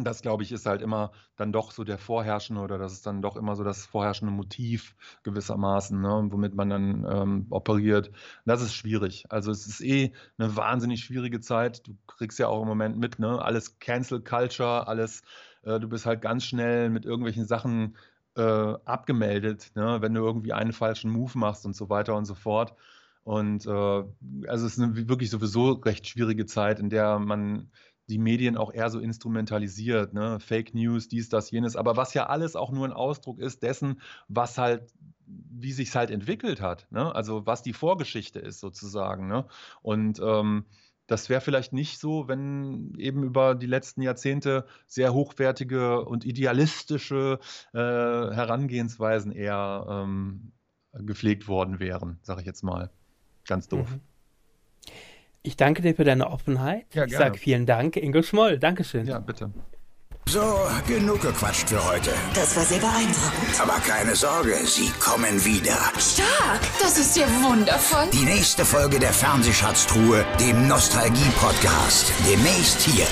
[0.04, 3.24] Das, glaube ich, ist halt immer dann doch so der vorherrschende oder das ist dann
[3.24, 8.12] doch immer so das vorherrschende Motiv gewissermaßen, ne, womit man dann ähm, operiert.
[8.46, 9.26] Das ist schwierig.
[9.30, 11.88] Also es ist eh eine wahnsinnig schwierige Zeit.
[11.88, 13.42] Du kriegst ja auch im Moment mit, ne?
[13.42, 15.24] Alles Cancel Culture, alles,
[15.64, 17.98] äh, du bist halt ganz schnell mit irgendwelchen Sachen
[18.36, 18.42] äh,
[18.86, 19.98] abgemeldet, ne?
[20.02, 22.76] wenn du irgendwie einen falschen Move machst und so weiter und so fort.
[23.24, 27.70] Und äh, also es ist eine wirklich sowieso recht schwierige Zeit, in der man
[28.10, 30.40] die Medien auch eher so instrumentalisiert, ne?
[30.40, 34.02] Fake News, dies, das, jenes, aber was ja alles auch nur ein Ausdruck ist dessen,
[34.28, 34.92] was halt
[35.30, 37.14] wie sich halt entwickelt hat, ne?
[37.14, 39.28] also was die Vorgeschichte ist sozusagen.
[39.28, 39.46] Ne?
[39.82, 40.66] Und ähm,
[41.08, 47.40] das wäre vielleicht nicht so, wenn eben über die letzten Jahrzehnte sehr hochwertige und idealistische
[47.74, 50.52] äh, Herangehensweisen eher ähm,
[50.94, 52.92] gepflegt worden wären, sage ich jetzt mal.
[53.48, 53.90] Ganz doof.
[53.90, 54.02] Mhm.
[55.42, 56.86] Ich danke dir für deine Offenheit.
[56.94, 58.60] Ja, ich sage vielen Dank, Ingo Schmoll.
[58.60, 59.06] Dankeschön.
[59.06, 59.52] Ja, bitte.
[60.28, 60.42] So,
[60.88, 62.12] genug gequatscht für heute.
[62.36, 63.60] Das war sehr beeindruckend.
[63.60, 65.78] Aber keine Sorge, sie kommen wieder.
[65.98, 68.08] Stark, das ist ja wundervoll.
[68.14, 72.12] Die nächste Folge der Fernsehschatztruhe, dem Nostalgie-Podcast.
[72.30, 73.08] Demnächst hier